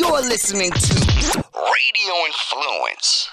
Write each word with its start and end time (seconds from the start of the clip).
You're 0.00 0.22
listening 0.22 0.70
to 0.70 0.94
Radio 1.54 2.14
Influence. 2.26 3.28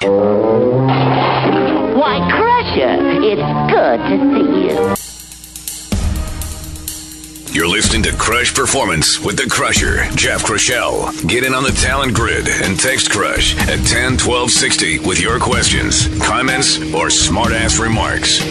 Why, 1.95 2.19
Crusher, 2.29 2.99
it's 3.23 3.49
good 3.71 3.99
to 4.09 4.15
see 4.33 4.49
you. 4.67 4.97
You're 7.55 7.69
listening 7.69 8.03
to 8.03 8.11
Crush 8.17 8.53
Performance 8.53 9.17
with 9.21 9.37
the 9.37 9.49
Crusher, 9.49 10.09
Jeff 10.15 10.43
Crushell. 10.43 11.09
Get 11.25 11.45
in 11.45 11.53
on 11.53 11.63
the 11.63 11.71
talent 11.71 12.13
grid 12.13 12.49
and 12.49 12.77
text 12.77 13.11
Crush 13.11 13.55
at 13.69 13.79
10 13.87 14.17
12 14.17 14.51
60 14.51 14.99
with 14.99 15.21
your 15.21 15.39
questions, 15.39 16.09
comments, 16.21 16.79
or 16.93 17.07
smartass 17.07 17.79
remarks. 17.79 18.41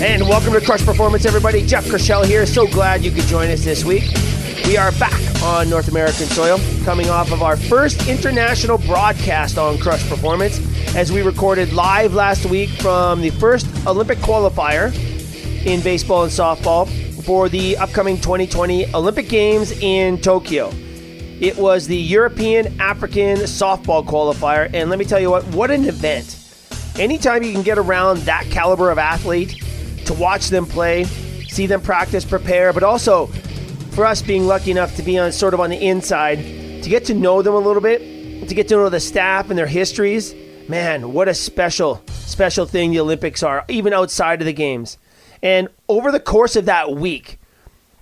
And 0.00 0.22
welcome 0.22 0.54
to 0.54 0.62
Crush 0.62 0.82
Performance, 0.82 1.26
everybody. 1.26 1.60
Jeff 1.66 1.86
Crushell 1.86 2.22
here. 2.22 2.46
So 2.46 2.66
glad 2.66 3.04
you 3.04 3.10
could 3.10 3.24
join 3.24 3.50
us 3.50 3.62
this 3.66 3.84
week. 3.84 4.04
We 4.64 4.78
are 4.78 4.92
back 4.92 5.20
on 5.42 5.68
North 5.68 5.88
American 5.88 6.24
soil, 6.24 6.58
coming 6.86 7.10
off 7.10 7.32
of 7.32 7.42
our 7.42 7.54
first 7.54 8.08
international 8.08 8.78
broadcast 8.78 9.58
on 9.58 9.76
Crush 9.76 10.08
Performance, 10.08 10.58
as 10.96 11.12
we 11.12 11.20
recorded 11.20 11.74
live 11.74 12.14
last 12.14 12.46
week 12.46 12.70
from 12.80 13.20
the 13.20 13.28
first 13.28 13.66
Olympic 13.86 14.16
qualifier 14.20 14.90
in 15.66 15.82
baseball 15.82 16.22
and 16.22 16.32
softball 16.32 16.88
for 17.22 17.50
the 17.50 17.76
upcoming 17.76 18.16
2020 18.16 18.94
Olympic 18.94 19.28
Games 19.28 19.70
in 19.82 20.18
Tokyo. 20.18 20.70
It 21.40 21.58
was 21.58 21.86
the 21.86 21.98
European 21.98 22.80
African 22.80 23.36
softball 23.40 24.06
qualifier, 24.06 24.72
and 24.72 24.88
let 24.88 24.98
me 24.98 25.04
tell 25.04 25.20
you 25.20 25.30
what, 25.30 25.44
what 25.48 25.70
an 25.70 25.84
event. 25.84 26.38
Anytime 26.98 27.42
you 27.42 27.52
can 27.52 27.62
get 27.62 27.76
around 27.76 28.20
that 28.20 28.44
caliber 28.46 28.90
of 28.90 28.96
athlete, 28.96 29.62
to 30.10 30.20
watch 30.20 30.48
them 30.48 30.66
play, 30.66 31.04
see 31.04 31.66
them 31.66 31.80
practice, 31.80 32.24
prepare, 32.24 32.72
but 32.72 32.82
also 32.82 33.26
for 33.92 34.04
us 34.04 34.20
being 34.20 34.44
lucky 34.44 34.72
enough 34.72 34.96
to 34.96 35.02
be 35.02 35.16
on 35.16 35.30
sort 35.30 35.54
of 35.54 35.60
on 35.60 35.70
the 35.70 35.76
inside, 35.76 36.38
to 36.82 36.88
get 36.88 37.04
to 37.04 37.14
know 37.14 37.42
them 37.42 37.54
a 37.54 37.58
little 37.58 37.80
bit, 37.80 38.48
to 38.48 38.54
get 38.54 38.66
to 38.66 38.74
know 38.74 38.88
the 38.88 38.98
staff 38.98 39.50
and 39.50 39.58
their 39.58 39.68
histories. 39.68 40.34
Man, 40.68 41.12
what 41.12 41.28
a 41.28 41.34
special, 41.34 42.02
special 42.08 42.66
thing 42.66 42.90
the 42.90 42.98
Olympics 42.98 43.44
are, 43.44 43.64
even 43.68 43.92
outside 43.92 44.40
of 44.42 44.46
the 44.46 44.52
games. 44.52 44.98
And 45.44 45.68
over 45.88 46.10
the 46.10 46.18
course 46.18 46.56
of 46.56 46.64
that 46.64 46.90
week, 46.90 47.38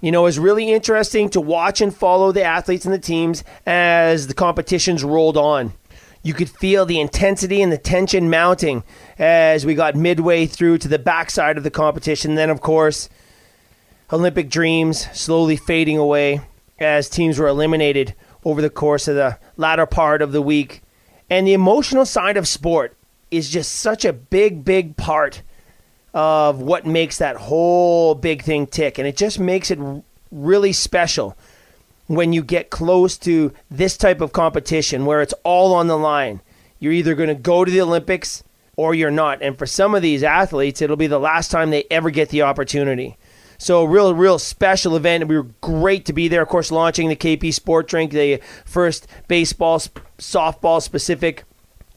you 0.00 0.10
know, 0.10 0.22
it 0.22 0.24
was 0.24 0.38
really 0.38 0.72
interesting 0.72 1.28
to 1.30 1.42
watch 1.42 1.82
and 1.82 1.94
follow 1.94 2.32
the 2.32 2.42
athletes 2.42 2.86
and 2.86 2.94
the 2.94 2.98
teams 2.98 3.44
as 3.66 4.28
the 4.28 4.34
competitions 4.34 5.04
rolled 5.04 5.36
on. 5.36 5.74
You 6.22 6.34
could 6.34 6.48
feel 6.48 6.86
the 6.86 7.00
intensity 7.00 7.62
and 7.62 7.70
the 7.70 7.78
tension 7.78 8.30
mounting 8.30 8.82
as 9.18 9.66
we 9.66 9.74
got 9.74 9.96
midway 9.96 10.46
through 10.46 10.78
to 10.78 10.88
the 10.88 10.98
backside 10.98 11.56
of 11.56 11.64
the 11.64 11.70
competition. 11.70 12.34
Then, 12.34 12.50
of 12.50 12.60
course, 12.60 13.08
Olympic 14.12 14.48
dreams 14.48 15.06
slowly 15.12 15.56
fading 15.56 15.98
away 15.98 16.40
as 16.78 17.08
teams 17.08 17.38
were 17.38 17.48
eliminated 17.48 18.14
over 18.44 18.62
the 18.62 18.70
course 18.70 19.08
of 19.08 19.16
the 19.16 19.38
latter 19.56 19.86
part 19.86 20.22
of 20.22 20.32
the 20.32 20.42
week. 20.42 20.82
And 21.28 21.46
the 21.46 21.52
emotional 21.52 22.06
side 22.06 22.36
of 22.36 22.46
sport 22.46 22.96
is 23.30 23.50
just 23.50 23.72
such 23.72 24.04
a 24.04 24.12
big, 24.12 24.64
big 24.64 24.96
part 24.96 25.42
of 26.14 26.60
what 26.60 26.86
makes 26.86 27.18
that 27.18 27.36
whole 27.36 28.14
big 28.14 28.42
thing 28.42 28.66
tick. 28.66 28.98
And 28.98 29.06
it 29.06 29.16
just 29.16 29.38
makes 29.38 29.70
it 29.70 29.78
really 30.30 30.72
special 30.72 31.36
when 32.06 32.32
you 32.32 32.42
get 32.42 32.70
close 32.70 33.18
to 33.18 33.52
this 33.70 33.96
type 33.96 34.20
of 34.20 34.32
competition 34.32 35.04
where 35.04 35.20
it's 35.20 35.34
all 35.44 35.74
on 35.74 35.88
the 35.88 35.98
line. 35.98 36.40
You're 36.78 36.92
either 36.92 37.14
going 37.14 37.28
to 37.28 37.34
go 37.34 37.64
to 37.64 37.70
the 37.70 37.82
Olympics 37.82 38.42
or 38.78 38.94
you're 38.94 39.10
not. 39.10 39.42
And 39.42 39.58
for 39.58 39.66
some 39.66 39.96
of 39.96 40.02
these 40.02 40.22
athletes, 40.22 40.80
it'll 40.80 40.96
be 40.96 41.08
the 41.08 41.18
last 41.18 41.50
time 41.50 41.70
they 41.70 41.84
ever 41.90 42.10
get 42.10 42.28
the 42.28 42.42
opportunity. 42.42 43.18
So, 43.58 43.82
a 43.82 43.88
real, 43.88 44.14
real 44.14 44.38
special 44.38 44.94
event. 44.94 45.26
We 45.26 45.36
were 45.36 45.48
great 45.60 46.04
to 46.06 46.12
be 46.12 46.28
there. 46.28 46.42
Of 46.42 46.48
course, 46.48 46.70
launching 46.70 47.08
the 47.08 47.16
KP 47.16 47.52
Sport 47.52 47.88
Drink, 47.88 48.12
the 48.12 48.40
first 48.64 49.08
baseball, 49.26 49.80
softball 50.18 50.80
specific 50.80 51.42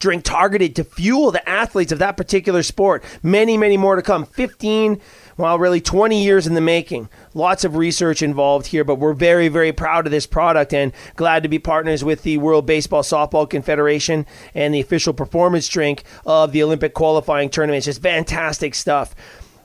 drink 0.01 0.23
targeted 0.23 0.75
to 0.75 0.83
fuel 0.83 1.31
the 1.31 1.47
athletes 1.47 1.91
of 1.91 1.99
that 1.99 2.17
particular 2.17 2.63
sport. 2.63 3.03
Many, 3.23 3.57
many 3.57 3.77
more 3.77 3.95
to 3.95 4.01
come. 4.01 4.25
15 4.25 4.99
well, 5.37 5.57
really 5.57 5.81
20 5.81 6.23
years 6.23 6.45
in 6.45 6.53
the 6.53 6.61
making. 6.61 7.09
Lots 7.33 7.63
of 7.63 7.75
research 7.75 8.21
involved 8.21 8.67
here, 8.67 8.83
but 8.83 8.95
we're 8.95 9.13
very, 9.13 9.47
very 9.47 9.71
proud 9.71 10.05
of 10.05 10.11
this 10.11 10.27
product 10.27 10.71
and 10.71 10.91
glad 11.15 11.41
to 11.43 11.49
be 11.49 11.57
partners 11.57 12.03
with 12.03 12.21
the 12.21 12.37
World 12.37 12.67
Baseball 12.67 13.01
Softball 13.01 13.49
Confederation 13.49 14.27
and 14.53 14.73
the 14.73 14.81
official 14.81 15.13
performance 15.13 15.67
drink 15.67 16.03
of 16.27 16.51
the 16.51 16.61
Olympic 16.61 16.93
qualifying 16.93 17.49
tournament. 17.49 17.77
It's 17.77 17.85
just 17.85 18.03
fantastic 18.03 18.75
stuff. 18.75 19.15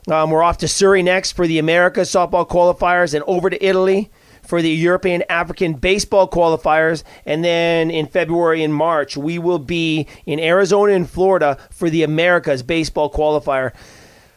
Um, 0.09 0.31
we're 0.31 0.41
off 0.41 0.57
to 0.59 0.67
Surrey 0.67 1.03
next 1.03 1.33
for 1.33 1.45
the 1.45 1.59
Americas 1.59 2.09
softball 2.09 2.47
qualifiers 2.47 3.13
and 3.13 3.23
over 3.27 3.49
to 3.49 3.63
Italy 3.63 4.09
for 4.47 4.61
the 4.61 4.69
European 4.69 5.23
African 5.29 5.73
baseball 5.73 6.29
qualifiers. 6.29 7.03
And 7.25 7.43
then 7.43 7.91
in 7.91 8.07
February 8.07 8.63
and 8.63 8.73
March, 8.73 9.17
we 9.17 9.37
will 9.37 9.59
be 9.59 10.07
in 10.25 10.39
Arizona 10.39 10.93
and 10.93 11.09
Florida 11.09 11.57
for 11.69 11.89
the 11.89 12.03
Americas 12.03 12.63
baseball 12.63 13.11
qualifier 13.11 13.73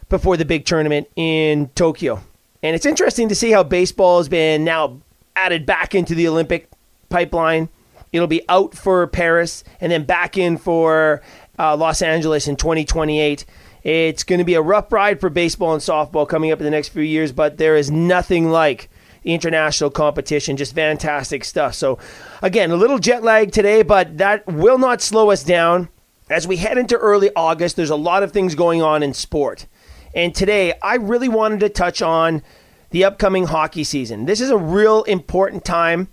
before 0.09 0.37
the 0.37 0.45
big 0.45 0.65
tournament 0.65 1.09
in 1.15 1.69
Tokyo. 1.77 2.21
And 2.63 2.75
it's 2.75 2.87
interesting 2.87 3.29
to 3.29 3.35
see 3.35 3.53
how 3.53 3.63
baseball 3.63 4.19
has 4.19 4.29
been 4.29 4.65
now 4.65 5.01
added 5.37 5.65
back 5.65 5.95
into 5.95 6.15
the 6.15 6.29
Olympic 6.29 6.69
pipeline. 7.09 7.69
It'll 8.13 8.27
be 8.27 8.43
out 8.49 8.75
for 8.75 9.07
Paris 9.07 9.63
and 9.81 9.91
then 9.91 10.05
back 10.05 10.37
in 10.37 10.59
for 10.59 11.23
uh, 11.59 11.77
Los 11.77 12.03
Angeles 12.03 12.49
in 12.49 12.57
2028. 12.57 13.47
It's 13.83 14.25
going 14.25 14.41
to 14.41 14.45
be 14.45 14.55
a 14.55 14.63
rough 14.63 14.93
ride 14.93 15.21
for 15.21 15.31
baseball 15.31 15.73
and 15.73 15.81
softball 15.81 16.29
coming 16.29 16.51
up 16.51 16.59
in 16.59 16.65
the 16.65 16.71
next 16.71 16.89
few 16.89 17.03
years, 17.03 17.33
but 17.33 17.57
there 17.57 17.77
is 17.77 17.91
nothing 17.91 18.51
like 18.51 18.91
the 19.23 19.35
international 19.35 19.91
competition. 19.91 20.57
Just 20.57 20.75
fantastic 20.75 21.45
stuff. 21.45 21.75
So, 21.75 21.99
again, 22.43 22.71
a 22.71 22.77
little 22.77 22.99
jet 22.99 23.23
lag 23.23 23.53
today, 23.53 23.83
but 23.83 24.19
that 24.19 24.47
will 24.47 24.79
not 24.79 25.01
slow 25.01 25.31
us 25.31 25.45
down. 25.45 25.89
As 26.29 26.47
we 26.47 26.57
head 26.57 26.79
into 26.79 26.97
early 26.97 27.31
August, 27.35 27.77
there's 27.77 27.91
a 27.91 27.97
lot 27.97 28.23
of 28.23 28.33
things 28.33 28.55
going 28.55 28.83
on 28.83 29.03
in 29.03 29.15
sport. 29.15 29.67
And 30.15 30.35
today, 30.35 30.75
I 30.83 30.97
really 30.97 31.29
wanted 31.29 31.61
to 31.61 31.69
touch 31.69 32.03
on 32.03 32.43
the 32.91 33.05
upcoming 33.05 33.47
hockey 33.47 33.85
season. 33.85 34.27
This 34.27 34.41
is 34.41 34.51
a 34.51 34.57
real 34.57 35.03
important 35.05 35.65
time 35.65 36.09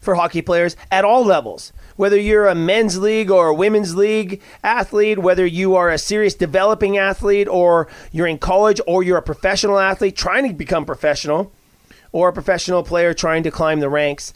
for 0.00 0.14
hockey 0.14 0.42
players 0.42 0.76
at 0.90 1.04
all 1.04 1.24
levels. 1.24 1.72
Whether 1.96 2.18
you're 2.18 2.46
a 2.46 2.54
men's 2.54 2.98
league 2.98 3.30
or 3.30 3.48
a 3.48 3.54
women's 3.54 3.96
league 3.96 4.40
athlete, 4.62 5.18
whether 5.18 5.46
you 5.46 5.74
are 5.74 5.90
a 5.90 5.98
serious 5.98 6.34
developing 6.34 6.98
athlete 6.98 7.48
or 7.48 7.88
you're 8.12 8.26
in 8.26 8.38
college 8.38 8.80
or 8.86 9.02
you're 9.02 9.18
a 9.18 9.22
professional 9.22 9.78
athlete 9.78 10.16
trying 10.16 10.46
to 10.46 10.54
become 10.54 10.84
professional 10.84 11.52
or 12.16 12.30
a 12.30 12.32
professional 12.32 12.82
player 12.82 13.12
trying 13.12 13.42
to 13.42 13.50
climb 13.50 13.80
the 13.80 13.90
ranks, 13.90 14.32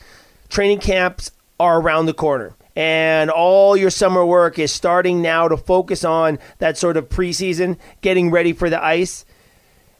training 0.51 0.79
camps 0.79 1.31
are 1.59 1.81
around 1.81 2.05
the 2.05 2.13
corner 2.13 2.55
and 2.77 3.31
all 3.31 3.75
your 3.75 3.89
summer 3.89 4.25
work 4.25 4.59
is 4.59 4.71
starting 4.71 5.23
now 5.23 5.49
to 5.49 5.57
focus 5.57 6.05
on 6.05 6.39
that 6.59 6.77
sort 6.77 6.99
of 6.99 7.09
preseason, 7.09 7.79
getting 8.03 8.31
ready 8.31 8.53
for 8.53 8.69
the 8.69 8.85
ice. 8.85 9.25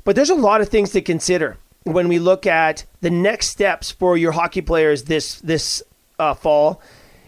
But 0.05 0.15
there's 0.15 0.29
a 0.29 0.35
lot 0.35 0.61
of 0.61 0.69
things 0.69 0.91
to 0.91 1.01
consider 1.01 1.57
when 1.85 2.07
we 2.07 2.19
look 2.19 2.47
at 2.47 2.85
the 3.01 3.11
next 3.11 3.49
steps 3.49 3.91
for 3.91 4.19
your 4.19 4.33
hockey 4.33 4.61
players 4.61 5.05
this 5.05 5.41
this 5.41 5.83
uh, 6.19 6.35
fall, 6.35 6.83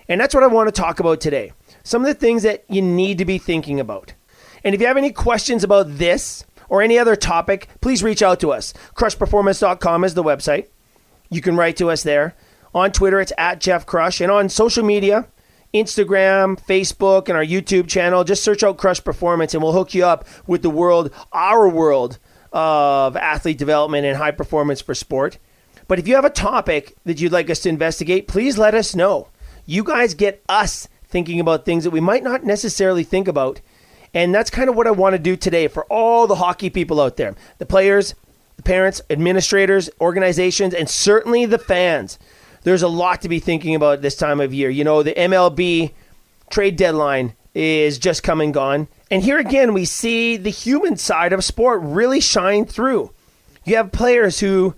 and 0.06 0.20
that's 0.20 0.34
what 0.34 0.44
I 0.44 0.48
want 0.48 0.68
to 0.68 0.72
talk 0.72 1.00
about 1.00 1.22
today. 1.22 1.52
Some 1.82 2.02
of 2.02 2.08
the 2.08 2.14
things 2.14 2.42
that 2.42 2.64
you 2.68 2.82
need 2.82 3.16
to 3.18 3.24
be 3.24 3.38
thinking 3.38 3.80
about. 3.80 4.12
And 4.62 4.74
if 4.74 4.82
you 4.82 4.86
have 4.86 4.98
any 4.98 5.12
questions 5.12 5.64
about 5.64 5.98
this 5.98 6.44
or 6.72 6.80
any 6.80 6.98
other 6.98 7.14
topic, 7.14 7.68
please 7.82 8.02
reach 8.02 8.22
out 8.22 8.40
to 8.40 8.50
us. 8.50 8.72
Crushperformance.com 8.94 10.04
is 10.04 10.14
the 10.14 10.24
website. 10.24 10.68
You 11.28 11.42
can 11.42 11.54
write 11.54 11.76
to 11.76 11.90
us 11.90 12.02
there. 12.02 12.34
On 12.74 12.90
Twitter, 12.90 13.20
it's 13.20 13.32
at 13.36 13.60
Jeff 13.60 13.84
Crush. 13.84 14.22
And 14.22 14.32
on 14.32 14.48
social 14.48 14.82
media, 14.82 15.28
Instagram, 15.74 16.58
Facebook, 16.64 17.28
and 17.28 17.36
our 17.36 17.44
YouTube 17.44 17.88
channel, 17.88 18.24
just 18.24 18.42
search 18.42 18.62
out 18.62 18.78
Crush 18.78 19.04
Performance 19.04 19.52
and 19.52 19.62
we'll 19.62 19.74
hook 19.74 19.92
you 19.92 20.06
up 20.06 20.26
with 20.46 20.62
the 20.62 20.70
world, 20.70 21.10
our 21.30 21.68
world 21.68 22.18
of 22.54 23.18
athlete 23.18 23.58
development 23.58 24.06
and 24.06 24.16
high 24.16 24.30
performance 24.30 24.80
for 24.80 24.94
sport. 24.94 25.36
But 25.88 25.98
if 25.98 26.08
you 26.08 26.14
have 26.14 26.24
a 26.24 26.30
topic 26.30 26.96
that 27.04 27.20
you'd 27.20 27.32
like 27.32 27.50
us 27.50 27.60
to 27.60 27.68
investigate, 27.68 28.28
please 28.28 28.56
let 28.56 28.74
us 28.74 28.94
know. 28.94 29.28
You 29.66 29.84
guys 29.84 30.14
get 30.14 30.42
us 30.48 30.88
thinking 31.04 31.38
about 31.38 31.66
things 31.66 31.84
that 31.84 31.90
we 31.90 32.00
might 32.00 32.24
not 32.24 32.44
necessarily 32.44 33.04
think 33.04 33.28
about. 33.28 33.60
And 34.14 34.34
that's 34.34 34.50
kind 34.50 34.68
of 34.68 34.76
what 34.76 34.86
I 34.86 34.90
want 34.90 35.14
to 35.14 35.18
do 35.18 35.36
today 35.36 35.68
for 35.68 35.84
all 35.84 36.26
the 36.26 36.34
hockey 36.34 36.70
people 36.70 37.00
out 37.00 37.16
there 37.16 37.34
the 37.58 37.66
players, 37.66 38.14
the 38.56 38.62
parents, 38.62 39.00
administrators, 39.10 39.88
organizations, 40.00 40.74
and 40.74 40.88
certainly 40.88 41.46
the 41.46 41.58
fans 41.58 42.18
there's 42.64 42.82
a 42.82 42.88
lot 42.88 43.22
to 43.22 43.28
be 43.28 43.40
thinking 43.40 43.74
about 43.74 44.02
this 44.02 44.16
time 44.16 44.40
of 44.40 44.54
year. 44.54 44.70
You 44.70 44.84
know, 44.84 45.02
the 45.02 45.12
MLB 45.12 45.92
trade 46.50 46.76
deadline 46.76 47.34
is 47.54 47.98
just 47.98 48.22
come 48.22 48.40
and 48.40 48.54
gone. 48.54 48.88
And 49.10 49.22
here 49.22 49.38
again, 49.38 49.74
we 49.74 49.84
see 49.84 50.36
the 50.36 50.50
human 50.50 50.96
side 50.96 51.32
of 51.32 51.44
sport 51.44 51.80
really 51.82 52.20
shine 52.20 52.64
through. 52.64 53.12
You 53.64 53.76
have 53.76 53.92
players 53.92 54.40
who 54.40 54.74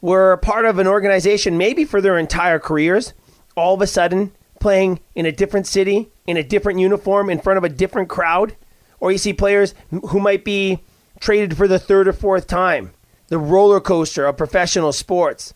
were 0.00 0.36
part 0.38 0.64
of 0.64 0.78
an 0.78 0.86
organization 0.86 1.58
maybe 1.58 1.84
for 1.84 2.00
their 2.00 2.18
entire 2.18 2.58
careers, 2.58 3.12
all 3.56 3.74
of 3.74 3.82
a 3.82 3.86
sudden 3.86 4.32
playing 4.58 5.00
in 5.14 5.24
a 5.24 5.32
different 5.32 5.66
city, 5.66 6.10
in 6.26 6.36
a 6.36 6.42
different 6.42 6.80
uniform, 6.80 7.30
in 7.30 7.40
front 7.40 7.58
of 7.58 7.64
a 7.64 7.68
different 7.68 8.08
crowd. 8.08 8.56
Or 9.00 9.10
you 9.10 9.18
see 9.18 9.32
players 9.32 9.74
who 9.90 10.20
might 10.20 10.44
be 10.44 10.80
traded 11.20 11.56
for 11.56 11.66
the 11.66 11.78
third 11.78 12.06
or 12.06 12.12
fourth 12.12 12.46
time. 12.46 12.92
The 13.28 13.38
roller 13.38 13.80
coaster 13.80 14.26
of 14.26 14.36
professional 14.36 14.92
sports. 14.92 15.54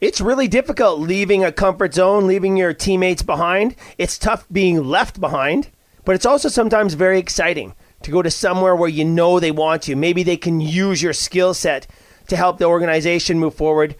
It's 0.00 0.20
really 0.20 0.46
difficult 0.46 1.00
leaving 1.00 1.42
a 1.42 1.52
comfort 1.52 1.94
zone, 1.94 2.26
leaving 2.26 2.56
your 2.56 2.74
teammates 2.74 3.22
behind. 3.22 3.74
It's 3.96 4.18
tough 4.18 4.46
being 4.52 4.84
left 4.84 5.20
behind, 5.20 5.70
but 6.04 6.14
it's 6.14 6.26
also 6.26 6.48
sometimes 6.48 6.94
very 6.94 7.18
exciting 7.18 7.74
to 8.02 8.10
go 8.10 8.20
to 8.20 8.30
somewhere 8.30 8.76
where 8.76 8.90
you 8.90 9.04
know 9.04 9.40
they 9.40 9.50
want 9.50 9.88
you. 9.88 9.96
Maybe 9.96 10.22
they 10.22 10.36
can 10.36 10.60
use 10.60 11.02
your 11.02 11.14
skill 11.14 11.54
set 11.54 11.86
to 12.28 12.36
help 12.36 12.58
the 12.58 12.66
organization 12.66 13.38
move 13.38 13.54
forward. 13.54 13.96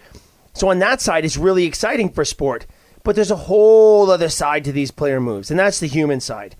So, 0.52 0.68
on 0.68 0.78
that 0.80 1.00
side, 1.00 1.24
it's 1.24 1.36
really 1.36 1.64
exciting 1.64 2.10
for 2.10 2.24
sport. 2.24 2.66
But 3.02 3.14
there's 3.14 3.30
a 3.30 3.36
whole 3.36 4.10
other 4.10 4.28
side 4.28 4.64
to 4.64 4.72
these 4.72 4.90
player 4.90 5.20
moves, 5.20 5.50
and 5.50 5.58
that's 5.58 5.80
the 5.80 5.86
human 5.86 6.20
side. 6.20 6.56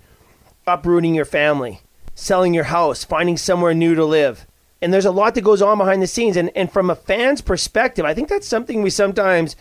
Uprooting 0.67 1.15
your 1.15 1.25
family, 1.25 1.81
selling 2.17 2.55
your 2.55 2.65
house, 2.65 3.05
finding 3.05 3.37
somewhere 3.37 3.75
new 3.75 3.95
to 3.95 4.05
live. 4.05 4.47
And 4.83 4.93
there's 4.93 5.05
a 5.05 5.13
lot 5.13 5.35
that 5.35 5.43
goes 5.43 5.63
on 5.63 5.79
behind 5.79 6.03
the 6.03 6.07
scenes. 6.09 6.37
And, 6.37 6.51
and 6.57 6.73
from 6.73 6.91
a 6.91 6.97
fan's 6.97 7.41
perspective, 7.41 8.05
I 8.05 8.15
think 8.15 8.29
that's 8.29 8.49
something 8.49 8.83
we 8.83 8.91
sometimes 8.91 9.55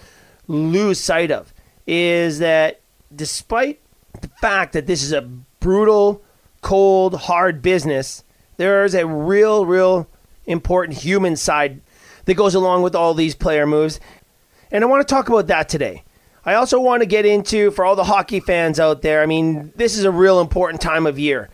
lose 0.47 0.99
sight 0.99 1.29
of 1.31 1.53
is 1.85 2.39
that 2.39 2.81
despite 3.15 3.79
the 4.21 4.29
fact 4.41 4.73
that 4.73 4.87
this 4.87 5.03
is 5.03 5.11
a 5.11 5.21
brutal, 5.21 6.23
cold, 6.61 7.13
hard 7.13 7.61
business, 7.61 8.23
there 8.57 8.85
is 8.85 8.95
a 8.95 9.05
real, 9.05 9.65
real 9.65 10.07
important 10.45 10.97
human 10.97 11.35
side 11.35 11.81
that 12.25 12.35
goes 12.35 12.55
along 12.55 12.81
with 12.81 12.95
all 12.95 13.13
these 13.13 13.35
player 13.35 13.67
moves. 13.67 13.99
And 14.71 14.83
I 14.83 14.87
want 14.87 15.07
to 15.07 15.13
talk 15.13 15.29
about 15.29 15.47
that 15.47 15.69
today. 15.69 16.03
I 16.45 16.53
also 16.53 16.79
want 16.79 17.01
to 17.01 17.07
get 17.07 17.25
into, 17.25 17.71
for 17.71 17.85
all 17.85 17.95
the 17.95 18.03
hockey 18.03 18.39
fans 18.39 18.79
out 18.79 19.01
there, 19.01 19.21
I 19.21 19.25
mean, 19.25 19.73
this 19.75 19.97
is 19.97 20.03
a 20.03 20.11
real 20.11 20.39
important 20.39 20.81
time 20.81 21.07
of 21.07 21.17
year. 21.19 21.49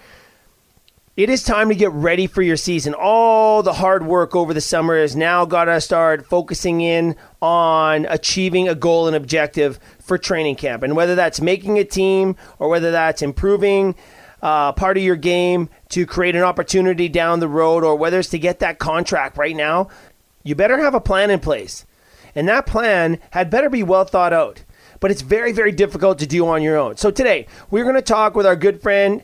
It 1.18 1.30
is 1.30 1.44
time 1.44 1.68
to 1.68 1.76
get 1.76 1.92
ready 1.92 2.26
for 2.26 2.42
your 2.42 2.56
season. 2.56 2.94
All 2.94 3.64
the 3.64 3.74
hard 3.74 4.06
work 4.06 4.34
over 4.34 4.54
the 4.54 4.62
summer 4.62 4.98
has 4.98 5.14
now 5.14 5.44
got 5.44 5.66
to 5.66 5.82
start 5.82 6.26
focusing 6.26 6.80
in 6.80 7.18
on 7.42 8.06
achieving 8.10 8.70
a 8.70 8.76
goal 8.76 9.08
and 9.08 9.16
objective 9.16 9.78
for 10.00 10.18
training 10.18 10.56
camp. 10.56 10.84
And 10.84 10.96
whether 10.96 11.14
that's 11.14 11.42
making 11.42 11.78
a 11.78 11.84
team 11.84 12.38
or 12.60 12.70
whether 12.70 12.92
that's 12.92 13.22
improving 13.22 13.96
uh, 14.42 14.72
part 14.72 14.96
of 14.96 15.04
your 15.04 15.18
game 15.18 15.68
to 15.90 16.06
create 16.06 16.38
an 16.38 16.44
opportunity 16.44 17.10
down 17.10 17.42
the 17.42 17.50
road 17.50 17.84
or 17.84 17.98
whether 17.98 18.20
it's 18.20 18.30
to 18.30 18.40
get 18.40 18.60
that 18.60 18.80
contract 18.80 19.38
right 19.38 19.56
now, 19.56 19.90
you 20.44 20.56
better 20.56 20.80
have 20.80 20.96
a 20.96 21.02
plan 21.02 21.30
in 21.30 21.42
place. 21.42 21.86
And 22.36 22.48
that 22.48 22.66
plan 22.66 23.20
had 23.32 23.50
better 23.50 23.70
be 23.70 23.84
well 23.84 24.06
thought 24.06 24.32
out 24.32 24.64
but 25.02 25.12
it's 25.12 25.24
very, 25.24 25.52
very 25.52 25.72
difficult 25.74 26.20
to 26.20 26.28
do 26.28 26.48
on 26.48 26.62
your 26.62 26.78
own. 26.78 26.96
So 26.96 27.12
today, 27.12 27.48
we're 27.72 27.84
going 27.84 27.96
to 27.96 28.02
talk 28.02 28.36
with 28.36 28.46
our 28.46 28.56
good 28.56 28.82
friend, 28.82 29.24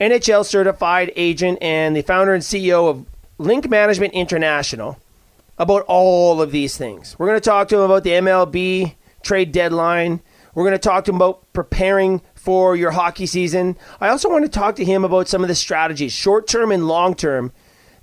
NHL 0.00 0.44
certified 0.44 1.12
agent, 1.16 1.58
and 1.60 1.96
the 1.96 2.02
founder 2.02 2.34
and 2.34 2.42
CEO 2.42 2.88
of 2.88 3.06
Link 3.38 3.68
Management 3.68 4.14
International 4.14 4.98
about 5.58 5.82
all 5.86 6.42
of 6.42 6.50
these 6.50 6.76
things. 6.76 7.16
We're 7.18 7.26
going 7.26 7.40
to 7.40 7.48
talk 7.48 7.68
to 7.68 7.76
him 7.76 7.82
about 7.82 8.02
the 8.02 8.10
MLB 8.10 8.94
trade 9.22 9.52
deadline. 9.52 10.20
We're 10.54 10.64
going 10.64 10.72
to 10.72 10.78
talk 10.78 11.04
to 11.04 11.10
him 11.10 11.16
about 11.16 11.52
preparing 11.52 12.22
for 12.34 12.76
your 12.76 12.90
hockey 12.90 13.26
season. 13.26 13.76
I 14.00 14.08
also 14.08 14.28
want 14.28 14.44
to 14.44 14.50
talk 14.50 14.76
to 14.76 14.84
him 14.84 15.04
about 15.04 15.28
some 15.28 15.42
of 15.42 15.48
the 15.48 15.54
strategies, 15.54 16.12
short 16.12 16.46
term 16.46 16.70
and 16.70 16.86
long 16.86 17.14
term, 17.14 17.52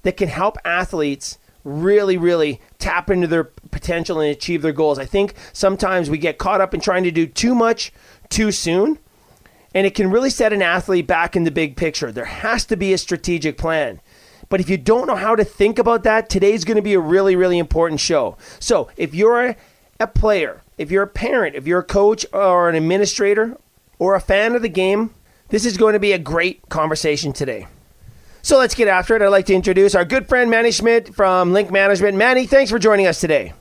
that 0.04 0.18
can 0.18 0.30
help 0.30 0.58
athletes 0.66 1.38
really, 1.64 2.18
really 2.18 2.60
tap 2.80 3.10
into 3.10 3.28
their 3.28 3.44
potential 3.44 4.20
and 4.20 4.32
achieve 4.32 4.62
their 4.62 4.72
goals. 4.72 4.98
I 4.98 5.06
think 5.06 5.36
sometimes 5.54 6.10
we 6.10 6.18
get 6.18 6.38
caught 6.38 6.62
up 6.62 6.74
in 6.74 6.82
trying 6.82 7.04
to 7.04 7.12
do 7.12 7.28
too 7.28 7.54
much 7.54 7.94
too 8.30 8.52
soon, 8.52 8.98
and 9.74 9.88
it 9.88 9.96
can 9.96 10.12
really 10.12 10.30
set 10.30 10.54
an 10.54 10.62
athlete 10.62 11.08
back 11.08 11.36
in 11.36 11.44
the 11.44 11.52
big 11.52 11.76
picture. 11.76 12.12
There 12.12 12.26
has 12.26 12.66
to 12.66 12.76
be 12.76 12.94
a 12.94 12.98
strategic 12.98 13.58
plan. 13.58 14.02
But 14.50 14.60
if 14.60 14.70
you 14.70 14.78
don't 14.78 15.08
know 15.08 15.16
how 15.16 15.36
to 15.36 15.46
think 15.46 15.80
about 15.80 16.04
that, 16.04 16.30
today's 16.30 16.66
going 16.66 16.76
to 16.76 16.82
be 16.82 16.94
a 16.94 17.00
really, 17.00 17.36
really 17.38 17.58
important 17.58 18.02
show. 18.02 18.38
So 18.60 18.90
if 18.98 19.16
you're 19.16 19.42
a, 19.42 19.56
a 20.00 20.08
player, 20.08 20.62
if 20.78 20.92
you're 20.92 21.04
a 21.04 21.08
parent, 21.08 21.56
if 21.56 21.66
you're 21.66 21.80
a 21.80 21.84
coach 21.84 22.26
or 22.34 22.68
an 22.68 22.76
administrator 22.76 23.58
or 23.98 24.16
a 24.16 24.20
fan 24.20 24.56
of 24.56 24.62
the 24.62 24.70
game, 24.70 25.14
this 25.48 25.66
is 25.66 25.78
going 25.78 25.94
to 25.94 26.00
be 26.00 26.12
a 26.12 26.20
great 26.20 26.68
conversation 26.68 27.32
today. 27.32 27.68
So 28.42 28.58
let's 28.58 28.76
get 28.76 28.88
after 28.88 29.16
it. 29.16 29.22
I'd 29.22 29.28
like 29.28 29.46
to 29.46 29.54
introduce 29.54 29.96
our 29.96 30.04
good 30.04 30.28
friend 30.28 30.50
Manny 30.50 30.72
Schmidt 30.72 31.14
from 31.14 31.54
Link 31.54 31.72
Management. 31.72 32.18
Manny, 32.18 32.46
thanks 32.46 32.72
for 32.72 32.80
joining 32.80 33.08
us 33.08 33.22
today. 33.22 33.54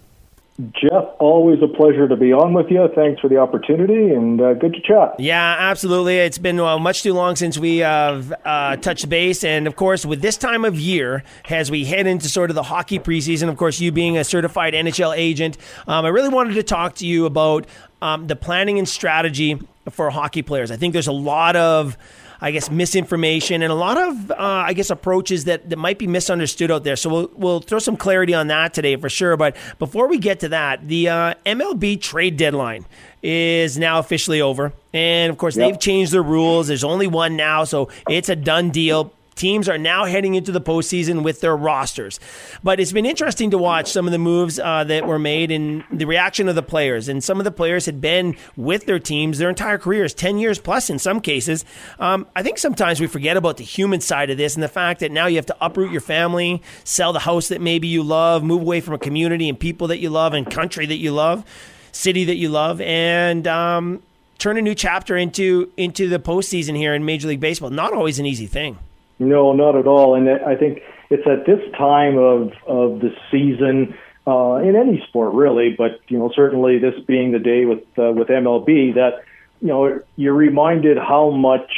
Jeff, 0.73 1.05
always 1.19 1.63
a 1.63 1.69
pleasure 1.69 2.07
to 2.07 2.17
be 2.17 2.33
on 2.33 2.53
with 2.53 2.71
you. 2.71 2.87
Thanks 2.95 3.21
for 3.21 3.29
the 3.29 3.39
opportunity 3.39 4.11
and 4.11 4.41
uh, 4.41 4.55
good 4.55 4.75
to 4.75 4.81
chat. 4.81 5.19
Yeah, 5.19 5.57
absolutely. 5.59 6.19
It's 6.19 6.39
been 6.39 6.61
uh, 6.61 6.79
much 6.79 7.03
too 7.03 7.15
long 7.15 7.37
since 7.37 7.57
we 7.57 7.79
have 7.79 8.33
uh, 8.45 8.77
touched 8.77 9.09
base. 9.09 9.43
And 9.43 9.67
of 9.67 9.77
course, 9.77 10.05
with 10.05 10.21
this 10.21 10.37
time 10.37 10.65
of 10.65 10.79
year, 10.79 11.23
as 11.49 11.71
we 11.71 11.85
head 11.85 12.07
into 12.07 12.29
sort 12.29 12.51
of 12.51 12.57
the 12.57 12.65
hockey 12.65 12.99
preseason, 12.99 13.49
of 13.49 13.57
course, 13.57 13.81
you 13.81 13.91
being 13.91 14.19
a 14.19 14.25
certified 14.25 14.75
NHL 14.75 15.17
agent, 15.17 15.57
um, 15.87 16.05
I 16.05 16.09
really 16.09 16.29
wanted 16.29 16.55
to 16.55 16.63
talk 16.63 16.97
to 16.97 17.07
you 17.07 17.27
about 17.27 17.67
um, 18.03 18.27
the 18.27 18.37
planning 18.37 18.79
and 18.79 18.89
strategy 18.89 19.59
for 19.91 20.11
hockey 20.11 20.43
players. 20.43 20.71
I 20.71 20.77
think 20.77 20.93
there's 20.93 21.07
a 21.07 21.13
lot 21.13 21.57
of 21.57 21.97
I 22.41 22.51
guess, 22.51 22.71
misinformation 22.71 23.63
and 23.63 23.71
a 23.71 23.75
lot 23.75 23.97
of, 23.97 24.31
uh, 24.31 24.35
I 24.39 24.73
guess, 24.73 24.91
approaches 24.91 25.45
that, 25.45 25.69
that 25.69 25.77
might 25.77 25.99
be 25.99 26.07
misunderstood 26.07 26.71
out 26.71 26.85
there. 26.85 26.97
So 26.97 27.11
we'll, 27.11 27.31
we'll 27.35 27.61
throw 27.61 27.79
some 27.79 27.97
clarity 27.97 28.35
on 28.35 28.47
that 28.49 28.73
today 28.73 28.97
for 28.97 29.09
sure. 29.09 29.37
But 29.37 29.57
before 29.79 30.09
we 30.09 30.19
get 30.19 30.41
to 30.41 30.49
that, 30.49 30.87
the 30.89 31.09
uh, 31.09 31.35
MLB 31.45 32.01
trade 32.01 32.37
deadline 32.37 32.87
is 33.23 33.79
now 33.79 33.99
officially 33.99 34.41
over. 34.41 34.73
And 34.93 35.31
of 35.31 35.39
course, 35.39 35.57
yep. 35.57 35.69
they've 35.69 35.81
changed 35.81 36.13
the 36.13 36.23
rules. 36.23 36.69
There's 36.69 36.85
only 36.85 37.07
one 37.07 37.37
now, 37.37 37.65
so 37.65 37.91
it's 38.09 38.29
a 38.29 38.37
done 38.37 38.71
deal 38.71 39.13
teams 39.41 39.71
are 39.71 39.79
now 39.79 40.05
heading 40.05 40.35
into 40.35 40.53
the 40.53 40.61
postseason 40.61 41.23
with 41.23 41.41
their 41.41 41.57
rosters. 41.57 42.21
But 42.63 42.79
it's 42.79 42.93
been 42.93 43.07
interesting 43.07 43.51
to 43.53 43.59
watch 43.59 43.91
some 43.91 44.07
of 44.07 44.13
the 44.13 44.19
moves 44.19 44.59
uh, 44.59 44.85
that 44.85 45.07
were 45.07 45.19
made 45.19 45.51
and 45.51 45.83
the 45.91 46.05
reaction 46.05 46.47
of 46.47 46.55
the 46.55 46.63
players. 46.63 47.09
And 47.09 47.25
some 47.25 47.39
of 47.39 47.45
the 47.45 47.51
players 47.51 47.87
had 47.87 48.03
been 48.03 48.37
with 48.57 48.85
their 48.85 48.99
teams 48.99 49.39
their 49.39 49.49
entire 49.49 49.79
careers, 49.79 50.13
10 50.13 50.39
years 50.39 50.59
plus 50.59 50.91
in 50.91 50.99
some 50.99 51.21
cases. 51.21 51.65
Um, 51.99 52.27
I 52.37 52.43
think 52.43 52.59
sometimes 52.59 53.01
we 53.01 53.07
forget 53.07 53.39
about 53.39 53.57
the 53.57 53.65
human 53.65 54.03
side 54.03 54.29
of 54.29 54.37
this 54.37 54.55
and 54.55 54.63
the 54.63 54.69
fact 54.69 55.01
that 55.01 55.11
now 55.11 55.27
you 55.27 55.37
have 55.37 55.47
to 55.47 55.57
uproot 55.59 55.91
your 55.91 56.03
family, 56.03 56.63
sell 56.85 57.15
the 57.15 57.21
house 57.21 57.49
that 57.49 57.63
maybe 57.63 57.89
you 57.89 58.03
love, 58.03 58.45
move 58.45 58.61
away 58.61 58.83
from 58.83 58.93
a 58.93 58.99
community 58.99 59.49
and 59.49 59.59
people 59.59 59.89
that 59.89 60.01
you 60.01 60.11
love 60.11 60.35
and 60.35 60.51
country 60.51 60.85
that 60.85 60.99
you 60.99 61.13
love, 61.13 61.47
city 61.93 62.25
that 62.25 62.37
you 62.37 62.51
love, 62.51 62.83
and 62.83 63.49
um, 63.49 64.03
turn 64.39 64.59
a 64.59 64.63
new 64.63 64.75
chapter 64.75 65.17
into 65.17 65.73
into 65.79 66.09
the 66.09 66.19
postseason 66.19 66.77
here 66.77 66.93
in 66.93 67.07
Major 67.07 67.29
League 67.29 67.41
Baseball. 67.41 67.71
Not 67.71 67.95
always 67.95 68.19
an 68.19 68.27
easy 68.27 68.47
thing. 68.47 68.79
No, 69.21 69.53
not 69.53 69.77
at 69.77 69.87
all. 69.87 70.15
And 70.17 70.29
I 70.29 70.57
think 70.57 70.81
it's 71.11 71.27
at 71.27 71.47
this 71.47 71.61
time 71.77 72.17
of 72.17 72.53
of 72.67 73.01
the 73.01 73.15
season 73.31 73.95
uh, 74.27 74.57
in 74.57 74.75
any 74.75 75.05
sport, 75.09 75.35
really, 75.35 75.75
but 75.77 76.01
you 76.09 76.19
know 76.19 76.33
certainly 76.35 76.79
this 76.79 76.95
being 77.07 77.31
the 77.31 77.39
day 77.39 77.67
with 77.67 77.85
uh, 77.99 78.11
with 78.13 78.29
MLB 78.29 78.95
that 78.95 79.23
you 79.61 79.69
know 79.69 80.01
you're 80.17 80.35
reminded 80.35 80.97
how 80.97 81.31
much 81.31 81.71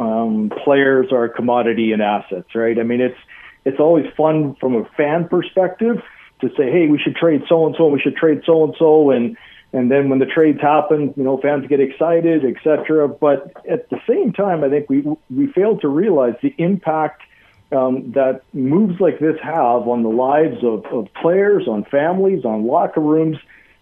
um, 0.00 0.50
players 0.64 1.12
are 1.12 1.28
commodity 1.28 1.92
and 1.92 2.02
assets, 2.02 2.54
right? 2.54 2.76
I 2.78 2.82
mean, 2.82 3.00
it's 3.00 3.18
it's 3.64 3.78
always 3.78 4.06
fun 4.16 4.56
from 4.56 4.74
a 4.74 4.84
fan 4.96 5.28
perspective 5.28 6.02
to 6.40 6.48
say, 6.56 6.72
hey, 6.72 6.88
we 6.88 6.98
should 6.98 7.14
trade 7.14 7.42
so 7.48 7.66
and 7.66 7.74
so, 7.78 7.86
we 7.86 8.00
should 8.00 8.16
trade 8.16 8.42
so 8.44 8.64
and 8.64 8.74
so, 8.78 9.10
and 9.10 9.36
and 9.72 9.90
then 9.90 10.08
when 10.08 10.18
the 10.18 10.26
trades 10.26 10.60
happen, 10.60 11.14
you 11.16 11.22
know, 11.22 11.38
fans 11.38 11.66
get 11.68 11.80
excited, 11.80 12.44
etc. 12.44 13.08
But 13.08 13.52
at 13.68 13.88
the 13.90 14.00
same 14.08 14.32
time, 14.32 14.64
I 14.64 14.68
think 14.68 14.88
we 14.88 15.04
we 15.34 15.46
fail 15.52 15.78
to 15.78 15.88
realize 15.88 16.34
the 16.42 16.54
impact 16.58 17.22
um, 17.72 18.12
that 18.12 18.42
moves 18.52 19.00
like 19.00 19.20
this 19.20 19.36
have 19.42 19.86
on 19.86 20.02
the 20.02 20.08
lives 20.08 20.64
of, 20.64 20.84
of 20.86 21.06
players, 21.14 21.68
on 21.68 21.84
families, 21.84 22.44
on 22.44 22.66
locker 22.66 23.00
rooms. 23.00 23.36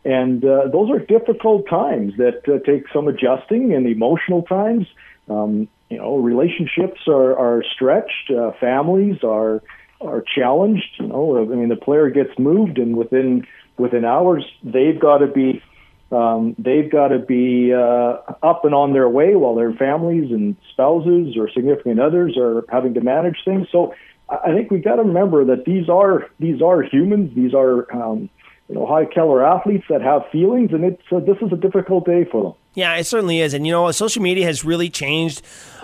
And 0.04 0.44
uh, 0.44 0.68
those 0.70 0.90
are 0.90 0.98
difficult 0.98 1.68
times 1.68 2.14
that 2.18 2.46
uh, 2.48 2.58
take 2.70 2.84
some 2.92 3.08
adjusting 3.08 3.72
and 3.72 3.86
emotional 3.86 4.42
times. 4.42 4.86
Um, 5.28 5.68
you 5.88 5.96
know, 5.96 6.18
relationships 6.18 7.00
are, 7.08 7.36
are 7.38 7.64
stretched, 7.74 8.30
uh, 8.30 8.52
families 8.60 9.22
are 9.24 9.62
are 10.00 10.22
challenged. 10.22 10.94
You 11.00 11.08
know, 11.08 11.38
I 11.40 11.56
mean, 11.56 11.70
the 11.70 11.76
player 11.76 12.08
gets 12.10 12.38
moved, 12.38 12.78
and 12.78 12.96
within 12.96 13.46
within 13.78 14.04
hours, 14.04 14.44
they've 14.62 14.98
got 14.98 15.18
to 15.18 15.26
be 15.26 15.62
um, 16.10 16.54
they've 16.58 16.90
got 16.90 17.08
to 17.08 17.18
be 17.18 17.72
uh, 17.72 18.18
up 18.42 18.64
and 18.64 18.74
on 18.74 18.92
their 18.92 19.08
way 19.08 19.34
while 19.34 19.54
their 19.54 19.72
families 19.72 20.30
and 20.30 20.56
spouses 20.72 21.36
or 21.36 21.50
significant 21.50 22.00
others 22.00 22.36
are 22.38 22.64
having 22.70 22.94
to 22.94 23.00
manage 23.00 23.36
things. 23.44 23.68
So 23.70 23.94
I 24.28 24.52
think 24.52 24.70
we've 24.70 24.84
got 24.84 24.96
to 24.96 25.02
remember 25.02 25.44
that 25.46 25.64
these 25.64 25.88
are 25.88 26.28
these 26.38 26.62
are 26.62 26.82
humans. 26.82 27.34
These 27.34 27.54
are 27.54 27.90
um, 27.94 28.30
you 28.68 28.74
know 28.74 28.86
high 28.86 29.04
caliber 29.04 29.44
athletes 29.44 29.84
that 29.90 30.00
have 30.02 30.22
feelings, 30.30 30.72
and 30.72 30.84
it's 30.84 31.02
uh, 31.12 31.20
this 31.20 31.36
is 31.42 31.52
a 31.52 31.56
difficult 31.56 32.06
day 32.06 32.24
for 32.30 32.42
them. 32.42 32.52
Yeah, 32.78 32.94
it 32.94 33.08
certainly 33.08 33.40
is. 33.40 33.54
And, 33.54 33.66
you 33.66 33.72
know, 33.72 33.90
social 33.90 34.22
media 34.22 34.44
has 34.44 34.64
really 34.64 34.88
changed 34.88 35.42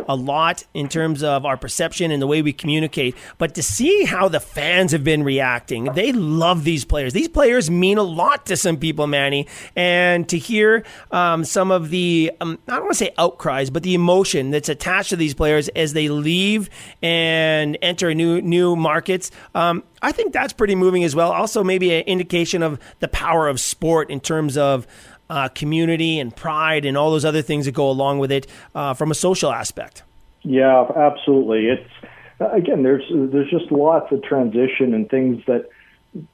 a 0.09 0.15
lot 0.15 0.63
in 0.75 0.89
terms 0.89 1.25
of 1.25 1.45
our 1.45 1.57
perception 1.57 2.13
and 2.13 2.23
the 2.23 2.27
way 2.29 2.41
we 2.41 2.53
communicate. 2.53 3.17
But 3.37 3.57
to 3.57 3.65
see 3.65 4.05
how 4.05 4.29
the 4.29 4.39
fans 4.39 4.93
have 4.93 5.03
been 5.03 5.25
reacting, 5.25 5.87
they 5.87 6.13
love 6.13 6.63
these 6.63 6.85
players. 6.85 7.13
These 7.13 7.27
players 7.27 7.69
mean 7.69 7.99
a 7.99 8.05
lot 8.05 8.47
to 8.47 8.57
some 8.57 8.77
people, 8.77 9.09
Manny. 9.09 9.49
And 9.75 10.29
to 10.29 10.39
hear 10.39 10.85
um, 11.11 11.45
some 11.45 11.73
of 11.73 11.91
the, 11.91 12.31
um, 12.41 12.61
I 12.69 12.77
don't 12.77 12.83
want 12.83 12.93
to 12.93 12.99
say 12.99 13.11
outcries, 13.19 13.71
but 13.71 13.83
the 13.83 13.95
emotion 13.95 14.53
that's 14.53 14.69
attached 14.69 15.11
to 15.11 15.17
these 15.17 15.35
players 15.35 15.69
as 15.71 15.95
they 15.95 16.09
leave 16.09 16.71
and 17.03 17.77
enter 17.83 18.15
new, 18.15 18.41
new 18.41 18.77
markets, 18.77 19.33
um, 19.57 19.83
I 20.05 20.13
think 20.13 20.35
that's 20.35 20.53
pretty 20.53 20.75
moving 20.75 21.03
as 21.03 21.17
well. 21.17 21.33
Also, 21.33 21.65
maybe 21.65 21.95
an 21.95 22.05
indication 22.05 22.63
of 22.63 22.79
the 23.01 23.09
power 23.09 23.49
of 23.49 23.59
sport 23.59 24.11
in 24.11 24.21
terms 24.21 24.59
of 24.59 24.87
uh, 25.31 25.49
community 25.49 26.21
and 26.21 26.35
pride 26.37 26.85
and 26.85 26.95
all 26.95 27.11
those 27.11 27.25
other 27.25 27.41
things 27.41 27.65
that 27.65 27.73
go 27.73 27.89
along 27.89 28.19
with 28.19 28.31
it 28.31 28.47
uh, 28.75 28.93
from 28.93 29.11
a 29.11 29.15
social 29.15 29.51
aspect. 29.51 30.03
Yeah, 30.43 30.87
absolutely. 30.95 31.69
It's 31.69 31.91
again, 32.39 32.83
there's 32.83 33.05
there's 33.11 33.51
just 33.51 33.73
lots 33.73 34.13
of 34.13 34.23
transition 34.23 34.93
and 34.93 35.09
things 35.09 35.43
that 35.47 35.71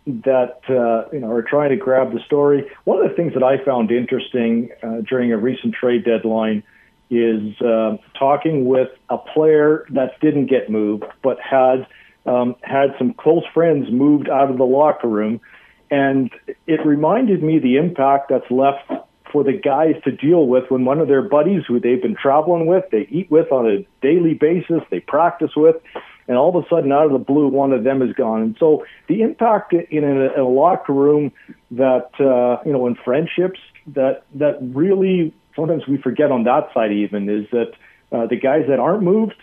that 0.06 0.60
uh, 0.68 1.08
you 1.12 1.20
know 1.20 1.30
are 1.30 1.42
trying 1.42 1.70
to 1.70 1.76
grab 1.76 2.12
the 2.12 2.20
story. 2.26 2.68
One 2.84 3.00
of 3.00 3.08
the 3.08 3.14
things 3.14 3.34
that 3.34 3.44
I 3.44 3.64
found 3.64 3.92
interesting 3.92 4.70
uh, 4.82 5.02
during 5.08 5.32
a 5.32 5.38
recent 5.38 5.74
trade 5.74 6.04
deadline 6.04 6.64
is 7.08 7.60
uh, 7.60 7.98
talking 8.18 8.64
with 8.64 8.88
a 9.08 9.18
player 9.18 9.86
that 9.90 10.18
didn't 10.20 10.46
get 10.46 10.70
moved, 10.70 11.04
but 11.22 11.38
had 11.38 11.86
um, 12.26 12.56
had 12.62 12.94
some 12.98 13.14
close 13.14 13.44
friends 13.52 13.86
moved 13.90 14.28
out 14.28 14.50
of 14.50 14.58
the 14.58 14.64
locker 14.64 15.08
room 15.08 15.40
and 15.90 16.30
it 16.66 16.86
reminded 16.86 17.42
me 17.42 17.58
the 17.58 17.76
impact 17.76 18.28
that's 18.30 18.50
left 18.50 18.90
for 19.32 19.44
the 19.44 19.52
guys 19.52 19.94
to 20.04 20.10
deal 20.10 20.46
with 20.46 20.70
when 20.70 20.84
one 20.84 20.98
of 20.98 21.08
their 21.08 21.22
buddies 21.22 21.62
who 21.66 21.80
they've 21.80 22.02
been 22.02 22.16
traveling 22.16 22.66
with, 22.66 22.84
they 22.90 23.06
eat 23.10 23.30
with 23.30 23.50
on 23.52 23.66
a 23.66 23.86
daily 24.02 24.34
basis, 24.34 24.82
they 24.90 25.00
practice 25.00 25.50
with, 25.56 25.76
and 26.28 26.36
all 26.36 26.56
of 26.56 26.64
a 26.64 26.68
sudden, 26.68 26.92
out 26.92 27.06
of 27.06 27.12
the 27.12 27.18
blue, 27.18 27.48
one 27.48 27.72
of 27.72 27.84
them 27.84 28.02
is 28.02 28.12
gone. 28.14 28.42
And 28.42 28.56
so 28.58 28.84
the 29.08 29.22
impact 29.22 29.72
in 29.72 30.04
a, 30.04 30.32
in 30.32 30.40
a 30.40 30.48
locker 30.48 30.92
room 30.92 31.32
that, 31.72 32.10
uh, 32.20 32.62
you 32.64 32.72
know, 32.72 32.86
in 32.86 32.94
friendships 32.96 33.60
that, 33.88 34.22
that 34.34 34.58
really 34.60 35.34
sometimes 35.56 35.86
we 35.88 35.96
forget 35.96 36.30
on 36.30 36.44
that 36.44 36.68
side 36.72 36.92
even 36.92 37.28
is 37.28 37.46
that 37.50 37.72
uh, 38.12 38.26
the 38.26 38.36
guys 38.36 38.64
that 38.68 38.78
aren't 38.78 39.02
moved, 39.02 39.34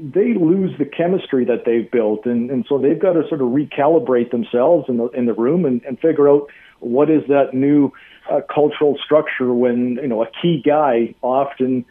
they 0.00 0.32
lose 0.34 0.72
the 0.78 0.86
chemistry 0.86 1.44
that 1.44 1.64
they've 1.66 1.90
built, 1.90 2.24
and, 2.24 2.50
and 2.50 2.64
so 2.68 2.78
they've 2.78 2.98
got 2.98 3.12
to 3.12 3.22
sort 3.28 3.42
of 3.42 3.48
recalibrate 3.48 4.30
themselves 4.30 4.86
in 4.88 4.96
the 4.96 5.08
in 5.08 5.26
the 5.26 5.34
room 5.34 5.64
and, 5.64 5.82
and 5.84 5.98
figure 6.00 6.28
out 6.28 6.48
what 6.78 7.10
is 7.10 7.22
that 7.28 7.52
new 7.52 7.92
uh, 8.30 8.40
cultural 8.52 8.96
structure 9.04 9.52
when 9.52 9.98
you 10.00 10.08
know 10.08 10.22
a 10.22 10.26
key 10.40 10.62
guy 10.64 11.14
often 11.20 11.84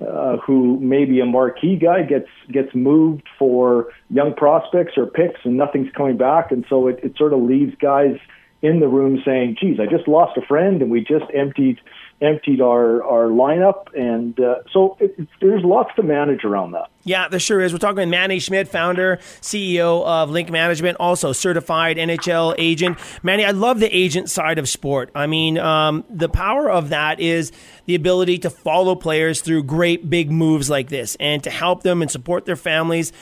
uh, 0.00 0.36
who 0.38 0.78
maybe 0.80 1.20
a 1.20 1.24
marquee 1.24 1.76
guy 1.76 2.02
gets 2.02 2.28
gets 2.52 2.74
moved 2.74 3.26
for 3.38 3.88
young 4.10 4.34
prospects 4.34 4.92
or 4.98 5.06
picks 5.06 5.40
and 5.44 5.56
nothing's 5.56 5.90
coming 5.96 6.18
back, 6.18 6.52
and 6.52 6.66
so 6.68 6.88
it, 6.88 7.00
it 7.02 7.16
sort 7.16 7.32
of 7.32 7.40
leaves 7.40 7.74
guys 7.80 8.18
in 8.60 8.80
the 8.80 8.88
room 8.88 9.22
saying, 9.24 9.56
"Geez, 9.58 9.78
I 9.80 9.86
just 9.86 10.06
lost 10.06 10.36
a 10.36 10.42
friend, 10.42 10.82
and 10.82 10.90
we 10.90 11.00
just 11.00 11.26
emptied." 11.32 11.78
Emptied 12.24 12.60
our 12.60 13.02
our 13.04 13.28
lineup, 13.28 13.94
and 13.96 14.38
uh, 14.40 14.56
so 14.72 14.96
it, 15.00 15.28
there's 15.40 15.62
lots 15.62 15.94
to 15.96 16.02
manage 16.02 16.44
around 16.44 16.72
that. 16.72 16.88
Yeah, 17.04 17.28
there 17.28 17.38
sure 17.38 17.60
is. 17.60 17.72
We're 17.72 17.78
talking 17.78 17.96
with 17.96 18.08
Manny 18.08 18.38
Schmidt, 18.38 18.68
founder, 18.68 19.18
CEO 19.40 20.04
of 20.04 20.30
Link 20.30 20.50
Management, 20.50 20.96
also 20.98 21.32
certified 21.32 21.96
NHL 21.96 22.54
agent. 22.56 22.98
Manny, 23.22 23.44
I 23.44 23.50
love 23.50 23.78
the 23.78 23.94
agent 23.94 24.30
side 24.30 24.58
of 24.58 24.68
sport. 24.68 25.10
I 25.14 25.26
mean, 25.26 25.58
um, 25.58 26.04
the 26.08 26.28
power 26.28 26.70
of 26.70 26.88
that 26.90 27.20
is 27.20 27.52
the 27.86 27.94
ability 27.94 28.38
to 28.38 28.50
follow 28.50 28.94
players 28.94 29.42
through 29.42 29.64
great 29.64 30.08
big 30.08 30.30
moves 30.30 30.70
like 30.70 30.88
this 30.88 31.16
and 31.20 31.42
to 31.44 31.50
help 31.50 31.82
them 31.82 32.00
and 32.00 32.10
support 32.10 32.46
their 32.46 32.56
families 32.56 33.12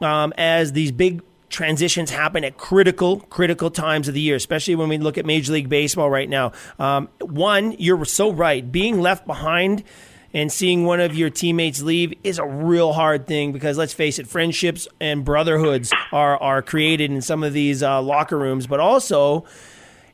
um, 0.00 0.32
as 0.36 0.72
these 0.72 0.92
big 0.92 1.22
transitions 1.48 2.10
happen 2.10 2.44
at 2.44 2.56
critical, 2.56 3.20
critical 3.20 3.70
times 3.70 4.08
of 4.08 4.14
the 4.14 4.20
year, 4.20 4.36
especially 4.36 4.74
when 4.74 4.88
we 4.88 4.98
look 4.98 5.18
at 5.18 5.26
Major 5.26 5.52
League 5.52 5.68
Baseball 5.68 6.10
right 6.10 6.28
now. 6.28 6.52
Um, 6.78 7.08
one, 7.20 7.72
you're 7.78 8.04
so 8.04 8.32
right. 8.32 8.70
Being 8.70 9.00
left 9.00 9.26
behind 9.26 9.84
and 10.34 10.52
seeing 10.52 10.84
one 10.84 11.00
of 11.00 11.16
your 11.16 11.30
teammates 11.30 11.82
leave 11.82 12.12
is 12.22 12.38
a 12.38 12.44
real 12.44 12.92
hard 12.92 13.26
thing 13.26 13.52
because 13.52 13.78
let's 13.78 13.94
face 13.94 14.18
it, 14.18 14.26
friendships 14.26 14.86
and 15.00 15.24
brotherhoods 15.24 15.92
are, 16.12 16.36
are 16.38 16.62
created 16.62 17.10
in 17.10 17.22
some 17.22 17.42
of 17.42 17.52
these 17.52 17.82
uh, 17.82 18.02
locker 18.02 18.38
rooms, 18.38 18.66
but 18.66 18.80
also 18.80 19.44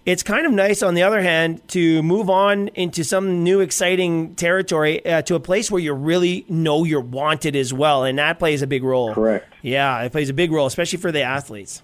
it's 0.07 0.23
kind 0.23 0.47
of 0.47 0.53
nice, 0.53 0.83
on 0.83 0.95
the 0.95 1.03
other 1.03 1.23
hand, 1.23 1.67
to 1.69 2.03
move 2.03 2.29
on 2.29 2.69
into 2.69 3.05
some 3.05 3.43
new 3.43 3.61
exciting 3.61 4.35
territory 4.35 5.05
uh, 5.07 5.23
to 5.23 5.35
a 5.35 5.41
place 5.41 5.71
where 5.71 5.81
you 5.81 5.93
really 5.95 6.45
know 6.49 6.85
you're 6.85 7.01
wanted 7.01 7.57
as 7.57 7.73
well, 7.73 8.05
and 8.05 8.19
that 8.19 8.39
plays 8.39 8.63
a 8.63 8.67
big 8.67 8.83
role. 8.83 9.15
Correct. 9.15 9.47
Yeah, 9.63 10.03
it 10.03 10.13
plays 10.13 10.29
a 10.29 10.35
big 10.35 10.53
role, 10.53 10.67
especially 10.67 10.99
for 10.99 11.11
the 11.11 11.23
athletes. 11.23 11.83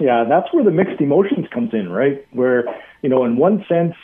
Yeah, 0.00 0.24
that's 0.24 0.52
where 0.52 0.64
the 0.64 0.72
mixed 0.72 1.00
emotions 1.00 1.46
comes 1.52 1.72
in, 1.72 1.88
right? 1.88 2.26
Where 2.32 2.64
you 3.02 3.08
know, 3.08 3.24
in 3.24 3.36
one 3.36 3.64
sense, 3.68 3.94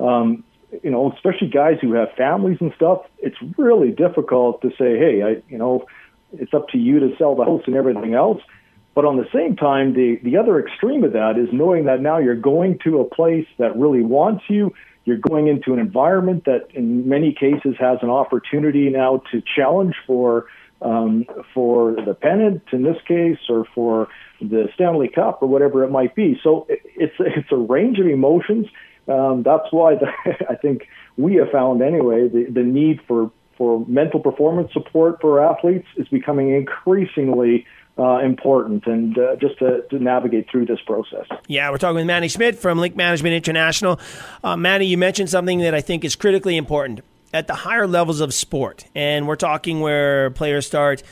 um, 0.00 0.44
you 0.82 0.90
know, 0.90 1.12
especially 1.12 1.48
guys 1.48 1.78
who 1.80 1.92
have 1.92 2.12
families 2.12 2.58
and 2.60 2.72
stuff, 2.74 3.02
it's 3.18 3.36
really 3.56 3.90
difficult 3.90 4.60
to 4.62 4.70
say, 4.70 4.98
hey, 4.98 5.22
I, 5.22 5.42
you 5.48 5.58
know, 5.58 5.86
it's 6.32 6.52
up 6.52 6.68
to 6.70 6.78
you 6.78 7.00
to 7.00 7.16
sell 7.16 7.34
the 7.34 7.44
house 7.44 7.62
and 7.66 7.76
everything 7.76 8.14
else. 8.14 8.42
But 8.96 9.04
on 9.04 9.18
the 9.18 9.28
same 9.32 9.56
time, 9.56 9.92
the, 9.92 10.18
the 10.22 10.38
other 10.38 10.58
extreme 10.58 11.04
of 11.04 11.12
that 11.12 11.36
is 11.36 11.50
knowing 11.52 11.84
that 11.84 12.00
now 12.00 12.16
you're 12.16 12.34
going 12.34 12.78
to 12.84 13.00
a 13.00 13.04
place 13.04 13.46
that 13.58 13.76
really 13.76 14.00
wants 14.00 14.44
you. 14.48 14.72
You're 15.04 15.18
going 15.18 15.48
into 15.48 15.74
an 15.74 15.78
environment 15.78 16.46
that, 16.46 16.68
in 16.72 17.06
many 17.06 17.34
cases, 17.34 17.76
has 17.78 17.98
an 18.00 18.08
opportunity 18.08 18.88
now 18.88 19.22
to 19.30 19.42
challenge 19.54 19.94
for 20.06 20.46
um, 20.80 21.26
for 21.52 21.94
the 21.94 22.14
pennant 22.14 22.62
in 22.72 22.84
this 22.84 22.96
case, 23.06 23.38
or 23.50 23.66
for 23.74 24.08
the 24.40 24.68
Stanley 24.74 25.08
Cup, 25.08 25.42
or 25.42 25.48
whatever 25.48 25.84
it 25.84 25.90
might 25.90 26.14
be. 26.14 26.40
So 26.42 26.66
it's 26.68 27.14
it's 27.18 27.52
a 27.52 27.56
range 27.56 27.98
of 27.98 28.06
emotions. 28.06 28.66
Um, 29.08 29.42
that's 29.42 29.70
why 29.72 29.96
the, 29.96 30.08
I 30.50 30.54
think 30.54 30.88
we 31.18 31.34
have 31.34 31.50
found 31.50 31.82
anyway 31.82 32.28
the, 32.28 32.46
the 32.50 32.62
need 32.62 33.00
for 33.06 33.30
for 33.58 33.84
mental 33.86 34.20
performance 34.20 34.72
support 34.72 35.20
for 35.20 35.44
athletes 35.44 35.86
is 35.98 36.08
becoming 36.08 36.54
increasingly 36.54 37.66
uh, 37.98 38.18
important 38.18 38.86
and 38.86 39.18
uh, 39.18 39.36
just 39.36 39.58
to, 39.58 39.82
to, 39.88 39.98
navigate 39.98 40.50
through 40.50 40.66
this 40.66 40.80
process. 40.84 41.26
Yeah, 41.48 41.70
we're 41.70 41.78
talking 41.78 41.96
with 41.96 42.06
Manny 42.06 42.28
Schmidt 42.28 42.58
from 42.58 42.78
Link 42.78 42.94
Management 42.94 43.34
International. 43.34 43.98
Uh, 44.44 44.56
Manny, 44.56 44.86
you 44.86 44.98
mentioned 44.98 45.30
something 45.30 45.60
that 45.60 45.74
I 45.74 45.80
think 45.80 46.04
is 46.04 46.14
critically 46.14 46.56
important 46.56 47.00
at 47.32 47.46
the 47.46 47.54
higher 47.54 47.86
levels 47.86 48.20
of 48.20 48.34
sport, 48.34 48.84
and 48.94 49.26
we're 49.26 49.36
talking 49.36 49.80
where 49.80 50.30
players 50.30 50.66
start, 50.66 51.02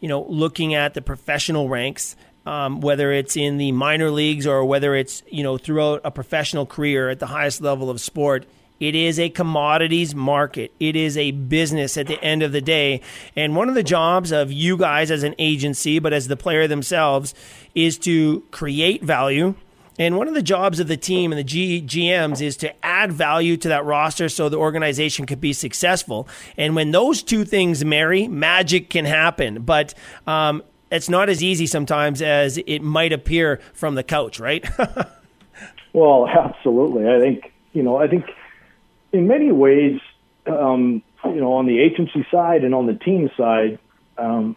you 0.00 0.08
know, 0.08 0.22
looking 0.28 0.74
at 0.74 0.94
the 0.94 1.02
professional 1.02 1.68
ranks. 1.68 2.16
Um, 2.46 2.82
whether 2.82 3.10
it's 3.10 3.38
in 3.38 3.56
the 3.56 3.72
minor 3.72 4.10
leagues 4.10 4.46
or 4.46 4.66
whether 4.66 4.94
it's 4.94 5.22
you 5.30 5.42
know 5.42 5.56
throughout 5.56 6.02
a 6.04 6.10
professional 6.10 6.66
career 6.66 7.08
at 7.08 7.18
the 7.18 7.24
highest 7.24 7.62
level 7.62 7.88
of 7.88 8.02
sport, 8.02 8.44
it 8.80 8.94
is 8.94 9.18
a 9.18 9.28
commodities 9.30 10.14
market. 10.14 10.72
It 10.80 10.96
is 10.96 11.16
a 11.16 11.30
business 11.30 11.96
at 11.96 12.06
the 12.06 12.22
end 12.22 12.42
of 12.42 12.52
the 12.52 12.60
day. 12.60 13.00
And 13.36 13.54
one 13.54 13.68
of 13.68 13.74
the 13.74 13.82
jobs 13.82 14.32
of 14.32 14.50
you 14.50 14.76
guys 14.76 15.10
as 15.10 15.22
an 15.22 15.34
agency, 15.38 15.98
but 15.98 16.12
as 16.12 16.28
the 16.28 16.36
player 16.36 16.66
themselves, 16.66 17.34
is 17.74 17.98
to 17.98 18.42
create 18.50 19.02
value. 19.02 19.54
And 19.96 20.16
one 20.16 20.26
of 20.26 20.34
the 20.34 20.42
jobs 20.42 20.80
of 20.80 20.88
the 20.88 20.96
team 20.96 21.30
and 21.30 21.38
the 21.38 21.44
G- 21.44 21.80
GMs 21.80 22.40
is 22.40 22.56
to 22.58 22.84
add 22.84 23.12
value 23.12 23.56
to 23.58 23.68
that 23.68 23.84
roster 23.84 24.28
so 24.28 24.48
the 24.48 24.56
organization 24.56 25.24
could 25.24 25.40
be 25.40 25.52
successful. 25.52 26.26
And 26.56 26.74
when 26.74 26.90
those 26.90 27.22
two 27.22 27.44
things 27.44 27.84
marry, 27.84 28.26
magic 28.26 28.90
can 28.90 29.04
happen. 29.04 29.62
But 29.62 29.94
um, 30.26 30.64
it's 30.90 31.08
not 31.08 31.28
as 31.28 31.44
easy 31.44 31.68
sometimes 31.68 32.22
as 32.22 32.58
it 32.58 32.80
might 32.80 33.12
appear 33.12 33.60
from 33.72 33.94
the 33.94 34.02
couch, 34.02 34.40
right? 34.40 34.66
well, 35.92 36.26
absolutely. 36.26 37.08
I 37.08 37.20
think, 37.20 37.52
you 37.72 37.84
know, 37.84 37.96
I 37.96 38.08
think 38.08 38.24
in 39.14 39.28
many 39.28 39.52
ways, 39.52 40.00
um, 40.46 41.02
you 41.24 41.40
know, 41.40 41.54
on 41.54 41.66
the 41.66 41.78
agency 41.80 42.26
side 42.30 42.64
and 42.64 42.74
on 42.74 42.86
the 42.86 42.94
team 42.94 43.30
side, 43.36 43.78
um, 44.18 44.56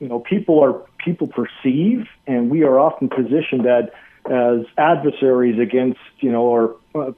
you 0.00 0.08
know, 0.08 0.18
people 0.18 0.64
are 0.64 0.82
people 0.98 1.28
perceive, 1.28 2.06
and 2.26 2.50
we 2.50 2.62
are 2.62 2.80
often 2.80 3.08
positioned 3.10 3.66
at, 3.66 3.92
as 4.30 4.64
adversaries 4.78 5.58
against, 5.60 6.00
you 6.20 6.32
know, 6.32 6.42
or 6.42 6.76
uh, 6.94 7.12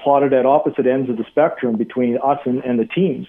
plotted 0.00 0.32
at 0.32 0.46
opposite 0.46 0.86
ends 0.86 1.10
of 1.10 1.18
the 1.18 1.24
spectrum 1.24 1.76
between 1.76 2.16
us 2.16 2.40
and, 2.46 2.64
and 2.64 2.78
the 2.78 2.86
teams. 2.86 3.28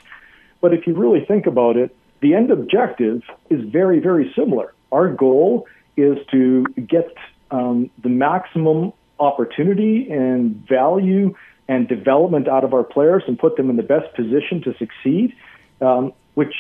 But 0.62 0.74
if 0.74 0.88
you 0.88 0.94
really 0.96 1.26
think 1.26 1.46
about 1.48 1.76
it, 1.76 1.94
the 2.22 2.34
end 2.34 2.50
objective 2.50 3.24
is 3.50 3.62
very, 3.70 4.00
very 4.00 4.32
similar. 4.36 4.74
Our 4.92 5.10
goal 5.10 5.68
is 5.98 6.18
to 6.32 6.64
get 6.88 7.14
um, 7.52 7.90
the 8.02 8.10
maximum 8.10 8.94
opportunity 9.20 10.10
and 10.10 10.56
value 10.68 11.36
and 11.70 11.88
development 11.88 12.48
out 12.48 12.64
of 12.64 12.74
our 12.74 12.84
players 12.84 13.22
and 13.28 13.38
put 13.38 13.56
them 13.56 13.70
in 13.70 13.78
the 13.78 13.84
best 13.84 14.14
position 14.16 14.62
to 14.64 14.74
succeed, 14.80 15.34
um, 15.82 16.12
which 16.34 16.56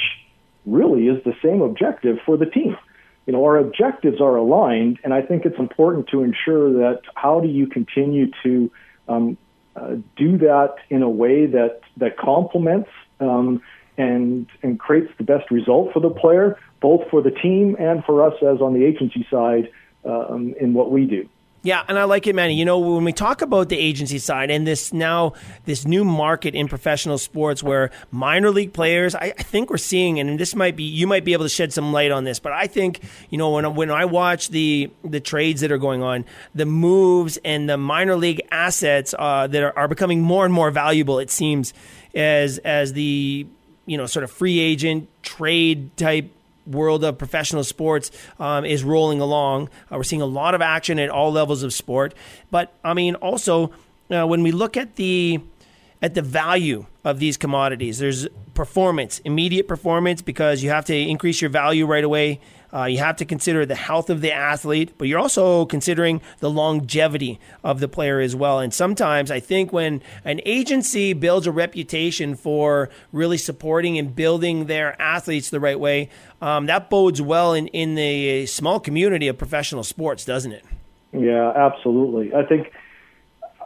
really 0.68 1.08
is 1.08 1.22
the 1.25 1.34
same 1.44 1.62
objective 1.62 2.18
for 2.25 2.38
the 2.38 2.46
team. 2.46 2.78
You 3.25 3.34
know, 3.34 3.44
our 3.44 3.58
objectives 3.58 4.22
are 4.22 4.36
aligned, 4.36 5.00
and 5.04 5.12
I 5.13 5.24
think 5.24 5.46
it's 5.46 5.58
important 5.58 6.10
to 6.10 6.22
ensure 6.22 6.72
that 6.74 7.01
how 7.16 7.39
do 7.39 7.48
you 7.48 7.66
continue 7.66 8.28
to 8.44 8.72
um, 9.08 9.38
uh, 9.75 9.96
do 10.16 10.38
that 10.38 10.75
in 10.92 11.01
a 11.01 11.10
way 11.10 11.48
that 11.48 11.82
that 11.98 12.18
complements 12.18 12.89
um, 13.20 13.62
and 13.98 14.48
and 14.62 14.80
creates 14.80 15.12
the 15.18 15.24
best 15.24 15.50
result 15.50 15.92
for 15.92 16.01
the 16.01 16.10
player, 16.12 16.56
both 16.82 17.01
for 17.10 17.24
the 17.24 17.32
team 17.32 17.75
and 17.80 18.04
for 18.06 18.25
us 18.25 18.36
as 18.44 18.62
on 18.62 18.74
the 18.74 18.86
agency 18.86 19.25
side 19.32 19.70
um, 20.06 20.54
in 20.60 20.75
what 20.75 20.92
we 20.92 21.06
do. 21.06 21.28
Yeah, 21.62 21.84
and 21.89 22.00
I 22.00 22.06
like 22.06 22.25
it, 22.25 22.36
Manny. 22.36 22.54
You 22.56 22.63
know, 22.63 22.80
when 22.80 23.04
we 23.04 23.12
talk 23.12 23.42
about 23.42 23.68
the 23.68 23.78
agency 23.78 24.18
side 24.18 24.50
and 24.50 24.66
this 24.66 24.94
now 24.94 25.34
this 25.66 25.86
new 25.86 26.06
market 26.06 26.56
in 26.56 26.70
professional 26.70 27.18
sports 27.18 27.62
where 27.62 27.92
minor 28.12 28.50
league 28.50 28.72
players, 28.72 29.13
I, 29.13 29.34
I, 29.38 29.44
think 29.44 29.70
we're 29.70 29.78
seeing, 29.78 30.22
and 30.22 30.39
this 30.39 30.56
might 30.56 30.78
be 30.78 30.84
you 30.84 31.06
might 31.06 31.25
be 31.25 31.34
able 31.34 31.44
to 31.44 31.50
shed 31.50 31.74
some 31.74 31.92
light 31.92 32.12
on 32.12 32.24
this, 32.24 32.39
but 32.39 32.54
I 32.54 32.68
think 32.68 33.01
you 33.30 33.38
know 33.38 33.50
when 33.50 33.75
when 33.75 33.92
I 33.92 34.06
watch 34.06 34.50
the 34.50 34.89
the 35.04 35.20
trades 35.20 35.60
that 35.60 35.72
are 35.72 35.78
going 35.78 36.01
on, 36.01 36.24
the 36.56 36.66
moves 36.66 37.38
and 37.44 37.70
the 37.70 37.78
minor 37.78 38.16
league 38.16 38.42
assets 38.51 39.13
uh, 39.20 39.48
that 39.48 39.62
are, 39.62 39.78
are 39.78 39.89
becoming 39.89 40.22
more 40.22 40.46
and 40.46 40.54
more 40.54 40.72
valuable. 40.72 41.20
It 41.20 41.30
seems 41.30 41.74
as 42.16 42.58
as 42.60 42.94
the 42.94 43.46
you 43.86 43.98
know 43.98 44.06
sort 44.06 44.24
of 44.24 44.32
free 44.32 44.60
agent 44.60 45.10
trade 45.24 45.96
type 45.98 46.32
world 46.69 47.03
of 47.03 47.17
professional 47.17 47.63
sports 47.63 48.11
um, 48.39 48.65
is 48.65 48.83
rolling 48.83 49.19
along. 49.19 49.69
Uh, 49.91 49.97
we're 49.97 50.03
seeing 50.03 50.21
a 50.21 50.25
lot 50.25 50.53
of 50.55 50.61
action 50.61 50.99
at 50.99 51.09
all 51.09 51.31
levels 51.31 51.63
of 51.63 51.73
sport. 51.73 52.13
But 52.51 52.73
I 52.83 52.93
mean, 52.93 53.15
also 53.15 53.71
uh, 54.09 54.25
when 54.25 54.43
we 54.43 54.51
look 54.51 54.77
at 54.77 54.95
the 54.95 55.41
at 56.01 56.13
the 56.13 56.21
value 56.21 56.85
of 57.03 57.19
these 57.19 57.35
commodities, 57.35 57.99
there's 57.99 58.27
performance, 58.53 59.19
immediate 59.19 59.67
performance, 59.67 60.21
because 60.21 60.63
you 60.63 60.69
have 60.69 60.85
to 60.85 60.95
increase 60.95 61.41
your 61.41 61.49
value 61.49 61.85
right 61.85 62.03
away. 62.03 62.39
Uh, 62.73 62.85
you 62.85 62.99
have 62.99 63.15
to 63.17 63.25
consider 63.25 63.65
the 63.65 63.75
health 63.75 64.09
of 64.09 64.21
the 64.21 64.31
athlete, 64.31 64.93
but 64.97 65.07
you're 65.07 65.19
also 65.19 65.65
considering 65.65 66.21
the 66.39 66.49
longevity 66.49 67.39
of 67.63 67.79
the 67.79 67.88
player 67.88 68.19
as 68.19 68.35
well. 68.35 68.59
And 68.59 68.73
sometimes 68.73 69.31
I 69.31 69.39
think 69.39 69.73
when 69.73 70.01
an 70.23 70.41
agency 70.45 71.13
builds 71.13 71.47
a 71.47 71.51
reputation 71.51 72.35
for 72.35 72.89
really 73.11 73.38
supporting 73.38 73.97
and 73.97 74.15
building 74.15 74.65
their 74.65 74.99
athletes 75.01 75.49
the 75.49 75.59
right 75.59 75.79
way, 75.79 76.09
um, 76.41 76.67
that 76.67 76.89
bodes 76.89 77.21
well 77.21 77.53
in, 77.53 77.67
in 77.67 77.95
the 77.95 78.45
small 78.45 78.79
community 78.79 79.27
of 79.27 79.38
professional 79.38 79.83
sports, 79.83 80.23
doesn't 80.23 80.51
it? 80.51 80.63
Yeah, 81.11 81.51
absolutely. 81.55 82.33
I 82.33 82.43
think 82.43 82.71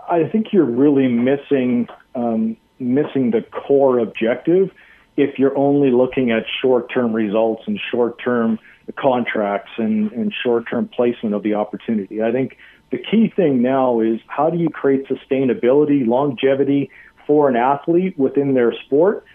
I 0.10 0.28
think 0.30 0.54
you're 0.54 0.66
really 0.66 1.08
missing 1.08 1.88
um, 2.16 2.58
missing 2.80 3.32
the 3.32 3.42
core 3.42 4.00
objective 4.00 4.72
if 5.18 5.38
you're 5.38 5.58
only 5.58 5.92
looking 5.92 6.32
at 6.32 6.44
short 6.62 6.92
term 6.92 7.14
results 7.14 7.64
and 7.68 7.80
short 7.92 8.22
term 8.24 8.60
contracts 8.92 9.72
and, 9.78 10.12
and 10.12 10.34
short 10.44 10.66
term 10.70 10.88
placement 10.88 11.34
of 11.34 11.44
the 11.44 11.54
opportunity. 11.54 12.22
I 12.22 12.32
think 12.32 12.58
the 12.92 12.98
key 12.98 13.32
thing 13.36 13.62
now 13.62 14.02
is 14.02 14.20
how 14.28 14.50
do 14.50 14.58
you 14.58 14.70
create 14.70 15.08
sustainability, 15.08 16.06
longevity 16.06 16.92
for 17.26 17.50
an 17.50 17.56
athlete 17.56 18.18
within 18.20 18.54
their 18.54 18.74
sport 18.86 19.26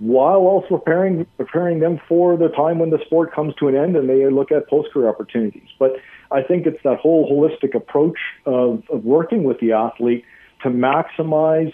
while 0.00 0.38
also 0.38 0.78
preparing 0.78 1.26
preparing 1.36 1.78
them 1.80 2.00
for 2.08 2.36
the 2.36 2.48
time 2.48 2.78
when 2.78 2.90
the 2.90 2.98
sport 3.04 3.34
comes 3.34 3.54
to 3.56 3.68
an 3.68 3.76
end 3.76 3.94
and 3.96 4.08
they 4.08 4.28
look 4.30 4.50
at 4.50 4.68
post 4.68 4.90
career 4.92 5.08
opportunities. 5.08 5.68
But 5.78 5.92
I 6.30 6.42
think 6.42 6.66
it's 6.66 6.82
that 6.84 6.98
whole 6.98 7.30
holistic 7.30 7.74
approach 7.74 8.18
of, 8.46 8.82
of 8.90 9.04
working 9.04 9.44
with 9.44 9.60
the 9.60 9.72
athlete 9.72 10.24
to 10.62 10.70
maximize 10.70 11.72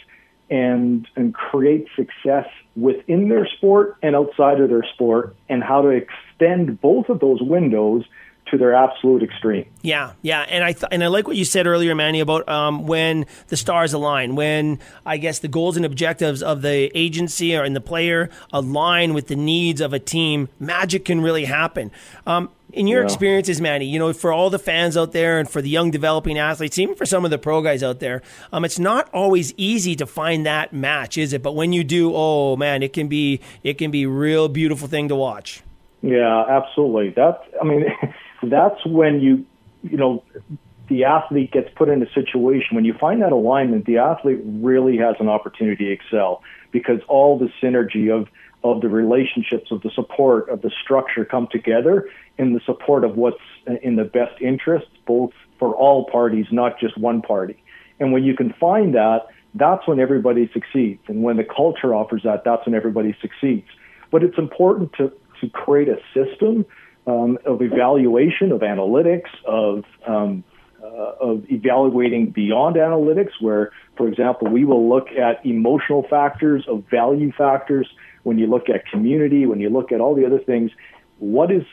and 0.51 1.07
and 1.17 1.35
create 1.35 1.87
success 1.97 2.47
within 2.77 3.29
their 3.29 3.47
sport 3.57 3.97
and 4.03 4.15
outside 4.15 4.61
of 4.61 4.69
their 4.69 4.85
sport 4.95 5.35
and 5.49 5.63
how 5.63 5.83
to 5.83 5.89
extend 5.89 6.81
both 6.81 7.09
of 7.09 7.21
those 7.21 7.41
windows 7.43 8.05
to 8.51 8.59
their 8.59 8.75
absolute 8.75 9.23
extreme. 9.23 9.67
Yeah, 9.83 10.13
yeah, 10.23 10.43
and 10.43 10.63
I 10.63 10.73
th- 10.73 10.87
and 10.93 11.03
I 11.03 11.09
like 11.09 11.27
what 11.27 11.37
you 11.37 11.45
said 11.45 11.67
earlier, 11.67 11.95
Manny, 11.95 12.21
about 12.21 12.49
um, 12.49 12.87
when 12.87 13.27
the 13.49 13.57
stars 13.57 13.93
align, 13.93 14.37
when 14.37 14.79
I 15.05 15.17
guess 15.17 15.41
the 15.41 15.49
goals 15.49 15.77
and 15.77 15.85
objectives 15.85 16.43
of 16.43 16.63
the 16.63 16.91
agency 16.95 17.57
or 17.57 17.65
and 17.65 17.75
the 17.75 17.81
player 17.81 18.31
align 18.53 19.15
with 19.15 19.27
the 19.27 19.37
needs 19.37 19.81
of 19.81 19.93
a 19.93 19.99
team, 19.99 20.49
magic 20.61 21.05
can 21.05 21.21
really 21.21 21.45
happen. 21.45 21.91
Um, 22.27 22.51
in 22.77 22.87
your 22.87 23.01
yeah. 23.01 23.07
experiences, 23.07 23.61
Manny, 23.61 23.87
you 23.87 23.99
know, 23.99 24.13
for 24.13 24.33
all 24.33 24.51
the 24.51 24.59
fans 24.59 24.97
out 24.97 25.13
there 25.13 25.39
and 25.39 25.49
for 25.49 25.63
the 25.63 25.69
young 25.69 25.91
developing 25.91 26.39
athletes, 26.39 26.79
even 26.79 26.95
for 26.95 27.07
some 27.07 27.25
of 27.25 27.31
the 27.31 27.39
pro 27.39 27.63
guys 27.63 27.83
out 27.83 28.01
there, 28.01 28.23
um, 28.53 28.65
it's 28.65 28.79
not 28.79 29.09
always 29.13 29.55
easy 29.57 29.97
to 29.97 30.07
find 30.07 30.45
that 30.45 30.73
match, 30.73 31.17
is 31.17 31.33
it? 31.33 31.43
But 31.43 31.55
when 31.55 31.73
you 31.73 31.83
do, 31.83 32.13
oh 32.15 32.57
man, 32.57 32.83
it 32.83 32.93
can 32.93 33.09
be 33.09 33.41
it 33.63 33.79
can 33.79 33.91
be 33.91 34.07
real 34.07 34.49
beautiful 34.49 34.89
thing 34.89 35.09
to 35.09 35.17
watch. 35.17 35.63
Yeah, 36.03 36.45
absolutely. 36.49 37.11
That 37.11 37.43
I 37.61 37.65
mean, 37.65 37.87
that's 38.43 38.85
when 38.85 39.21
you 39.21 39.47
you 39.83 39.97
know 39.97 40.23
the 40.89 41.05
athlete 41.05 41.53
gets 41.53 41.69
put 41.75 41.89
in 41.89 42.03
a 42.03 42.13
situation 42.13 42.77
when 42.77 42.85
you 42.85 42.95
find 42.95 43.23
that 43.23 43.33
alignment, 43.33 43.87
the 43.87 43.99
athlete 43.99 44.41
really 44.45 44.99
has 44.99 45.17
an 45.19 45.29
opportunity 45.29 45.87
to 45.87 45.93
excel 45.93 46.43
because 46.71 47.01
all 47.09 47.39
the 47.39 47.51
synergy 47.63 48.15
of 48.15 48.29
of 48.73 48.81
the 48.81 48.89
relationships, 48.89 49.71
of 49.71 49.83
the 49.83 49.91
support, 49.95 50.49
of 50.49 50.63
the 50.63 50.71
structure 50.83 51.25
come 51.25 51.49
together 51.51 52.09
in 52.39 52.53
the 52.53 52.61
support 52.65 53.05
of 53.05 53.17
what's 53.17 53.37
in 53.83 53.97
the 53.97 54.05
best 54.05 54.41
interest, 54.41 54.87
both 55.07 55.33
for 55.59 55.75
all 55.75 56.07
parties, 56.11 56.47
not 56.51 56.79
just 56.79 56.97
one 56.99 57.23
party. 57.23 57.63
And 57.99 58.13
when 58.13 58.25
you 58.25 58.37
can 58.37 58.53
find 58.61 58.95
that, 58.95 59.27
that's 59.55 59.87
when 59.89 60.01
everybody 60.01 60.51
succeeds. 60.53 61.01
And 61.09 61.23
when 61.23 61.37
the 61.37 61.45
culture 61.45 61.95
offers 61.95 62.23
that, 62.25 62.45
that's 62.45 62.67
when 62.67 62.75
everybody 62.75 63.17
succeeds. 63.21 63.69
But 64.11 64.23
it's 64.23 64.39
important 64.39 64.93
to, 64.95 65.13
to 65.41 65.49
create 65.49 65.89
a 65.89 65.99
system 66.13 66.67
um, 67.07 67.39
of 67.47 67.63
evaluation, 67.63 68.53
of 68.53 68.61
analytics, 68.61 69.31
of 69.47 69.85
um, 70.07 70.45
Uh, 70.87 71.15
of 71.21 71.45
evaluating 71.51 72.31
beyond 72.31 72.77
analytics, 72.77 73.33
where, 73.41 73.73
for 73.97 74.07
example, 74.07 74.47
we 74.47 74.65
will 74.65 74.89
look 74.89 75.09
at 75.11 75.45
emotional 75.45 76.07
factors, 76.09 76.65
of 76.69 76.85
value 76.89 77.33
factors, 77.33 77.89
when 78.23 78.39
you 78.39 78.47
look 78.47 78.69
at 78.69 78.87
community, 78.87 79.47
when 79.47 79.59
you 79.59 79.69
look 79.69 79.91
at 79.91 80.01
all 80.01 80.15
the 80.15 80.25
other 80.25 80.39
things, 80.39 80.71
what 81.19 81.51
is 81.51 81.65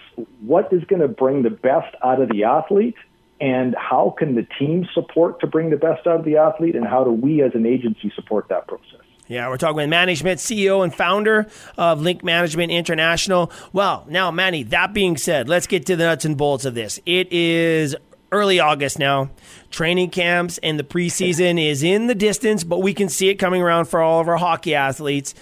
what 0.41 0.73
is 0.73 0.83
going 0.85 1.01
to 1.01 1.07
bring 1.07 1.43
the 1.43 1.51
best 1.51 1.95
out 2.03 2.21
of 2.21 2.29
the 2.29 2.43
athlete 2.43 2.95
and 3.39 3.75
how 3.77 4.15
can 4.17 4.35
the 4.35 4.47
team 4.57 4.87
support 4.93 5.39
to 5.41 5.47
bring 5.47 5.69
the 5.69 5.77
best 5.77 6.07
out 6.07 6.19
of 6.19 6.25
the 6.25 6.37
athlete 6.37 6.75
and 6.75 6.87
how 6.87 7.03
do 7.03 7.11
we 7.11 7.43
as 7.43 7.51
an 7.53 7.65
agency 7.65 8.11
support 8.15 8.47
that 8.49 8.67
process 8.67 9.01
yeah, 9.27 9.47
we're 9.47 9.57
talking 9.57 9.77
with 9.77 9.89
Manny 9.89 10.15
Schmidt, 10.15 10.37
CEO 10.39 10.83
and 10.83 10.93
founder 10.93 11.47
of 11.77 12.01
Link 12.01 12.25
Management 12.25 12.73
International. 12.73 13.51
Well, 13.71 14.05
now, 14.09 14.31
Manny, 14.31 14.63
that 14.63 14.93
being 14.93 15.15
said, 15.15 15.47
let's 15.47 15.65
get 15.65 15.85
to 15.85 15.95
the 15.95 16.03
nuts 16.03 16.25
and 16.25 16.37
bolts 16.37 16.65
of 16.65 16.75
this. 16.75 16.99
It 17.05 17.31
is 17.31 17.95
early 18.33 18.59
August 18.59 18.99
now. 18.99 19.29
Training 19.71 20.09
camps 20.09 20.59
and 20.61 20.77
the 20.77 20.83
preseason 20.83 21.63
is 21.63 21.83
in 21.83 22.07
the 22.07 22.15
distance, 22.15 22.63
but 22.63 22.79
we 22.79 22.93
can 22.93 23.07
see 23.07 23.29
it 23.29 23.35
coming 23.35 23.61
around 23.61 23.85
for 23.85 24.01
all 24.01 24.19
of 24.19 24.27
our 24.27 24.37
hockey 24.37 24.75
athletes. 24.75 25.33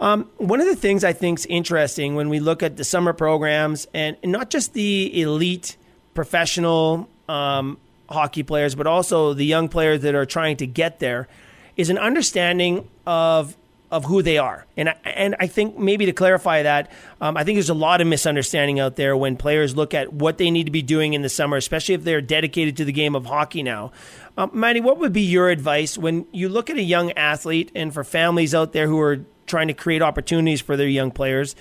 Um, 0.00 0.30
one 0.38 0.60
of 0.60 0.66
the 0.66 0.76
things 0.76 1.04
I 1.04 1.12
think 1.12 1.38
is 1.38 1.46
interesting 1.46 2.14
when 2.14 2.30
we 2.30 2.40
look 2.40 2.62
at 2.62 2.76
the 2.76 2.84
summer 2.84 3.12
programs 3.12 3.86
and, 3.92 4.16
not 4.24 4.48
just 4.48 4.72
the 4.72 5.20
elite 5.20 5.76
professional 6.14 7.08
um, 7.28 7.78
hockey 8.08 8.42
players, 8.42 8.74
but 8.74 8.86
also 8.86 9.34
the 9.34 9.44
young 9.44 9.68
players 9.68 10.00
that 10.00 10.14
are 10.14 10.26
trying 10.26 10.56
to 10.56 10.66
get 10.66 10.98
there, 11.00 11.28
is 11.76 11.90
an 11.90 11.98
understanding 11.98 12.88
of 13.06 13.56
of 13.90 14.04
who 14.04 14.22
they 14.22 14.38
are. 14.38 14.66
And 14.76 14.88
I, 14.90 14.96
and 15.04 15.36
I 15.40 15.46
think 15.46 15.76
maybe 15.78 16.06
to 16.06 16.12
clarify 16.12 16.62
that, 16.62 16.90
um, 17.20 17.36
I 17.36 17.44
think 17.44 17.56
there's 17.56 17.70
a 17.70 17.74
lot 17.74 18.00
of 18.00 18.06
misunderstanding 18.06 18.78
out 18.78 18.96
there 18.96 19.16
when 19.16 19.36
players 19.36 19.74
look 19.76 19.94
at 19.94 20.12
what 20.12 20.38
they 20.38 20.50
need 20.50 20.64
to 20.64 20.70
be 20.70 20.82
doing 20.82 21.14
in 21.14 21.22
the 21.22 21.28
summer, 21.28 21.56
especially 21.56 21.94
if 21.94 22.04
they're 22.04 22.20
dedicated 22.20 22.76
to 22.76 22.84
the 22.84 22.92
game 22.92 23.16
of 23.16 23.26
hockey 23.26 23.62
now. 23.62 23.92
Um, 24.36 24.50
what 24.52 24.98
would 24.98 25.12
be 25.12 25.22
your 25.22 25.50
advice 25.50 25.98
when 25.98 26.26
you 26.32 26.48
look 26.48 26.70
at 26.70 26.76
a 26.76 26.82
young 26.82 27.12
athlete 27.12 27.72
and 27.74 27.92
for 27.92 28.04
families 28.04 28.54
out 28.54 28.72
there 28.72 28.86
who 28.86 29.00
are 29.00 29.24
trying 29.46 29.68
to 29.68 29.74
create 29.74 30.02
opportunities 30.02 30.60
for 30.60 30.76
their 30.76 30.88
young 30.88 31.10
players 31.10 31.56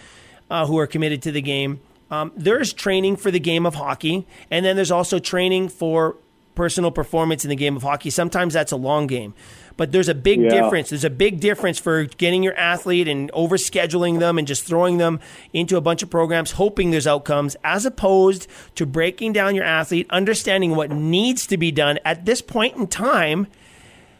uh, 0.49 0.65
who 0.65 0.77
are 0.77 0.87
committed 0.87 1.21
to 1.23 1.31
the 1.31 1.41
game. 1.41 1.81
Um, 2.11 2.31
there's 2.35 2.73
training 2.73 3.17
for 3.17 3.31
the 3.31 3.39
game 3.39 3.65
of 3.65 3.75
hockey, 3.75 4.25
and 4.49 4.65
then 4.65 4.75
there's 4.75 4.91
also 4.91 5.19
training 5.19 5.69
for 5.69 6.15
personal 6.55 6.91
performance 6.91 7.45
in 7.45 7.49
the 7.49 7.55
game 7.55 7.75
of 7.75 7.83
hockey. 7.83 8.09
Sometimes 8.09 8.53
that's 8.53 8.71
a 8.71 8.75
long 8.75 9.07
game, 9.07 9.33
but 9.79 9.93
there's 9.93 10.09
a 10.09 10.13
big 10.13 10.41
yeah. 10.41 10.49
difference. 10.49 10.89
There's 10.89 11.05
a 11.05 11.09
big 11.09 11.39
difference 11.39 11.79
for 11.79 12.03
getting 12.03 12.43
your 12.43 12.53
athlete 12.55 13.07
and 13.07 13.31
overscheduling 13.31 14.19
them 14.19 14.37
and 14.37 14.45
just 14.45 14.65
throwing 14.65 14.97
them 14.97 15.21
into 15.53 15.77
a 15.77 15.81
bunch 15.81 16.03
of 16.03 16.09
programs, 16.09 16.51
hoping 16.51 16.91
there's 16.91 17.07
outcomes, 17.07 17.55
as 17.63 17.85
opposed 17.85 18.47
to 18.75 18.85
breaking 18.85 19.31
down 19.31 19.55
your 19.55 19.63
athlete, 19.63 20.05
understanding 20.09 20.75
what 20.75 20.91
needs 20.91 21.47
to 21.47 21.55
be 21.55 21.71
done 21.71 21.97
at 22.03 22.25
this 22.25 22.41
point 22.41 22.75
in 22.75 22.87
time 22.87 23.47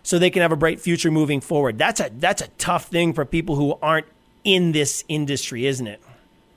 so 0.02 0.18
they 0.18 0.30
can 0.30 0.42
have 0.42 0.54
a 0.54 0.56
bright 0.56 0.80
future 0.80 1.12
moving 1.12 1.42
forward. 1.42 1.78
That's 1.78 2.00
a 2.00 2.10
that's 2.14 2.42
a 2.42 2.48
tough 2.58 2.86
thing 2.86 3.12
for 3.12 3.26
people 3.26 3.58
who 3.58 3.78
aren't 3.82 4.08
in 4.46 4.72
this 4.72 5.04
industry, 5.10 5.66
isn't 5.66 5.88
it? 5.88 6.02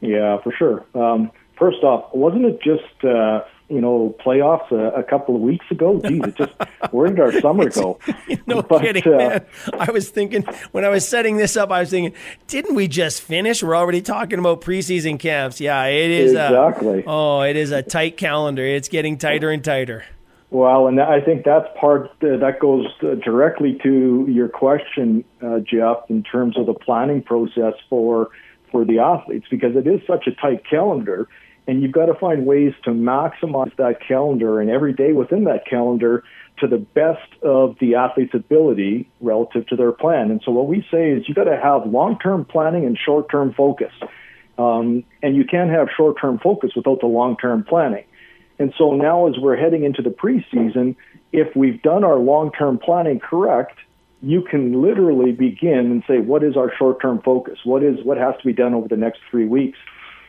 Yeah, 0.00 0.40
for 0.42 0.52
sure. 0.52 0.86
Um, 0.94 1.32
first 1.58 1.82
off, 1.82 2.14
wasn't 2.14 2.44
it 2.44 2.62
just 2.62 3.04
uh, 3.04 3.40
you 3.72 3.80
know 3.80 4.14
playoffs 4.24 4.70
a, 4.70 5.00
a, 5.00 5.02
couple 5.02 5.34
of 5.34 5.40
weeks 5.40 5.64
ago? 5.70 6.00
Geez, 6.04 6.22
it 6.24 6.36
just 6.36 6.52
where 6.90 7.08
did 7.08 7.20
our 7.20 7.32
summer 7.40 7.70
go? 7.70 7.98
no 8.46 8.60
but, 8.62 8.82
kidding, 8.82 9.06
uh, 9.06 9.16
man. 9.16 9.46
I 9.78 9.90
was 9.90 10.10
thinking 10.10 10.44
when 10.72 10.84
I 10.84 10.90
was 10.90 11.08
setting 11.08 11.38
this 11.38 11.56
up, 11.56 11.70
I 11.70 11.80
was 11.80 11.90
thinking, 11.90 12.14
didn't 12.46 12.74
we 12.74 12.86
just 12.86 13.22
finish? 13.22 13.62
We're 13.62 13.76
already 13.76 14.02
talking 14.02 14.38
about 14.38 14.60
preseason 14.60 15.18
camps. 15.18 15.60
Yeah, 15.60 15.84
it 15.86 16.10
is 16.10 16.32
exactly. 16.32 17.00
A, 17.00 17.04
oh, 17.06 17.40
it 17.40 17.56
is 17.56 17.70
a 17.70 17.82
tight 17.82 18.18
calendar. 18.18 18.64
It's 18.64 18.88
getting 18.88 19.16
tighter 19.16 19.50
and 19.50 19.64
tighter. 19.64 20.04
Well, 20.50 20.86
and 20.86 21.00
I 21.00 21.22
think 21.22 21.46
that's 21.46 21.66
part 21.80 22.10
uh, 22.22 22.36
that 22.36 22.58
goes 22.60 22.86
directly 23.24 23.80
to 23.82 24.26
your 24.28 24.48
question, 24.48 25.24
uh, 25.40 25.60
Jeff, 25.60 26.10
in 26.10 26.22
terms 26.22 26.58
of 26.58 26.66
the 26.66 26.74
planning 26.74 27.22
process 27.22 27.72
for 27.88 28.28
for 28.70 28.84
the 28.84 28.98
athletes, 28.98 29.46
because 29.50 29.76
it 29.76 29.86
is 29.86 30.00
such 30.06 30.26
a 30.26 30.32
tight 30.32 30.62
calendar, 30.68 31.28
and 31.66 31.82
you've 31.82 31.92
got 31.92 32.06
to 32.06 32.14
find 32.14 32.44
ways 32.44 32.72
to 32.84 32.90
maximize 32.90 33.74
that 33.76 33.96
calendar 34.06 34.60
and 34.60 34.70
every 34.70 34.92
day 34.92 35.12
within 35.12 35.44
that 35.44 35.66
calendar 35.66 36.24
to 36.58 36.66
the 36.66 36.78
best 36.78 37.42
of 37.42 37.76
the 37.80 37.94
athlete's 37.94 38.34
ability 38.34 39.08
relative 39.20 39.66
to 39.68 39.76
their 39.76 39.92
plan. 39.92 40.30
And 40.30 40.40
so 40.44 40.52
what 40.52 40.66
we 40.66 40.86
say 40.90 41.10
is 41.10 41.24
you've 41.26 41.36
got 41.36 41.44
to 41.44 41.58
have 41.60 41.86
long-term 41.86 42.44
planning 42.46 42.84
and 42.84 42.98
short-term 42.98 43.54
focus. 43.54 43.92
Um, 44.58 45.04
and 45.22 45.34
you 45.34 45.44
can't 45.44 45.70
have 45.70 45.88
short-term 45.96 46.38
focus 46.38 46.72
without 46.76 47.00
the 47.00 47.06
long-term 47.06 47.64
planning. 47.64 48.04
And 48.58 48.72
so 48.76 48.92
now, 48.92 49.28
as 49.28 49.34
we're 49.38 49.56
heading 49.56 49.84
into 49.84 50.02
the 50.02 50.10
preseason, 50.10 50.94
if 51.32 51.56
we've 51.56 51.80
done 51.80 52.04
our 52.04 52.16
long-term 52.16 52.78
planning 52.78 53.18
correct, 53.18 53.78
you 54.20 54.42
can 54.42 54.80
literally 54.82 55.32
begin 55.32 55.90
and 55.90 56.04
say, 56.06 56.18
what 56.18 56.44
is 56.44 56.56
our 56.56 56.72
short-term 56.78 57.22
focus? 57.22 57.58
What 57.64 57.82
is 57.82 58.04
what 58.04 58.18
has 58.18 58.34
to 58.38 58.46
be 58.46 58.52
done 58.52 58.74
over 58.74 58.86
the 58.86 58.96
next 58.96 59.20
three 59.30 59.46
weeks? 59.46 59.78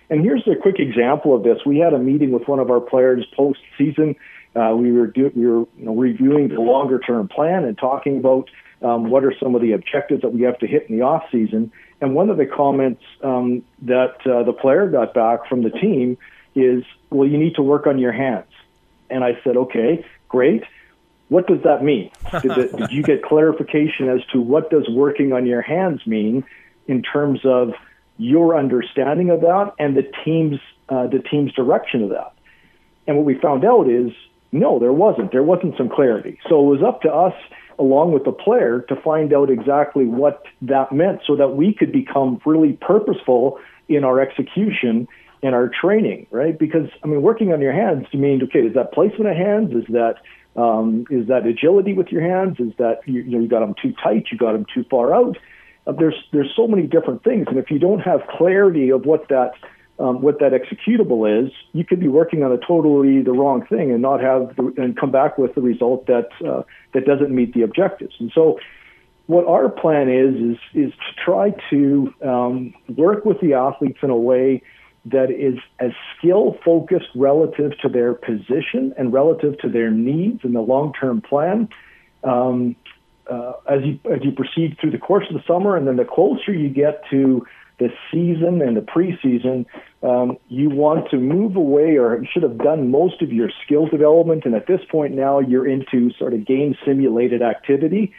And 0.10 0.22
here's 0.22 0.46
a 0.48 0.56
quick 0.56 0.80
example 0.80 1.36
of 1.36 1.44
this. 1.44 1.60
We 1.66 1.80
had 1.80 1.94
a 1.94 2.00
meeting 2.00 2.32
with 2.32 2.48
one 2.48 2.60
of 2.60 2.70
our 2.70 2.80
players 2.80 3.26
post-season. 3.36 4.16
Uh, 4.56 4.76
we 4.76 4.92
were 4.92 5.08
do, 5.08 5.32
we 5.36 5.46
were 5.46 5.60
you 5.78 5.86
know, 5.86 5.96
reviewing 5.96 6.50
the 6.50 6.62
longer-term 6.62 7.30
plan 7.30 7.64
and 7.64 7.78
talking 7.78 8.18
about 8.18 8.50
um, 8.82 9.10
what 9.10 9.24
are 9.24 9.34
some 9.42 9.56
of 9.56 9.62
the 9.62 9.72
objectives 9.72 10.22
that 10.22 10.30
we 10.30 10.42
have 10.42 10.60
to 10.60 10.68
hit 10.68 10.90
in 10.90 10.98
the 10.98 11.04
off 11.04 11.24
season. 11.32 11.72
And 12.02 12.14
one 12.14 12.30
of 12.30 12.38
the 12.38 12.46
comments 12.46 13.02
um, 13.24 13.64
that 13.84 14.16
uh, 14.28 14.44
the 14.44 14.54
player 14.54 14.88
got 14.88 15.14
back 15.14 15.48
from 15.48 15.64
the 15.64 15.70
team 15.70 16.18
is, 16.54 16.84
well, 17.10 17.28
you 17.28 17.38
need 17.38 17.56
to 17.56 17.64
work 17.64 17.88
on 17.88 17.98
your 17.98 18.12
hands. 18.12 18.52
And 19.10 19.24
I 19.24 19.40
said, 19.44 19.56
okay, 19.56 20.06
great. 20.28 20.64
What 21.30 21.48
does 21.48 21.64
that 21.64 21.84
mean? 21.84 22.12
Did, 22.42 22.44
the, 22.44 22.78
did 22.78 22.92
you 22.92 23.02
get 23.02 23.24
clarification 23.24 24.10
as 24.10 24.20
to 24.34 24.42
what 24.42 24.70
does 24.70 24.88
working 24.90 25.34
on 25.34 25.46
your 25.46 25.62
hands 25.62 26.06
mean 26.06 26.44
in 26.88 27.02
terms 27.02 27.40
of 27.46 27.74
your 28.18 28.58
understanding 28.58 29.30
of 29.30 29.42
that 29.42 29.74
and 29.80 29.96
the 29.98 30.10
team's 30.24 30.60
uh, 30.90 31.08
the 31.08 31.20
team's 31.20 31.54
direction 31.54 32.04
of 32.04 32.10
that? 32.10 32.34
And 33.08 33.18
what 33.18 33.26
we 33.26 33.38
found 33.40 33.66
out 33.66 33.90
is 33.90 34.12
no, 34.52 34.78
there 34.78 34.94
wasn't. 34.94 35.32
There 35.32 35.44
wasn't 35.44 35.76
some 35.78 35.90
clarity. 35.90 36.40
So 36.48 36.60
it 36.60 36.80
was 36.80 36.84
up 36.84 37.02
to 37.02 37.12
us 37.12 37.34
along 37.80 38.12
with 38.12 38.24
the 38.24 38.32
player 38.32 38.86
to 38.88 38.96
find 38.96 39.34
out 39.34 39.50
exactly 39.50 40.06
what 40.06 40.44
that 40.62 40.92
meant 40.92 41.22
so 41.26 41.36
that 41.36 41.56
we 41.56 41.74
could 41.74 41.92
become 41.92 42.40
really 42.46 42.74
purposeful 42.74 43.60
in 43.90 44.04
our 44.04 44.22
execution 44.22 45.08
and 45.42 45.56
our 45.56 45.70
training, 45.70 46.28
right? 46.30 46.58
Because 46.58 46.88
I 47.04 47.08
mean, 47.08 47.24
working 47.24 47.52
on 47.52 47.62
your 47.62 47.74
hands, 47.74 48.06
you 48.12 48.20
mean 48.20 48.42
okay? 48.44 48.60
Is 48.60 48.76
that 48.76 48.94
placement 48.94 49.30
of 49.30 49.36
hands? 49.36 49.74
Is 49.74 49.86
that 49.90 50.18
um, 50.56 51.06
is 51.10 51.28
that 51.28 51.48
agility 51.48 51.94
with 51.94 52.10
your 52.10 52.22
hands? 52.22 52.60
Is 52.60 52.74
that 52.78 53.00
you, 53.06 53.22
you 53.22 53.32
know 53.32 53.40
you 53.40 53.48
got 53.48 53.62
them 53.62 53.74
too 53.82 53.94
tight? 54.04 54.28
You 54.32 54.38
got 54.38 54.54
them 54.54 54.66
too 54.72 54.86
far 54.90 55.14
out? 55.14 55.38
Uh, 55.86 55.92
there's 55.92 56.16
there's 56.32 56.52
so 56.56 56.68
many 56.68 56.84
different 56.84 57.24
things, 57.24 57.48
and 57.50 57.58
if 57.58 57.70
you 57.70 57.80
don't 57.80 58.00
have 58.00 58.22
clarity 58.28 58.90
of 58.90 59.06
what 59.06 59.28
that 59.30 59.52
um, 60.00 60.22
what 60.22 60.40
that 60.40 60.52
executable 60.54 61.46
is, 61.46 61.52
you 61.74 61.84
could 61.84 62.00
be 62.00 62.08
working 62.08 62.44
on 62.44 62.52
a 62.52 62.58
totally 62.58 63.22
the 63.22 63.32
wrong 63.32 63.66
thing 63.66 63.92
and 63.92 64.02
not 64.02 64.22
have 64.22 64.56
the, 64.56 64.74
and 64.78 64.98
come 64.98 65.12
back 65.12 65.38
with 65.38 65.56
the 65.56 65.62
result 65.62 66.08
that 66.08 66.30
uh, 66.46 66.64
that 66.94 67.06
doesn't 67.06 67.34
meet 67.34 67.54
the 67.54 67.62
objectives. 67.62 68.16
And 68.20 68.32
so, 68.34 68.60
what 69.28 69.46
our 69.46 69.70
plan 69.70 70.10
is 70.10 70.36
is 70.36 70.58
is 70.74 70.94
to 70.94 71.24
try 71.24 71.54
to 71.70 72.14
um, 72.24 72.74
work 72.96 73.26
with 73.26 73.40
the 73.42 73.54
athletes 73.54 74.00
in 74.02 74.10
a 74.10 74.18
way 74.18 74.62
that 75.06 75.30
is 75.30 75.60
as 75.80 75.92
skill 76.18 76.58
focused 76.64 77.10
relative 77.14 77.78
to 77.82 77.90
their 77.90 78.14
position 78.14 78.94
and 78.98 79.12
relative 79.12 79.58
to 79.60 79.70
their 79.70 79.92
needs 79.92 80.40
in 80.44 80.54
the 80.54 80.62
long 80.62 80.94
term 80.94 81.22
plan. 81.22 81.68
Um, 82.24 82.78
uh, 83.30 83.54
as 83.70 83.80
you 83.84 84.00
as 84.12 84.20
you 84.24 84.32
proceed 84.32 84.78
through 84.80 84.92
the 84.92 84.98
course 84.98 85.26
of 85.30 85.36
the 85.36 85.44
summer, 85.48 85.76
and 85.78 85.88
then 85.88 85.96
the 85.96 86.06
closer 86.06 86.54
you 86.54 86.70
get 86.70 87.04
to 87.10 87.46
the 87.80 87.90
season 88.12 88.62
and 88.62 88.78
the 88.78 88.82
preseason, 88.82 89.66
um, 90.04 90.38
you 90.48 90.70
want 90.70 91.10
to 91.10 91.18
move 91.18 91.56
away 91.56 91.98
or 91.98 92.24
should 92.32 92.44
have 92.44 92.58
done 92.60 92.92
most 92.92 93.22
of 93.22 93.32
your 93.32 93.50
skill 93.66 93.88
development. 93.88 94.46
And 94.46 94.54
at 94.54 94.68
this 94.68 94.82
point 94.92 95.16
now, 95.16 95.40
you're 95.40 95.68
into 95.68 96.12
sort 96.20 96.34
of 96.34 96.46
game 96.46 96.76
simulated 96.86 97.42
activity 97.42 98.14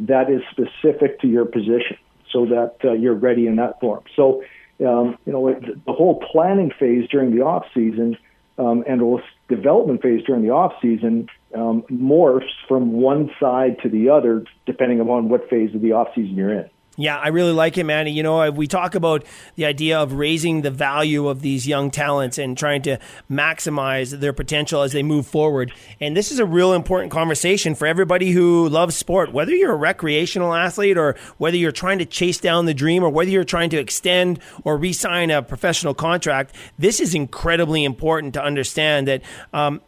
that 0.00 0.30
is 0.30 0.42
specific 0.50 1.20
to 1.20 1.26
your 1.26 1.44
position 1.44 1.96
so 2.30 2.46
that 2.46 2.76
uh, 2.84 2.92
you're 2.92 3.14
ready 3.14 3.46
in 3.46 3.56
that 3.56 3.80
form. 3.80 4.04
So, 4.14 4.42
um, 4.86 5.16
you 5.24 5.32
know, 5.32 5.58
the 5.86 5.92
whole 5.92 6.22
planning 6.30 6.70
phase 6.78 7.08
during 7.10 7.34
the 7.34 7.42
off 7.42 7.64
season 7.74 8.16
um, 8.58 8.84
and 8.86 9.00
the 9.00 9.22
development 9.48 10.02
phase 10.02 10.22
during 10.26 10.42
the 10.42 10.50
off 10.50 10.72
season 10.82 11.28
um, 11.54 11.82
morphs 11.90 12.48
from 12.66 12.92
one 12.92 13.30
side 13.40 13.78
to 13.82 13.88
the 13.88 14.10
other 14.10 14.44
depending 14.66 15.00
upon 15.00 15.28
what 15.28 15.48
phase 15.48 15.74
of 15.74 15.80
the 15.80 15.92
off 15.92 16.08
season 16.14 16.34
you're 16.34 16.52
in. 16.52 16.70
Yeah, 17.00 17.16
I 17.16 17.28
really 17.28 17.52
like 17.52 17.78
it, 17.78 17.84
Manny. 17.84 18.10
You 18.10 18.24
know, 18.24 18.50
we 18.50 18.66
talk 18.66 18.96
about 18.96 19.24
the 19.54 19.66
idea 19.66 20.00
of 20.00 20.14
raising 20.14 20.62
the 20.62 20.70
value 20.72 21.28
of 21.28 21.42
these 21.42 21.64
young 21.64 21.92
talents 21.92 22.38
and 22.38 22.58
trying 22.58 22.82
to 22.82 22.98
maximize 23.30 24.18
their 24.18 24.32
potential 24.32 24.82
as 24.82 24.90
they 24.90 25.04
move 25.04 25.24
forward. 25.24 25.72
And 26.00 26.16
this 26.16 26.32
is 26.32 26.40
a 26.40 26.44
real 26.44 26.72
important 26.72 27.12
conversation 27.12 27.76
for 27.76 27.86
everybody 27.86 28.32
who 28.32 28.68
loves 28.68 28.96
sport, 28.96 29.32
whether 29.32 29.54
you're 29.54 29.74
a 29.74 29.76
recreational 29.76 30.52
athlete 30.52 30.98
or 30.98 31.14
whether 31.36 31.56
you're 31.56 31.70
trying 31.70 32.00
to 32.00 32.04
chase 32.04 32.38
down 32.38 32.66
the 32.66 32.74
dream 32.74 33.04
or 33.04 33.10
whether 33.10 33.30
you're 33.30 33.44
trying 33.44 33.70
to 33.70 33.78
extend 33.78 34.40
or 34.64 34.76
re 34.76 34.92
sign 34.92 35.30
a 35.30 35.40
professional 35.40 35.94
contract. 35.94 36.52
This 36.80 36.98
is 36.98 37.14
incredibly 37.14 37.84
important 37.84 38.34
to 38.34 38.42
understand 38.42 39.06
that 39.06 39.22
um, 39.52 39.82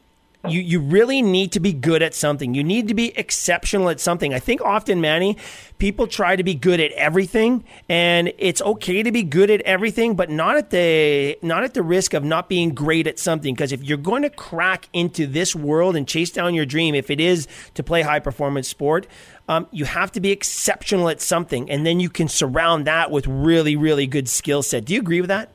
you 0.48 0.60
you 0.60 0.80
really 0.80 1.20
need 1.20 1.52
to 1.52 1.60
be 1.60 1.72
good 1.72 2.02
at 2.02 2.14
something. 2.14 2.54
You 2.54 2.64
need 2.64 2.88
to 2.88 2.94
be 2.94 3.16
exceptional 3.18 3.90
at 3.90 4.00
something. 4.00 4.32
I 4.32 4.38
think 4.38 4.62
often, 4.62 5.00
Manny, 5.00 5.36
people 5.78 6.06
try 6.06 6.34
to 6.34 6.42
be 6.42 6.54
good 6.54 6.80
at 6.80 6.92
everything, 6.92 7.64
and 7.88 8.32
it's 8.38 8.62
okay 8.62 9.02
to 9.02 9.12
be 9.12 9.22
good 9.22 9.50
at 9.50 9.60
everything, 9.62 10.16
but 10.16 10.30
not 10.30 10.56
at 10.56 10.70
the 10.70 11.38
not 11.42 11.64
at 11.64 11.74
the 11.74 11.82
risk 11.82 12.14
of 12.14 12.24
not 12.24 12.48
being 12.48 12.70
great 12.70 13.06
at 13.06 13.18
something. 13.18 13.54
Because 13.54 13.72
if 13.72 13.82
you're 13.82 13.98
going 13.98 14.22
to 14.22 14.30
crack 14.30 14.88
into 14.94 15.26
this 15.26 15.54
world 15.54 15.94
and 15.94 16.08
chase 16.08 16.30
down 16.30 16.54
your 16.54 16.66
dream, 16.66 16.94
if 16.94 17.10
it 17.10 17.20
is 17.20 17.46
to 17.74 17.82
play 17.82 18.00
high 18.00 18.20
performance 18.20 18.66
sport, 18.66 19.06
um, 19.48 19.66
you 19.70 19.84
have 19.84 20.10
to 20.12 20.20
be 20.20 20.30
exceptional 20.30 21.10
at 21.10 21.20
something, 21.20 21.70
and 21.70 21.84
then 21.84 22.00
you 22.00 22.08
can 22.08 22.28
surround 22.28 22.86
that 22.86 23.10
with 23.10 23.26
really 23.26 23.76
really 23.76 24.06
good 24.06 24.28
skill 24.28 24.62
set. 24.62 24.86
Do 24.86 24.94
you 24.94 25.00
agree 25.00 25.20
with 25.20 25.28
that? 25.28 25.50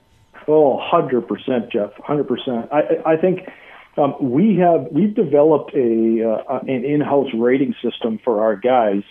Oh, 0.48 0.80
100%, 0.94 1.72
Jeff. 1.72 1.92
100%. 1.96 2.72
I, 2.72 3.14
I 3.14 3.18
think 3.18 3.50
um, 3.98 4.16
we 4.20 4.58
have 4.58 4.88
we've 4.92 5.16
developed 5.16 5.74
a 5.74 6.44
uh, 6.50 6.60
an 6.60 6.84
in-house 6.84 7.30
rating 7.34 7.76
system 7.82 8.20
for 8.24 8.42
our 8.42 8.56
guys, 8.56 9.04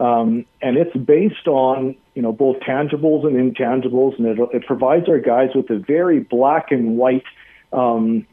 um, 0.00 0.46
and 0.60 0.76
it's 0.76 0.96
based 0.96 1.46
on 1.46 1.96
you 2.14 2.22
know 2.22 2.32
both 2.32 2.56
tangibles 2.60 3.26
and 3.26 3.36
intangibles, 3.36 4.18
and 4.18 4.26
it, 4.26 4.38
it 4.52 4.66
provides 4.66 5.08
our 5.08 5.18
guys 5.18 5.50
with 5.54 5.68
a 5.70 5.78
very 5.78 6.20
black 6.20 6.70
and 6.70 6.96
white 6.96 7.24
um, 7.72 8.26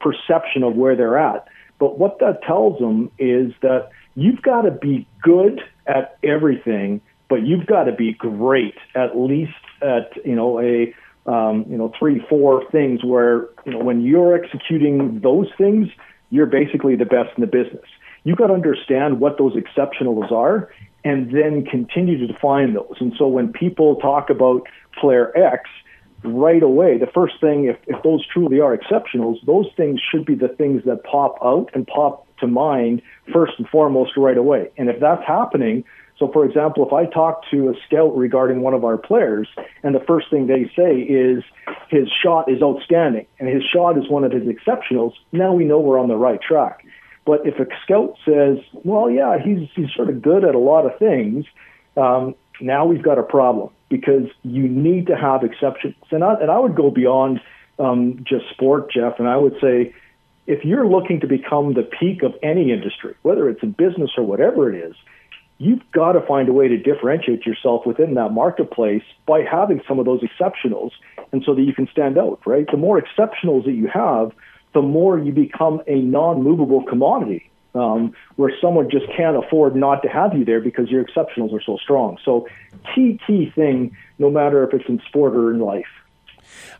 perception 0.00 0.62
of 0.62 0.74
where 0.74 0.96
they're 0.96 1.18
at. 1.18 1.46
But 1.78 1.98
what 1.98 2.18
that 2.20 2.42
tells 2.42 2.78
them 2.78 3.10
is 3.18 3.52
that 3.62 3.90
you've 4.14 4.42
got 4.42 4.62
to 4.62 4.70
be 4.70 5.06
good 5.22 5.60
at 5.86 6.16
everything, 6.22 7.00
but 7.28 7.42
you've 7.42 7.66
got 7.66 7.84
to 7.84 7.92
be 7.92 8.12
great 8.14 8.76
at 8.94 9.16
least 9.16 9.52
at 9.82 10.12
you 10.24 10.34
know 10.34 10.60
a 10.60 10.94
um, 11.26 11.64
you 11.68 11.76
know, 11.76 11.92
three, 11.98 12.24
four 12.28 12.68
things 12.70 13.02
where, 13.04 13.48
you 13.64 13.72
know, 13.72 13.78
when 13.78 14.02
you're 14.02 14.34
executing 14.34 15.20
those 15.20 15.48
things, 15.56 15.88
you're 16.30 16.46
basically 16.46 16.96
the 16.96 17.04
best 17.04 17.30
in 17.36 17.40
the 17.40 17.46
business. 17.46 17.86
You've 18.24 18.38
got 18.38 18.48
to 18.48 18.54
understand 18.54 19.20
what 19.20 19.38
those 19.38 19.54
exceptionals 19.54 20.30
are 20.32 20.70
and 21.04 21.30
then 21.34 21.64
continue 21.64 22.18
to 22.18 22.26
define 22.26 22.74
those. 22.74 22.96
And 23.00 23.12
so 23.18 23.28
when 23.28 23.52
people 23.52 23.96
talk 23.96 24.30
about 24.30 24.66
player 24.98 25.36
X, 25.36 25.68
right 26.24 26.62
away, 26.62 26.96
the 26.98 27.06
first 27.06 27.34
thing, 27.40 27.66
if, 27.66 27.76
if 27.86 28.02
those 28.02 28.26
truly 28.26 28.60
are 28.60 28.76
exceptionals, 28.76 29.44
those 29.44 29.66
things 29.76 30.00
should 30.00 30.24
be 30.24 30.34
the 30.34 30.48
things 30.48 30.82
that 30.86 31.04
pop 31.04 31.36
out 31.44 31.68
and 31.74 31.86
pop 31.86 32.26
to 32.38 32.46
mind 32.46 33.02
first 33.32 33.52
and 33.58 33.68
foremost 33.68 34.16
right 34.16 34.38
away. 34.38 34.70
And 34.78 34.88
if 34.88 35.00
that's 35.00 35.24
happening, 35.26 35.84
so, 36.24 36.32
for 36.32 36.44
example, 36.44 36.86
if 36.86 36.92
I 36.92 37.04
talk 37.04 37.42
to 37.50 37.68
a 37.68 37.74
scout 37.86 38.16
regarding 38.16 38.62
one 38.62 38.72
of 38.72 38.84
our 38.84 38.96
players, 38.96 39.46
and 39.82 39.94
the 39.94 40.00
first 40.00 40.30
thing 40.30 40.46
they 40.46 40.70
say 40.74 41.00
is 41.00 41.44
his 41.90 42.08
shot 42.22 42.50
is 42.50 42.62
outstanding 42.62 43.26
and 43.38 43.48
his 43.48 43.62
shot 43.62 43.98
is 43.98 44.08
one 44.08 44.24
of 44.24 44.32
his 44.32 44.44
exceptionals, 44.44 45.12
now 45.32 45.52
we 45.52 45.64
know 45.64 45.78
we're 45.78 45.98
on 45.98 46.08
the 46.08 46.16
right 46.16 46.40
track. 46.40 46.84
But 47.26 47.46
if 47.46 47.58
a 47.58 47.66
scout 47.82 48.16
says, 48.24 48.58
well, 48.84 49.10
yeah, 49.10 49.38
he's, 49.38 49.68
he's 49.74 49.92
sort 49.94 50.08
of 50.08 50.22
good 50.22 50.44
at 50.44 50.54
a 50.54 50.58
lot 50.58 50.86
of 50.86 50.98
things, 50.98 51.44
um, 51.96 52.34
now 52.60 52.86
we've 52.86 53.02
got 53.02 53.18
a 53.18 53.22
problem 53.22 53.70
because 53.90 54.28
you 54.42 54.66
need 54.66 55.06
to 55.08 55.16
have 55.16 55.42
exceptions. 55.42 55.96
And 56.10 56.24
I, 56.24 56.34
and 56.40 56.50
I 56.50 56.58
would 56.58 56.74
go 56.74 56.90
beyond 56.90 57.40
um, 57.78 58.24
just 58.26 58.48
sport, 58.50 58.90
Jeff, 58.90 59.18
and 59.18 59.28
I 59.28 59.36
would 59.36 59.56
say, 59.60 59.94
if 60.46 60.64
you're 60.64 60.86
looking 60.86 61.20
to 61.20 61.26
become 61.26 61.74
the 61.74 61.82
peak 61.82 62.22
of 62.22 62.34
any 62.42 62.72
industry, 62.72 63.14
whether 63.22 63.48
it's 63.48 63.62
in 63.62 63.72
business 63.72 64.10
or 64.16 64.24
whatever 64.24 64.72
it 64.72 64.88
is, 64.88 64.94
you've 65.58 65.82
got 65.92 66.12
to 66.12 66.20
find 66.20 66.48
a 66.48 66.52
way 66.52 66.68
to 66.68 66.76
differentiate 66.76 67.46
yourself 67.46 67.86
within 67.86 68.14
that 68.14 68.30
marketplace 68.30 69.04
by 69.26 69.42
having 69.42 69.80
some 69.86 69.98
of 69.98 70.04
those 70.04 70.20
exceptionals 70.22 70.90
and 71.32 71.42
so 71.44 71.54
that 71.54 71.62
you 71.62 71.72
can 71.72 71.88
stand 71.90 72.18
out, 72.18 72.40
right? 72.46 72.66
The 72.70 72.76
more 72.76 73.00
exceptionals 73.00 73.64
that 73.64 73.72
you 73.72 73.88
have, 73.92 74.32
the 74.72 74.82
more 74.82 75.18
you 75.18 75.32
become 75.32 75.82
a 75.86 75.96
non 75.96 76.42
movable 76.42 76.84
commodity. 76.84 77.50
um, 77.74 78.14
where 78.36 78.52
someone 78.60 78.88
just 78.88 79.06
can't 79.16 79.36
afford 79.36 79.74
not 79.74 80.00
to 80.02 80.08
have 80.08 80.32
you 80.32 80.44
there 80.44 80.60
because 80.60 80.88
your 80.90 81.04
exceptionals 81.04 81.52
are 81.52 81.60
so 81.60 81.76
strong. 81.76 82.18
So, 82.24 82.46
key, 82.94 83.18
key 83.26 83.50
thing, 83.52 83.96
no 84.18 84.30
matter 84.30 84.62
if 84.62 84.72
it's 84.72 84.88
in 84.88 85.00
sport 85.08 85.34
or 85.34 85.50
in 85.50 85.58
life. 85.58 85.90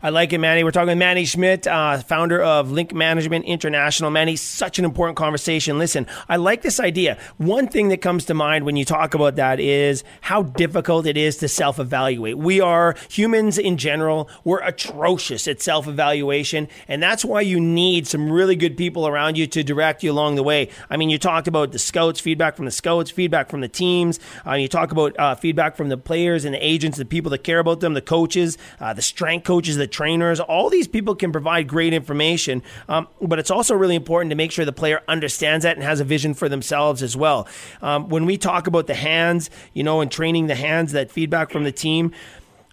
I 0.01 0.09
like 0.09 0.33
it, 0.33 0.37
Manny. 0.39 0.63
We're 0.63 0.71
talking 0.71 0.87
with 0.87 0.97
Manny 0.97 1.25
Schmidt, 1.25 1.67
uh, 1.67 1.97
founder 1.99 2.41
of 2.41 2.71
Link 2.71 2.93
Management 2.93 3.45
International. 3.45 4.11
Manny, 4.11 4.35
such 4.35 4.79
an 4.79 4.85
important 4.85 5.17
conversation. 5.17 5.77
Listen, 5.77 6.07
I 6.29 6.35
like 6.35 6.61
this 6.61 6.79
idea. 6.79 7.17
One 7.37 7.67
thing 7.67 7.89
that 7.89 8.01
comes 8.01 8.25
to 8.25 8.33
mind 8.33 8.65
when 8.65 8.75
you 8.75 8.85
talk 8.85 9.13
about 9.13 9.35
that 9.37 9.59
is 9.59 10.03
how 10.21 10.43
difficult 10.43 11.05
it 11.05 11.17
is 11.17 11.37
to 11.37 11.47
self 11.47 11.79
evaluate. 11.79 12.37
We 12.37 12.61
are 12.61 12.95
humans 13.09 13.57
in 13.57 13.77
general, 13.77 14.29
we're 14.43 14.61
atrocious 14.61 15.47
at 15.47 15.61
self 15.61 15.87
evaluation, 15.87 16.67
and 16.87 17.01
that's 17.01 17.25
why 17.25 17.41
you 17.41 17.59
need 17.59 18.07
some 18.07 18.31
really 18.31 18.55
good 18.55 18.77
people 18.77 19.07
around 19.07 19.37
you 19.37 19.47
to 19.47 19.63
direct 19.63 20.03
you 20.03 20.11
along 20.11 20.35
the 20.35 20.43
way. 20.43 20.69
I 20.89 20.97
mean, 20.97 21.09
you 21.09 21.17
talked 21.17 21.47
about 21.47 21.71
the 21.71 21.79
scouts, 21.79 22.19
feedback 22.19 22.55
from 22.55 22.65
the 22.65 22.71
scouts, 22.71 23.09
feedback 23.09 23.49
from 23.49 23.61
the 23.61 23.67
teams. 23.67 24.19
Uh, 24.45 24.53
you 24.53 24.67
talk 24.67 24.91
about 24.91 25.17
uh, 25.17 25.35
feedback 25.35 25.75
from 25.75 25.89
the 25.89 25.97
players 25.97 26.45
and 26.45 26.53
the 26.53 26.65
agents, 26.65 26.97
the 26.97 27.05
people 27.05 27.31
that 27.31 27.43
care 27.43 27.59
about 27.59 27.79
them, 27.79 27.93
the 27.95 28.01
coaches, 28.01 28.57
uh, 28.79 28.93
the 28.93 29.01
strength 29.01 29.45
coaches, 29.45 29.64
the 29.73 29.87
trainers, 29.87 30.39
all 30.39 30.69
these 30.69 30.87
people 30.87 31.15
can 31.15 31.31
provide 31.31 31.67
great 31.67 31.93
information. 31.93 32.61
Um, 32.87 33.07
but 33.21 33.39
it's 33.39 33.51
also 33.51 33.73
really 33.75 33.95
important 33.95 34.29
to 34.29 34.35
make 34.35 34.51
sure 34.51 34.65
the 34.65 34.71
player 34.73 35.01
understands 35.07 35.63
that 35.63 35.75
and 35.75 35.83
has 35.83 35.99
a 35.99 36.03
vision 36.03 36.33
for 36.35 36.47
themselves 36.47 37.01
as 37.01 37.17
well. 37.17 37.47
Um, 37.81 38.09
when 38.09 38.25
we 38.25 38.37
talk 38.37 38.67
about 38.67 38.87
the 38.87 38.93
hands, 38.93 39.49
you 39.73 39.83
know, 39.83 40.01
and 40.01 40.11
training 40.11 40.47
the 40.47 40.55
hands, 40.55 40.91
that 40.91 41.11
feedback 41.11 41.49
from 41.49 41.63
the 41.63 41.71
team, 41.71 42.11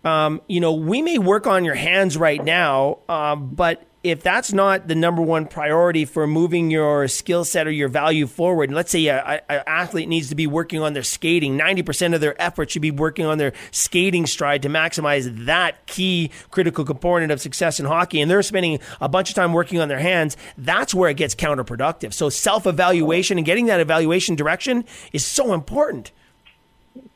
um, 0.04 0.40
you 0.48 0.60
know, 0.60 0.72
we 0.72 1.00
may 1.00 1.18
work 1.18 1.46
on 1.46 1.64
your 1.64 1.74
hands 1.74 2.16
right 2.16 2.44
now, 2.44 2.98
uh, 3.08 3.36
but 3.36 3.86
if 4.04 4.22
that's 4.22 4.52
not 4.52 4.88
the 4.88 4.96
number 4.96 5.22
one 5.22 5.46
priority 5.46 6.04
for 6.04 6.26
moving 6.26 6.70
your 6.70 7.06
skill 7.06 7.44
set 7.44 7.68
or 7.68 7.70
your 7.70 7.88
value 7.88 8.26
forward, 8.26 8.68
and 8.68 8.74
let's 8.74 8.90
say 8.90 9.08
an 9.08 9.40
athlete 9.48 10.08
needs 10.08 10.28
to 10.30 10.34
be 10.34 10.46
working 10.46 10.80
on 10.80 10.92
their 10.92 11.04
skating, 11.04 11.56
90% 11.56 12.14
of 12.14 12.20
their 12.20 12.40
effort 12.42 12.70
should 12.70 12.82
be 12.82 12.90
working 12.90 13.26
on 13.26 13.38
their 13.38 13.52
skating 13.70 14.26
stride 14.26 14.62
to 14.62 14.68
maximize 14.68 15.46
that 15.46 15.86
key 15.86 16.30
critical 16.50 16.84
component 16.84 17.30
of 17.30 17.40
success 17.40 17.78
in 17.78 17.86
hockey, 17.86 18.20
and 18.20 18.28
they're 18.30 18.42
spending 18.42 18.80
a 19.00 19.08
bunch 19.08 19.28
of 19.28 19.36
time 19.36 19.52
working 19.52 19.78
on 19.78 19.88
their 19.88 20.00
hands, 20.00 20.36
that's 20.58 20.92
where 20.92 21.08
it 21.08 21.16
gets 21.16 21.34
counterproductive. 21.34 22.12
So 22.12 22.28
self 22.28 22.66
evaluation 22.66 23.38
and 23.38 23.46
getting 23.46 23.66
that 23.66 23.78
evaluation 23.78 24.34
direction 24.34 24.84
is 25.12 25.24
so 25.24 25.54
important. 25.54 26.10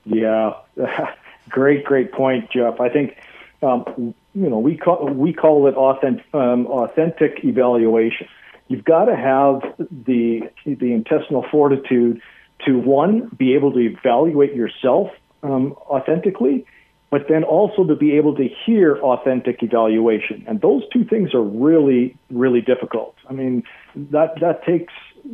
Yeah, 0.05 0.55
great, 1.49 1.85
great 1.85 2.13
point, 2.13 2.51
Jeff. 2.51 2.81
I 2.81 2.89
think 2.89 3.17
um, 3.61 4.15
you 4.37 4.51
know, 4.51 4.59
we 4.59 4.77
call 4.77 5.09
we 5.09 5.33
call 5.33 5.67
it 5.67 5.75
authentic, 5.75 6.27
um, 6.35 6.67
authentic 6.67 7.43
evaluation. 7.43 8.29
You've 8.69 8.85
got 8.85 9.07
to 9.07 9.17
have 9.17 9.63
the 9.79 10.43
the 10.67 10.93
intestinal 10.93 11.47
fortitude 11.51 12.21
to 12.67 12.79
one 12.79 13.31
be 13.37 13.55
able 13.55 13.73
to 13.73 13.79
evaluate 13.79 14.55
yourself 14.55 15.09
um, 15.43 15.73
authentically, 15.89 16.67
but 17.11 17.23
then 17.31 17.45
also 17.45 17.85
to 17.85 17.97
be 17.97 18.13
able 18.19 18.37
to 18.37 18.47
hear 18.67 18.99
authentic 18.99 19.63
evaluation. 19.63 20.45
And 20.47 20.61
those 20.61 20.83
two 20.93 21.05
things 21.07 21.33
are 21.33 21.43
really 21.43 22.15
really 22.31 22.61
difficult. 22.61 23.15
I 23.31 23.33
mean, 23.33 23.63
that 23.95 24.39
that 24.41 24.65
takes. 24.65 24.93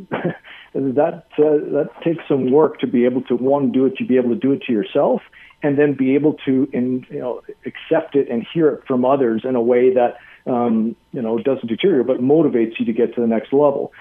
that 0.73 1.23
uh, 1.37 1.61
that 1.71 1.89
takes 2.03 2.23
some 2.27 2.51
work 2.51 2.79
to 2.79 2.87
be 2.87 3.05
able 3.05 3.21
to 3.21 3.35
one 3.35 3.71
do 3.71 3.85
it 3.85 3.95
to 3.97 4.05
be 4.05 4.17
able 4.17 4.29
to 4.29 4.35
do 4.35 4.53
it 4.53 4.63
to 4.63 4.73
yourself 4.73 5.21
and 5.63 5.77
then 5.79 5.93
be 5.93 6.13
able 6.13 6.33
to 6.45 6.69
in, 6.73 7.05
you 7.09 7.19
know 7.19 7.41
accept 7.65 8.15
it 8.15 8.29
and 8.29 8.45
hear 8.53 8.67
it 8.69 8.85
from 8.85 9.05
others 9.05 9.43
in 9.45 9.55
a 9.55 9.61
way 9.61 9.93
that 9.93 10.17
um, 10.45 10.95
you 11.13 11.21
know 11.21 11.39
doesn't 11.39 11.67
deteriorate 11.67 12.05
but 12.05 12.19
motivates 12.19 12.77
you 12.77 12.85
to 12.85 12.93
get 12.93 13.15
to 13.15 13.21
the 13.21 13.27
next 13.27 13.51
level. 13.53 13.91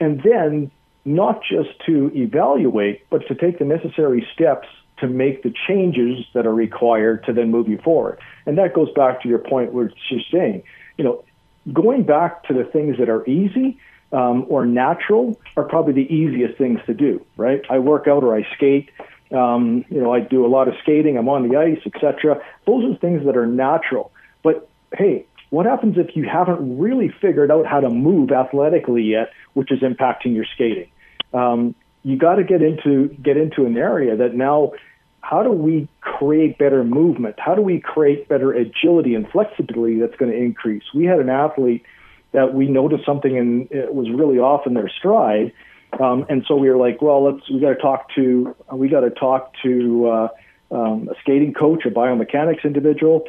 And 0.00 0.22
then 0.22 0.70
not 1.04 1.42
just 1.42 1.70
to 1.86 2.10
evaluate 2.14 3.04
but 3.10 3.26
to 3.26 3.34
take 3.34 3.58
the 3.58 3.64
necessary 3.64 4.26
steps 4.32 4.68
to 4.98 5.08
make 5.08 5.42
the 5.42 5.52
changes 5.66 6.24
that 6.34 6.46
are 6.46 6.54
required 6.54 7.24
to 7.24 7.32
then 7.32 7.50
move 7.50 7.68
you 7.68 7.78
forward. 7.78 8.18
And 8.46 8.58
that 8.58 8.74
goes 8.74 8.90
back 8.94 9.22
to 9.22 9.28
your 9.28 9.38
point 9.38 9.72
where 9.72 9.92
she's 10.08 10.24
saying 10.32 10.62
you 10.96 11.04
know 11.04 11.24
going 11.72 12.04
back 12.04 12.44
to 12.44 12.54
the 12.54 12.64
things 12.64 12.96
that 12.98 13.08
are 13.08 13.26
easy 13.26 13.78
um, 14.10 14.46
or 14.48 14.64
natural 14.64 15.38
are 15.56 15.64
probably 15.64 15.92
the 15.92 16.14
easiest 16.14 16.56
things 16.56 16.78
to 16.86 16.94
do 16.94 17.24
right? 17.36 17.62
I 17.68 17.80
work 17.80 18.06
out 18.06 18.22
or 18.22 18.36
i 18.36 18.46
skate 18.54 18.90
um, 19.30 19.84
you 19.88 20.00
know, 20.00 20.12
I 20.12 20.20
do 20.20 20.44
a 20.44 20.48
lot 20.48 20.68
of 20.68 20.74
skating. 20.82 21.18
I'm 21.18 21.28
on 21.28 21.48
the 21.48 21.56
ice, 21.56 21.80
etc. 21.84 22.42
Those 22.66 22.84
are 22.84 22.98
things 22.98 23.24
that 23.26 23.36
are 23.36 23.46
natural. 23.46 24.10
But 24.42 24.68
hey, 24.96 25.26
what 25.50 25.66
happens 25.66 25.96
if 25.98 26.16
you 26.16 26.24
haven't 26.24 26.78
really 26.78 27.08
figured 27.20 27.50
out 27.50 27.66
how 27.66 27.80
to 27.80 27.90
move 27.90 28.30
athletically 28.30 29.02
yet, 29.02 29.30
which 29.54 29.70
is 29.70 29.80
impacting 29.80 30.34
your 30.34 30.46
skating? 30.54 30.90
Um, 31.32 31.74
you 32.04 32.16
got 32.16 32.36
to 32.36 32.44
get 32.44 32.62
into 32.62 33.08
get 33.22 33.36
into 33.36 33.66
an 33.66 33.76
area 33.76 34.16
that 34.16 34.34
now. 34.34 34.72
How 35.20 35.42
do 35.42 35.50
we 35.50 35.88
create 36.00 36.56
better 36.56 36.84
movement? 36.84 37.34
How 37.38 37.54
do 37.54 37.60
we 37.60 37.80
create 37.80 38.28
better 38.28 38.52
agility 38.52 39.14
and 39.14 39.28
flexibility 39.28 39.98
that's 39.98 40.16
going 40.16 40.30
to 40.30 40.38
increase? 40.38 40.84
We 40.94 41.04
had 41.04 41.18
an 41.18 41.28
athlete 41.28 41.84
that 42.32 42.54
we 42.54 42.66
noticed 42.66 43.04
something 43.04 43.36
and 43.36 43.70
it 43.70 43.94
was 43.94 44.08
really 44.10 44.38
off 44.38 44.66
in 44.66 44.74
their 44.74 44.88
stride, 44.88 45.52
um, 45.98 46.26
and 46.28 46.44
so 46.46 46.56
we 46.56 46.68
were 46.68 46.76
like, 46.76 47.00
well, 47.00 47.24
let's 47.24 47.48
we 47.50 47.60
got 47.60 47.70
to 47.70 47.76
talk 47.76 48.14
to 48.14 48.54
we 48.72 48.88
got 48.88 49.00
to 49.00 49.10
talk 49.10 49.52
to 49.62 50.06
uh, 50.08 50.28
um, 50.70 51.08
a 51.08 51.18
skating 51.20 51.54
coach, 51.54 51.84
a 51.86 51.90
biomechanics 51.90 52.64
individual. 52.64 53.24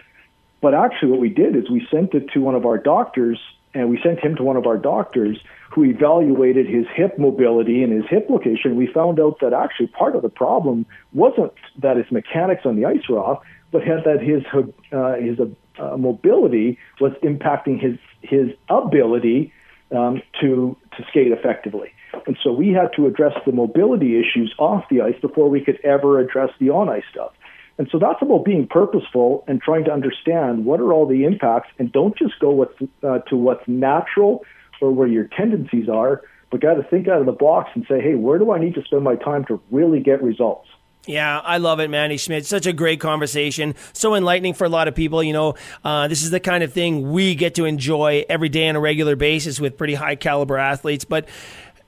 But 0.62 0.74
actually, 0.74 1.12
what 1.12 1.22
we 1.22 1.30
did 1.30 1.56
is 1.56 1.69
we 1.69 1.88
sent 1.89 2.13
it 2.13 2.30
to 2.34 2.41
one 2.41 2.56
of 2.56 2.65
our 2.65 2.78
doctors, 2.78 3.39
and 3.74 3.89
we 3.89 4.00
sent 4.04 4.19
him 4.19 4.36
to 4.36 4.43
one 4.43 4.58
of 4.58 4.67
our 4.67 4.78
doctors 4.78 5.39
who 5.72 5.86
evaluated 5.86 6.67
his 6.67 6.86
hip 6.93 7.17
mobility 7.17 7.84
and 7.84 7.93
his 7.93 8.04
hip 8.10 8.28
location. 8.30 8.76
We 8.76 8.88
found 8.88 9.19
out 9.19 9.39
that 9.39 9.54
actually 9.54 9.88
part 9.88 10.15
of 10.15 10.22
the 10.22 10.30
problem 10.30 10.86
wasn't 11.13 11.54
that 11.78 11.95
his 11.95 12.12
mechanics 12.12 12.65
on 12.65 12.76
the 12.76 12.86
ice 12.86 13.08
were 13.08 13.19
off, 13.19 13.43
but 13.72 13.84
had 13.84 14.04
that 14.04 14.22
his 14.22 14.43
uh, 14.91 15.13
his 15.13 15.39
uh, 15.80 15.98
mobility 15.98 16.78
was 17.00 17.13
impacting 17.24 17.80
his 17.80 17.98
his 18.22 18.50
ability 18.67 19.54
um, 19.95 20.21
to 20.41 20.78
to 20.97 21.04
skate 21.10 21.32
effectively. 21.32 21.91
And 22.25 22.38
so 22.43 22.52
we 22.52 22.69
had 22.69 22.89
to 22.95 23.08
address 23.08 23.34
the 23.45 23.52
mobility 23.52 24.19
issues 24.19 24.54
off 24.58 24.84
the 24.89 25.02
ice 25.02 25.15
before 25.21 25.49
we 25.49 25.62
could 25.62 25.80
ever 25.84 26.19
address 26.19 26.49
the 26.60 26.69
on 26.69 26.89
ice 26.89 27.04
stuff. 27.12 27.32
And 27.78 27.88
so 27.91 27.97
that's 27.97 28.21
about 28.21 28.43
being 28.43 28.67
purposeful 28.67 29.45
and 29.47 29.62
trying 29.62 29.86
to 29.86 29.91
understand 29.91 30.65
what 30.65 30.82
are 30.82 30.91
all 30.91 31.08
the 31.08 31.23
impacts 31.23 31.69
and 31.80 31.91
don't 31.91 32.17
just 32.17 32.38
go 32.39 32.52
with, 32.52 32.69
uh, 33.04 33.19
to 33.30 33.38
what's 33.38 33.65
natural 33.67 34.43
or 34.82 34.91
where 34.91 35.08
your 35.08 35.25
tendencies 35.25 35.88
are, 35.88 36.21
but 36.52 36.60
got 36.60 36.73
to 36.73 36.84
think 36.84 37.08
out 37.08 37.21
of 37.21 37.25
the 37.25 37.32
box 37.32 37.69
and 37.75 37.86
say, 37.88 38.02
hey, 38.02 38.15
where 38.15 38.38
do 38.38 38.52
I 38.52 38.60
need 38.60 38.75
to 38.75 38.84
spend 38.84 39.04
my 39.04 39.15
time 39.15 39.45
to 39.45 39.62
really 39.71 40.02
get 40.02 40.21
results? 40.21 40.67
Yeah, 41.07 41.39
I 41.39 41.57
love 41.57 41.79
it, 41.79 41.89
Manny 41.89 42.17
Schmidt. 42.17 42.45
Such 42.45 42.67
a 42.67 42.73
great 42.73 42.99
conversation. 42.99 43.73
So 43.93 44.15
enlightening 44.15 44.53
for 44.53 44.65
a 44.65 44.69
lot 44.69 44.88
of 44.88 44.95
people. 44.95 45.23
You 45.23 45.33
know, 45.33 45.55
uh, 45.83 46.07
this 46.07 46.23
is 46.23 46.29
the 46.29 46.39
kind 46.39 46.63
of 46.63 46.73
thing 46.73 47.12
we 47.12 47.35
get 47.35 47.55
to 47.55 47.65
enjoy 47.65 48.25
every 48.29 48.49
day 48.49 48.69
on 48.69 48.75
a 48.75 48.79
regular 48.79 49.15
basis 49.15 49.59
with 49.59 49.77
pretty 49.77 49.95
high 49.95 50.15
caliber 50.15 50.57
athletes. 50.57 51.05
But 51.05 51.27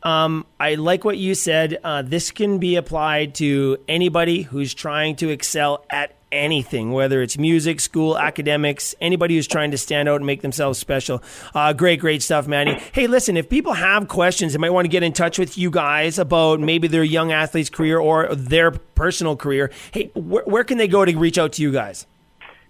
um, 0.02 0.46
I 0.60 0.76
like 0.76 1.04
what 1.04 1.18
you 1.18 1.36
said. 1.36 1.78
Uh, 1.84 2.02
this 2.02 2.32
can 2.32 2.58
be 2.58 2.78
applied 2.78 3.36
to 3.36 3.78
anybody 3.88 4.42
who's 4.42 4.74
trying 4.74 5.18
to 5.18 5.30
excel 5.30 5.86
at 5.90 6.16
anything, 6.32 6.92
whether 6.92 7.22
it's 7.22 7.38
music, 7.38 7.80
school, 7.80 8.18
academics, 8.18 8.96
anybody 9.02 9.36
who's 9.36 9.48
trying 9.48 9.72
to 9.72 9.78
stand 9.78 10.10
out 10.10 10.18
and 10.18 10.26
make 10.26 10.42
themselves 10.42 10.80
special. 10.80 11.22
Uh, 11.54 11.74
great, 11.74 12.00
great 12.00 12.24
stuff, 12.24 12.48
Manny. 12.48 12.80
Hey, 12.94 13.08
listen, 13.08 13.38
if 13.38 13.50
people 13.50 13.74
have 13.74 14.08
questions, 14.08 14.54
they 14.54 14.60
might 14.60 14.72
want 14.72 14.86
to 14.86 14.90
get 14.90 15.04
in 15.04 15.14
touch 15.14 15.38
with 15.38 15.58
you 15.58 15.70
guys 15.70 16.20
about 16.20 16.60
maybe 16.60 16.88
their 16.88 17.04
young 17.04 17.32
athlete's 17.32 17.70
career 17.70 18.00
or 18.00 18.34
their 18.36 18.72
personal 18.72 19.36
career. 19.36 19.72
Hey, 19.92 20.08
wh- 20.14 20.48
where 20.48 20.64
can 20.64 20.78
they 20.78 20.88
go 20.88 21.06
to 21.06 21.18
reach 21.18 21.38
out 21.38 21.54
to 21.54 21.62
you 21.62 21.72
guys? 21.72 22.06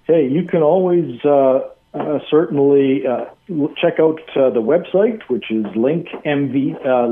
Hey, 0.03 0.27
you 0.27 0.43
can 0.43 0.61
always. 0.61 1.23
Uh 1.23 1.69
uh, 1.93 2.19
certainly 2.29 3.05
uh, 3.05 3.25
check 3.75 3.99
out 3.99 4.21
uh, 4.35 4.49
the 4.49 4.61
website, 4.61 5.21
which 5.23 5.51
is 5.51 5.65
linkmv, 5.65 6.75
uh, 6.85 7.07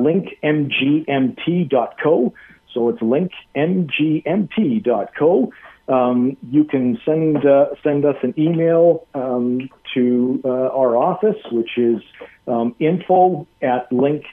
linkmgmt.co. 0.47 2.33
So 2.73 2.89
it's 2.89 2.99
linkmgmt.co. 2.99 5.51
Um, 5.89 6.37
you 6.49 6.63
can 6.63 6.99
send 7.03 7.45
uh, 7.45 7.65
send 7.83 8.05
us 8.05 8.15
an 8.21 8.33
email 8.37 9.07
um, 9.15 9.69
to 9.95 10.39
uh, 10.45 10.49
our 10.49 10.95
office, 10.95 11.37
which 11.51 11.77
is 11.77 12.01
um, 12.47 12.75
info 12.79 13.47
at 13.61 13.89
linkmgmt.co. 13.89 14.27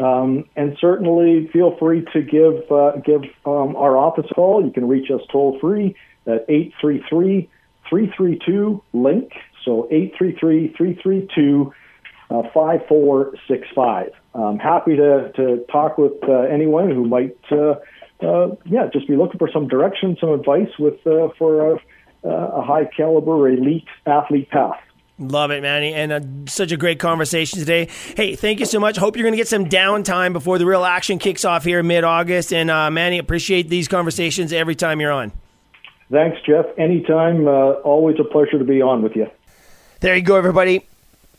Um, 0.00 0.44
and 0.54 0.76
certainly 0.80 1.48
feel 1.52 1.76
free 1.78 2.04
to 2.12 2.22
give 2.22 2.70
uh, 2.70 2.92
give 3.04 3.22
um, 3.46 3.74
our 3.74 3.96
office 3.96 4.26
a 4.30 4.34
call. 4.34 4.64
You 4.64 4.70
can 4.70 4.86
reach 4.86 5.10
us 5.10 5.22
toll 5.32 5.58
free 5.60 5.96
at 6.26 6.44
833 6.48 7.48
332 7.88 8.82
link. 8.92 9.32
So 9.64 9.88
833 9.90 10.74
332 10.76 11.72
uh, 12.30 12.42
5465. 12.52 14.12
I'm 14.34 14.58
happy 14.58 14.96
to, 14.96 15.32
to 15.34 15.64
talk 15.72 15.98
with 15.98 16.12
uh, 16.28 16.40
anyone 16.42 16.90
who 16.90 17.06
might, 17.06 17.36
uh, 18.22 18.26
uh, 18.26 18.54
yeah, 18.64 18.88
just 18.92 19.06
be 19.06 19.16
looking 19.16 19.38
for 19.38 19.50
some 19.52 19.68
direction, 19.68 20.16
some 20.20 20.30
advice 20.30 20.70
with 20.78 21.06
uh, 21.06 21.28
for 21.38 21.74
a, 21.74 21.80
a 22.24 22.62
high 22.62 22.88
caliber 22.96 23.48
elite 23.48 23.86
athlete 24.06 24.50
path. 24.50 24.80
Love 25.20 25.50
it, 25.50 25.62
Manny, 25.62 25.92
and 25.94 26.12
uh, 26.12 26.20
such 26.46 26.70
a 26.70 26.76
great 26.76 27.00
conversation 27.00 27.58
today. 27.58 27.88
Hey, 28.16 28.36
thank 28.36 28.60
you 28.60 28.66
so 28.66 28.78
much. 28.78 28.96
Hope 28.96 29.16
you're 29.16 29.24
going 29.24 29.32
to 29.32 29.38
get 29.38 29.48
some 29.48 29.66
downtime 29.66 30.32
before 30.32 30.58
the 30.58 30.66
real 30.66 30.84
action 30.84 31.18
kicks 31.18 31.44
off 31.44 31.64
here 31.64 31.82
mid 31.82 32.04
August. 32.04 32.52
And 32.52 32.70
uh, 32.70 32.88
Manny, 32.90 33.18
appreciate 33.18 33.68
these 33.68 33.88
conversations 33.88 34.52
every 34.52 34.76
time 34.76 35.00
you're 35.00 35.10
on. 35.10 35.32
Thanks, 36.10 36.38
Jeff. 36.46 36.66
Anytime. 36.78 37.48
Uh, 37.48 37.72
always 37.82 38.16
a 38.20 38.24
pleasure 38.24 38.58
to 38.58 38.64
be 38.64 38.80
on 38.80 39.02
with 39.02 39.16
you. 39.16 39.26
There 40.00 40.14
you 40.14 40.22
go, 40.22 40.36
everybody 40.36 40.86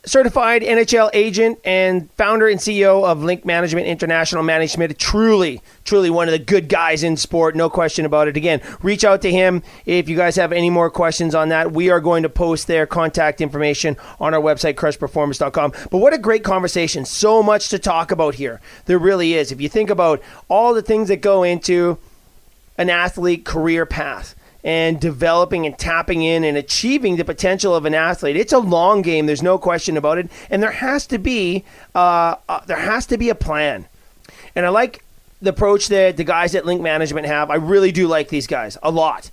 certified 0.05 0.61
NHL 0.61 1.09
agent 1.13 1.59
and 1.63 2.09
founder 2.13 2.47
and 2.47 2.59
CEO 2.59 3.03
of 3.03 3.23
Link 3.23 3.45
Management 3.45 3.87
International, 3.87 4.43
Management. 4.43 4.97
Truly, 4.97 5.61
truly 5.83 6.09
one 6.09 6.27
of 6.27 6.31
the 6.31 6.39
good 6.39 6.69
guys 6.69 7.03
in 7.03 7.17
sport, 7.17 7.55
no 7.55 7.69
question 7.69 8.05
about 8.05 8.27
it. 8.27 8.37
Again, 8.37 8.61
reach 8.81 9.03
out 9.03 9.21
to 9.23 9.31
him 9.31 9.61
if 9.85 10.07
you 10.07 10.15
guys 10.15 10.35
have 10.37 10.51
any 10.51 10.69
more 10.69 10.89
questions 10.89 11.35
on 11.35 11.49
that. 11.49 11.71
We 11.71 11.89
are 11.89 11.99
going 11.99 12.23
to 12.23 12.29
post 12.29 12.67
their 12.67 12.85
contact 12.85 13.41
information 13.41 13.97
on 14.19 14.33
our 14.33 14.41
website, 14.41 14.75
crushperformance.com. 14.75 15.73
But 15.91 15.97
what 15.97 16.13
a 16.13 16.17
great 16.17 16.43
conversation. 16.43 17.05
So 17.05 17.43
much 17.43 17.69
to 17.69 17.79
talk 17.79 18.11
about 18.11 18.35
here. 18.35 18.61
There 18.85 18.99
really 18.99 19.33
is. 19.33 19.51
If 19.51 19.61
you 19.61 19.69
think 19.69 19.89
about 19.89 20.21
all 20.47 20.73
the 20.73 20.81
things 20.81 21.09
that 21.09 21.21
go 21.21 21.43
into 21.43 21.97
an 22.77 22.89
athlete 22.89 23.43
career 23.45 23.85
path 23.85 24.35
and 24.63 24.99
developing 24.99 25.65
and 25.65 25.77
tapping 25.77 26.21
in 26.21 26.43
and 26.43 26.57
achieving 26.57 27.15
the 27.15 27.25
potential 27.25 27.75
of 27.75 27.85
an 27.85 27.93
athlete. 27.93 28.35
It's 28.35 28.53
a 28.53 28.59
long 28.59 29.01
game. 29.01 29.25
There's 29.25 29.43
no 29.43 29.57
question 29.57 29.97
about 29.97 30.17
it, 30.17 30.29
and 30.49 30.61
there 30.61 30.71
has 30.71 31.07
to 31.07 31.17
be 31.17 31.63
uh, 31.95 32.35
uh, 32.47 32.61
there 32.65 32.77
has 32.77 33.05
to 33.07 33.17
be 33.17 33.29
a 33.29 33.35
plan. 33.35 33.87
And 34.55 34.65
I 34.65 34.69
like 34.69 35.03
the 35.41 35.51
approach 35.51 35.87
that 35.87 36.17
the 36.17 36.23
guys 36.23 36.55
at 36.55 36.65
Link 36.65 36.81
Management 36.81 37.27
have. 37.27 37.49
I 37.49 37.55
really 37.55 37.91
do 37.91 38.07
like 38.07 38.29
these 38.29 38.47
guys 38.47 38.77
a 38.83 38.91
lot. 38.91 39.31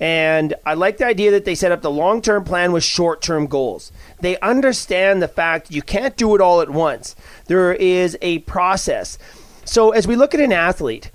And 0.00 0.54
I 0.66 0.74
like 0.74 0.98
the 0.98 1.06
idea 1.06 1.30
that 1.30 1.44
they 1.44 1.54
set 1.54 1.70
up 1.70 1.82
the 1.82 1.90
long 1.90 2.20
term 2.20 2.44
plan 2.44 2.72
with 2.72 2.82
short 2.82 3.22
term 3.22 3.46
goals. 3.46 3.92
They 4.20 4.38
understand 4.40 5.22
the 5.22 5.28
fact 5.28 5.70
you 5.70 5.82
can't 5.82 6.16
do 6.16 6.34
it 6.34 6.40
all 6.40 6.60
at 6.60 6.70
once, 6.70 7.14
there 7.46 7.72
is 7.72 8.18
a 8.20 8.40
process. 8.40 9.18
So, 9.64 9.92
as 9.92 10.06
we 10.06 10.16
look 10.16 10.34
at 10.34 10.40
an 10.40 10.52
athlete, 10.52 11.10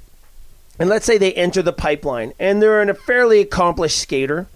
and 0.79 0.89
let's 0.89 1.05
say 1.05 1.17
they 1.17 1.33
enter 1.33 1.61
the 1.61 1.73
pipeline 1.73 2.33
and 2.39 2.61
they're 2.61 2.81
a 2.81 2.93
fairly 2.95 3.41
accomplished 3.41 3.97
skater, 3.99 4.47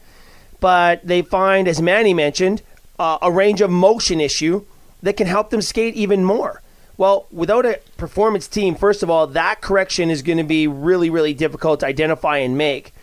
but 0.60 1.06
they 1.06 1.22
find, 1.22 1.68
as 1.68 1.82
Manny 1.82 2.14
mentioned, 2.14 2.62
uh, 2.98 3.18
a 3.22 3.32
range 3.32 3.60
of 3.60 3.70
motion 3.70 4.22
issue 4.22 4.66
that 5.02 5.18
can 5.18 5.28
help 5.28 5.50
them 5.50 5.62
skate 5.62 5.96
even 5.96 6.24
more. 6.24 6.62
Well, 6.96 7.28
without 7.32 7.66
a 7.66 7.80
performance 7.98 8.48
team, 8.48 8.76
first 8.76 9.04
of 9.04 9.10
all, 9.10 9.28
that 9.28 9.62
correction 9.62 10.10
is 10.10 10.22
going 10.22 10.38
to 10.38 10.44
be 10.44 10.68
really, 10.68 11.10
really 11.10 11.34
difficult 11.34 11.82
to 11.82 11.88
identify 11.88 12.38
and 12.38 12.58
make. 12.58 12.94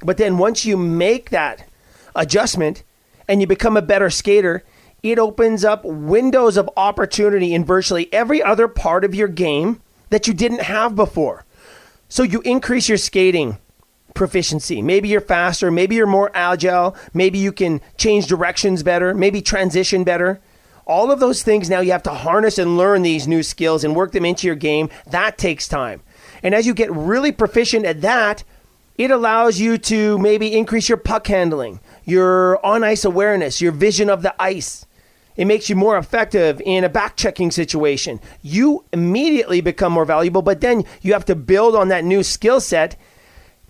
But 0.00 0.16
then 0.16 0.38
once 0.38 0.64
you 0.64 0.76
make 0.76 1.30
that 1.30 1.68
adjustment 2.14 2.82
and 3.28 3.40
you 3.40 3.46
become 3.46 3.76
a 3.76 3.82
better 3.82 4.08
skater, 4.10 4.62
it 5.02 5.18
opens 5.18 5.64
up 5.64 5.84
windows 5.84 6.56
of 6.56 6.70
opportunity 6.76 7.52
in 7.52 7.64
virtually 7.64 8.12
every 8.12 8.42
other 8.42 8.68
part 8.68 9.04
of 9.04 9.14
your 9.14 9.28
game 9.28 9.80
that 10.10 10.26
you 10.26 10.32
didn't 10.34 10.62
have 10.62 10.94
before. 10.94 11.44
So 12.16 12.22
you 12.22 12.40
increase 12.46 12.88
your 12.88 12.96
skating 12.96 13.58
proficiency. 14.14 14.80
Maybe 14.80 15.06
you're 15.06 15.20
faster, 15.20 15.70
maybe 15.70 15.96
you're 15.96 16.06
more 16.06 16.30
agile, 16.32 16.96
maybe 17.12 17.36
you 17.36 17.52
can 17.52 17.82
change 17.98 18.26
directions 18.26 18.82
better, 18.82 19.12
maybe 19.12 19.42
transition 19.42 20.02
better. 20.02 20.40
All 20.86 21.10
of 21.10 21.20
those 21.20 21.42
things 21.42 21.68
now 21.68 21.80
you 21.80 21.92
have 21.92 22.04
to 22.04 22.14
harness 22.14 22.56
and 22.56 22.78
learn 22.78 23.02
these 23.02 23.28
new 23.28 23.42
skills 23.42 23.84
and 23.84 23.94
work 23.94 24.12
them 24.12 24.24
into 24.24 24.46
your 24.46 24.56
game. 24.56 24.88
That 25.08 25.36
takes 25.36 25.68
time. 25.68 26.00
And 26.42 26.54
as 26.54 26.66
you 26.66 26.72
get 26.72 26.90
really 26.90 27.32
proficient 27.32 27.84
at 27.84 28.00
that, 28.00 28.44
it 28.96 29.10
allows 29.10 29.60
you 29.60 29.76
to 29.76 30.16
maybe 30.16 30.56
increase 30.56 30.88
your 30.88 30.96
puck 30.96 31.26
handling, 31.26 31.80
your 32.06 32.64
on 32.64 32.82
ice 32.82 33.04
awareness, 33.04 33.60
your 33.60 33.72
vision 33.72 34.08
of 34.08 34.22
the 34.22 34.34
ice. 34.40 34.85
It 35.36 35.46
makes 35.46 35.68
you 35.68 35.76
more 35.76 35.98
effective 35.98 36.62
in 36.64 36.84
a 36.84 36.88
back 36.88 37.16
checking 37.16 37.50
situation. 37.50 38.20
You 38.42 38.84
immediately 38.92 39.60
become 39.60 39.92
more 39.92 40.04
valuable, 40.04 40.42
but 40.42 40.60
then 40.60 40.84
you 41.02 41.12
have 41.12 41.24
to 41.26 41.34
build 41.34 41.76
on 41.76 41.88
that 41.88 42.04
new 42.04 42.22
skill 42.22 42.60
set 42.60 42.96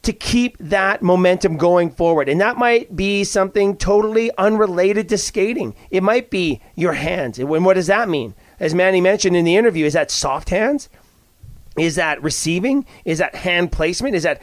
to 0.03 0.13
keep 0.13 0.57
that 0.59 1.03
momentum 1.03 1.57
going 1.57 1.91
forward. 1.91 2.29
And 2.29 2.41
that 2.41 2.57
might 2.57 2.95
be 2.95 3.25
something 3.25 3.77
totally 3.77 4.31
unrelated 4.39 5.09
to 5.09 5.19
skating. 5.19 5.75
It 5.91 6.05
might 6.05 6.31
be 6.31 6.61
your 6.77 6.93
hands. 6.93 7.41
And 7.41 7.49
what 7.49 7.75
does 7.75 7.89
that 7.89 8.09
mean? 8.09 8.35
As 8.61 8.73
Manny 8.73 9.01
mentioned 9.01 9.37
in 9.37 9.45
the 9.45 9.57
interview, 9.57 9.85
is 9.85 9.95
that 9.95 10.13
soft 10.13 10.51
hands? 10.51 10.89
Is 11.77 11.97
that 11.97 12.23
receiving? 12.23 12.87
Is 13.05 13.19
that 13.19 13.35
hand 13.35 13.73
placement? 13.73 14.15
Is 14.15 14.23
that 14.23 14.41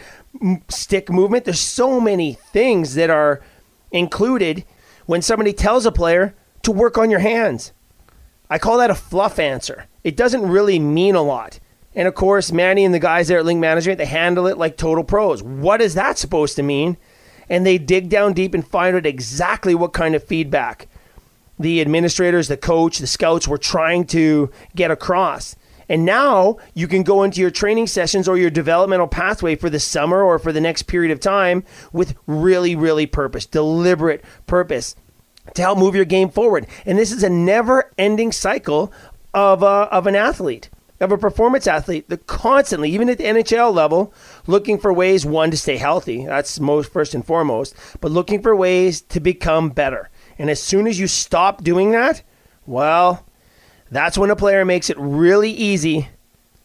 stick 0.68 1.10
movement? 1.10 1.46
There's 1.46 1.62
so 1.62 2.02
many 2.02 2.34
things 2.34 2.96
that 2.96 3.10
are 3.10 3.42
included 3.92 4.66
when 5.06 5.22
somebody 5.22 5.54
tells 5.54 5.86
a 5.86 5.92
player, 5.92 6.36
to 6.64 6.72
work 6.72 6.98
on 6.98 7.10
your 7.10 7.20
hands. 7.20 7.72
I 8.50 8.58
call 8.58 8.78
that 8.80 8.90
a 8.90 8.96
fluff 8.96 9.40
answer. 9.40 9.86
It 10.04 10.18
doesn't 10.18 10.48
really 10.48 10.80
mean 10.80 11.16
a 11.16 11.22
lot. 11.22 11.60
And 11.96 12.08
of 12.08 12.16
course, 12.16 12.52
Manny 12.52 12.84
and 12.84 12.94
the 12.94 13.00
guys 13.00 13.28
there 13.28 13.40
at 13.40 13.46
Link 13.46 13.60
Management, 13.60 14.00
they 14.00 14.06
handle 14.06 14.48
it 14.48 14.58
like 14.58 14.78
total 14.78 15.04
pros. 15.04 15.44
What 15.44 15.82
is 15.82 15.94
that 15.94 16.18
supposed 16.18 16.56
to 16.56 16.64
mean? 16.64 16.98
And 17.50 17.66
they 17.66 17.78
dig 17.78 18.10
down 18.10 18.34
deep 18.34 18.54
and 18.54 18.68
find 18.68 18.96
out 18.96 19.06
exactly 19.06 19.76
what 19.76 19.94
kind 19.94 20.16
of 20.16 20.24
feedback 20.24 20.88
the 21.60 21.82
administrators, 21.82 22.48
the 22.48 22.58
coach, 22.58 22.98
the 22.98 23.08
scouts 23.08 23.48
were 23.48 23.60
trying 23.60 24.06
to 24.08 24.50
get 24.76 24.90
across. 24.90 25.56
And 25.88 26.06
now 26.06 26.58
you 26.74 26.88
can 26.88 27.04
go 27.04 27.24
into 27.24 27.42
your 27.42 27.52
training 27.52 27.88
sessions 27.88 28.28
or 28.28 28.38
your 28.38 28.50
developmental 28.50 29.08
pathway 29.08 29.56
for 29.56 29.70
the 29.70 29.80
summer 29.80 30.24
or 30.24 30.40
for 30.40 30.52
the 30.52 30.62
next 30.62 30.84
period 30.84 31.12
of 31.12 31.20
time 31.20 31.64
with 31.92 32.16
really, 32.26 32.76
really 32.76 33.06
purpose, 33.06 33.46
deliberate 33.46 34.24
purpose 34.48 34.96
to 35.54 35.62
help 35.62 35.78
move 35.78 35.96
your 35.96 36.06
game 36.06 36.30
forward. 36.30 36.68
And 36.86 36.98
this 36.98 37.12
is 37.12 37.24
a 37.24 37.30
never 37.30 37.92
ending 37.98 38.32
cycle 38.32 38.92
of, 39.34 39.64
a, 39.64 39.66
of 39.66 40.08
an 40.08 40.16
athlete, 40.16 40.70
of 41.00 41.12
a 41.12 41.18
performance 41.18 41.68
athlete 41.68 42.10
that 42.10 42.28
constantly, 42.28 42.90
even 42.92 43.10
at 43.10 43.18
the 43.18 43.26
NHL 43.26 43.74
level, 43.74 44.14
looking 44.48 44.78
for 44.78 44.94
ways, 44.94 45.26
one, 45.26 45.52
to 45.52 45.58
stay 45.58 45.78
healthy. 45.78 46.26
That's 46.26 46.60
most 46.60 46.92
first 46.92 47.14
and 47.14 47.26
foremost, 47.26 47.76
but 48.00 48.12
looking 48.12 48.42
for 48.42 48.56
ways 48.56 49.02
to 49.02 49.20
become 49.20 49.70
better. 49.70 50.10
And 50.40 50.50
as 50.50 50.62
soon 50.62 50.88
as 50.88 51.00
you 51.00 51.08
stop 51.08 51.64
doing 51.64 51.92
that, 51.92 52.24
well, 52.66 53.26
that's 53.92 54.18
when 54.18 54.32
a 54.32 54.36
player 54.36 54.66
makes 54.66 54.90
it 54.90 54.98
really 54.98 55.52
easy 55.52 56.10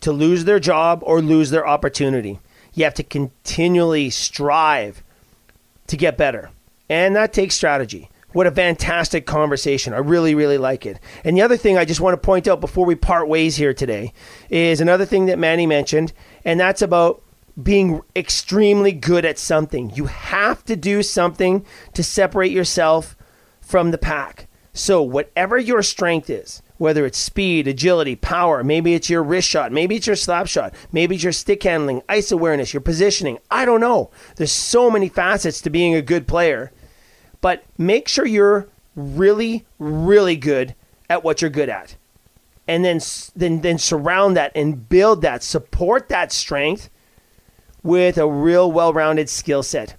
to 0.00 0.12
lose 0.12 0.44
their 0.44 0.60
job 0.60 1.02
or 1.02 1.20
lose 1.20 1.50
their 1.50 1.66
opportunity. 1.66 2.38
You 2.72 2.84
have 2.84 2.94
to 2.94 3.02
continually 3.02 4.10
strive 4.10 5.02
to 5.88 5.96
get 5.96 6.16
better. 6.16 6.50
And 6.88 7.16
that 7.16 7.32
takes 7.32 7.54
strategy. 7.54 8.08
What 8.32 8.46
a 8.46 8.50
fantastic 8.50 9.24
conversation. 9.24 9.94
I 9.94 9.98
really, 9.98 10.34
really 10.34 10.58
like 10.58 10.84
it. 10.84 11.00
And 11.24 11.36
the 11.36 11.42
other 11.42 11.56
thing 11.56 11.78
I 11.78 11.86
just 11.86 12.00
want 12.00 12.12
to 12.12 12.26
point 12.26 12.46
out 12.46 12.60
before 12.60 12.84
we 12.84 12.94
part 12.94 13.26
ways 13.26 13.56
here 13.56 13.72
today 13.72 14.12
is 14.50 14.80
another 14.82 15.06
thing 15.06 15.26
that 15.26 15.38
Manny 15.38 15.66
mentioned, 15.66 16.12
and 16.44 16.60
that's 16.60 16.82
about 16.82 17.22
being 17.60 18.02
extremely 18.14 18.92
good 18.92 19.24
at 19.24 19.38
something. 19.38 19.90
You 19.94 20.06
have 20.06 20.62
to 20.66 20.76
do 20.76 21.02
something 21.02 21.64
to 21.94 22.02
separate 22.02 22.52
yourself 22.52 23.16
from 23.62 23.92
the 23.92 23.98
pack. 23.98 24.46
So, 24.74 25.02
whatever 25.02 25.58
your 25.58 25.82
strength 25.82 26.30
is, 26.30 26.62
whether 26.76 27.04
it's 27.04 27.18
speed, 27.18 27.66
agility, 27.66 28.14
power, 28.14 28.62
maybe 28.62 28.94
it's 28.94 29.10
your 29.10 29.22
wrist 29.22 29.48
shot, 29.48 29.72
maybe 29.72 29.96
it's 29.96 30.06
your 30.06 30.14
slap 30.14 30.46
shot, 30.46 30.74
maybe 30.92 31.16
it's 31.16 31.24
your 31.24 31.32
stick 31.32 31.62
handling, 31.62 32.02
ice 32.08 32.30
awareness, 32.30 32.72
your 32.72 32.82
positioning. 32.82 33.38
I 33.50 33.64
don't 33.64 33.80
know. 33.80 34.10
There's 34.36 34.52
so 34.52 34.90
many 34.90 35.08
facets 35.08 35.60
to 35.62 35.70
being 35.70 35.94
a 35.94 36.02
good 36.02 36.28
player 36.28 36.70
but 37.40 37.64
make 37.76 38.08
sure 38.08 38.26
you're 38.26 38.68
really, 38.94 39.64
really 39.78 40.36
good 40.36 40.74
at 41.08 41.24
what 41.24 41.40
you're 41.40 41.50
good 41.50 41.68
at. 41.68 41.96
And 42.66 42.84
then, 42.84 43.00
then, 43.34 43.62
then 43.62 43.78
surround 43.78 44.36
that 44.36 44.52
and 44.54 44.88
build 44.88 45.22
that, 45.22 45.42
support 45.42 46.08
that 46.08 46.32
strength 46.32 46.90
with 47.82 48.18
a 48.18 48.28
real 48.28 48.70
well 48.70 48.92
rounded 48.92 49.30
skill 49.30 49.62
set. 49.62 49.94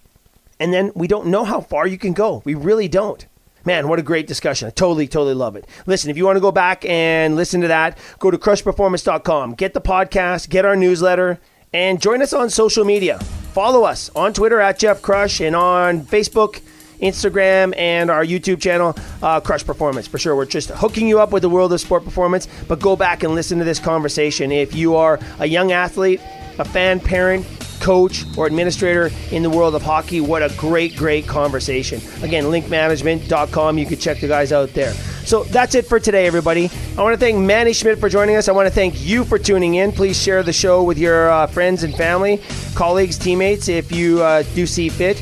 And 0.60 0.74
then 0.74 0.92
we 0.94 1.08
don't 1.08 1.28
know 1.28 1.46
how 1.46 1.62
far 1.62 1.88
you 1.88 1.98
can 1.98 2.14
go. 2.14 2.42
We 2.46 2.54
really 2.54 2.88
don't. 2.88 3.26
Man, 3.66 3.88
what 3.88 4.00
a 4.00 4.04
great 4.04 4.28
discussion. 4.28 4.68
I 4.68 4.72
totally, 4.72 5.08
totally 5.08 5.34
love 5.34 5.56
it. 5.56 5.68
Listen, 5.86 6.10
if 6.10 6.18
you 6.18 6.26
want 6.26 6.38
to 6.38 6.42
go 6.42 6.52
back 6.52 6.86
and 6.86 7.36
listen 7.36 7.62
to 7.62 7.68
that, 7.68 7.98
go 8.20 8.32
to 8.32 8.38
crushperformance.com, 8.38 9.56
get 9.56 9.74
the 9.74 9.82
podcast, 9.82 10.50
get 10.50 10.66
our 10.66 10.76
newsletter, 10.76 11.40
and 11.74 12.02
join 12.02 12.22
us 12.22 12.34
on 12.34 12.50
social 12.50 12.86
media. 12.86 13.20
Follow 13.20 13.84
us 13.84 14.10
on 14.16 14.34
Twitter 14.34 14.60
at 14.60 14.80
Jeff 14.80 15.02
Crush 15.02 15.42
and 15.42 15.56
on 15.56 16.02
Facebook 16.02 16.62
Instagram, 17.02 17.74
and 17.78 18.10
our 18.10 18.26
YouTube 18.26 18.62
channel, 18.62 18.96
uh, 19.22 19.40
Crush 19.40 19.66
Performance. 19.66 20.08
For 20.08 20.18
sure, 20.18 20.36
we're 20.36 20.46
just 20.46 20.70
hooking 20.70 21.08
you 21.08 21.20
up 21.20 21.32
with 21.32 21.42
the 21.42 21.50
world 21.50 21.74
of 21.74 21.82
sport 21.82 22.04
performance. 22.04 22.48
But 22.68 22.80
go 22.80 22.96
back 22.96 23.24
and 23.24 23.34
listen 23.34 23.58
to 23.60 23.66
this 23.66 23.80
conversation. 23.80 24.52
If 24.52 24.76
you 24.76 24.96
are 24.96 25.20
a 25.40 25.46
young 25.46 25.72
athlete, 25.72 26.22
a 26.60 26.66
fan, 26.66 27.00
parent, 27.00 27.46
coach, 27.80 28.26
or 28.38 28.46
administrator 28.46 29.10
in 29.32 29.44
the 29.44 29.50
world 29.50 29.76
of 29.76 29.82
hockey, 29.82 30.22
what 30.22 30.44
a 30.44 30.54
great, 30.58 30.96
great 30.96 31.28
conversation. 31.28 32.02
Again, 32.22 32.46
linkmanagement.com. 32.46 33.78
You 33.78 33.86
can 33.86 33.98
check 33.98 34.20
the 34.20 34.28
guys 34.28 34.52
out 34.52 34.74
there. 34.74 34.94
So 35.26 35.44
that's 35.44 35.76
it 35.76 35.86
for 35.86 36.00
today, 36.00 36.26
everybody. 36.26 36.70
I 36.98 37.04
want 37.04 37.14
to 37.14 37.20
thank 37.20 37.38
Manny 37.38 37.74
Schmidt 37.74 38.00
for 38.00 38.10
joining 38.10 38.36
us. 38.36 38.48
I 38.48 38.52
want 38.52 38.68
to 38.68 38.74
thank 38.74 39.00
you 39.00 39.24
for 39.24 39.38
tuning 39.38 39.76
in. 39.76 39.92
Please 39.92 40.22
share 40.22 40.44
the 40.44 40.54
show 40.54 40.84
with 40.84 40.98
your 40.98 41.30
uh, 41.30 41.48
friends 41.48 41.84
and 41.84 41.96
family, 41.96 42.42
colleagues, 42.76 43.18
teammates 43.18 43.70
if 43.70 43.92
you 43.92 44.22
uh, 44.24 44.44
do 44.56 44.66
see 44.66 44.90
fit. 44.90 45.22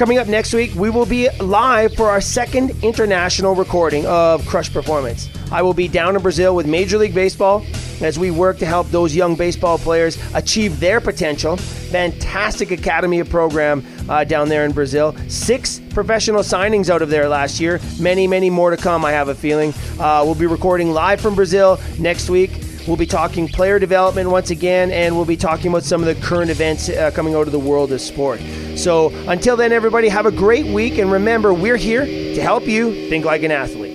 Coming 0.00 0.16
up 0.16 0.28
next 0.28 0.54
week, 0.54 0.74
we 0.76 0.88
will 0.88 1.04
be 1.04 1.28
live 1.40 1.94
for 1.94 2.08
our 2.08 2.22
second 2.22 2.70
international 2.82 3.54
recording 3.54 4.06
of 4.06 4.46
Crush 4.46 4.72
Performance. 4.72 5.28
I 5.52 5.60
will 5.60 5.74
be 5.74 5.88
down 5.88 6.16
in 6.16 6.22
Brazil 6.22 6.56
with 6.56 6.64
Major 6.66 6.96
League 6.96 7.14
Baseball 7.14 7.66
as 8.00 8.18
we 8.18 8.30
work 8.30 8.56
to 8.60 8.64
help 8.64 8.88
those 8.88 9.14
young 9.14 9.36
baseball 9.36 9.76
players 9.76 10.16
achieve 10.32 10.80
their 10.80 11.02
potential. 11.02 11.58
Fantastic 11.58 12.70
academy 12.70 13.22
program 13.24 13.84
uh, 14.08 14.24
down 14.24 14.48
there 14.48 14.64
in 14.64 14.72
Brazil. 14.72 15.14
Six 15.28 15.82
professional 15.90 16.40
signings 16.40 16.88
out 16.88 17.02
of 17.02 17.10
there 17.10 17.28
last 17.28 17.60
year. 17.60 17.78
Many, 18.00 18.26
many 18.26 18.48
more 18.48 18.70
to 18.70 18.78
come, 18.78 19.04
I 19.04 19.12
have 19.12 19.28
a 19.28 19.34
feeling. 19.34 19.74
Uh, 19.98 20.22
we'll 20.24 20.34
be 20.34 20.46
recording 20.46 20.92
live 20.92 21.20
from 21.20 21.34
Brazil 21.34 21.78
next 21.98 22.30
week. 22.30 22.52
We'll 22.86 22.96
be 22.96 23.06
talking 23.06 23.46
player 23.46 23.78
development 23.78 24.30
once 24.30 24.50
again, 24.50 24.90
and 24.90 25.14
we'll 25.14 25.26
be 25.26 25.36
talking 25.36 25.68
about 25.68 25.84
some 25.84 26.02
of 26.02 26.06
the 26.06 26.20
current 26.26 26.50
events 26.50 26.88
uh, 26.88 27.10
coming 27.12 27.34
out 27.34 27.46
of 27.46 27.52
the 27.52 27.58
world 27.58 27.92
of 27.92 28.00
sport. 28.00 28.40
So 28.74 29.10
until 29.28 29.56
then, 29.56 29.70
everybody, 29.72 30.08
have 30.08 30.26
a 30.26 30.32
great 30.32 30.66
week, 30.66 30.98
and 30.98 31.12
remember, 31.12 31.52
we're 31.52 31.76
here 31.76 32.04
to 32.06 32.40
help 32.40 32.66
you 32.66 33.08
think 33.10 33.24
like 33.24 33.42
an 33.42 33.50
athlete. 33.50 33.90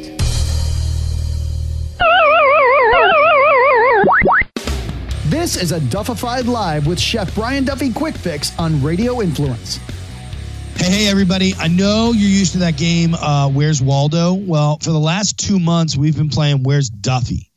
This 5.26 5.62
is 5.62 5.72
a 5.72 5.80
Duffified 5.80 6.46
Live 6.46 6.88
with 6.88 7.00
Chef 7.00 7.34
Brian 7.36 7.66
Duffy 7.66 7.92
Quick 7.92 8.16
Fix 8.16 8.58
on 8.60 8.82
Radio 8.82 9.22
Influence. 9.22 9.78
Hey, 10.76 10.92
hey, 10.92 11.08
everybody. 11.08 11.54
I 11.58 11.68
know 11.68 12.12
you're 12.14 12.30
used 12.30 12.52
to 12.54 12.60
that 12.60 12.78
game, 12.78 13.16
uh, 13.16 13.50
Where's 13.50 13.82
Waldo? 13.82 14.34
Well, 14.34 14.78
for 14.80 14.92
the 14.92 15.00
last 15.00 15.40
two 15.40 15.60
months, 15.60 15.98
we've 15.98 16.16
been 16.16 16.30
playing 16.30 16.64
Where's 16.64 16.90
Duffy? 16.90 17.52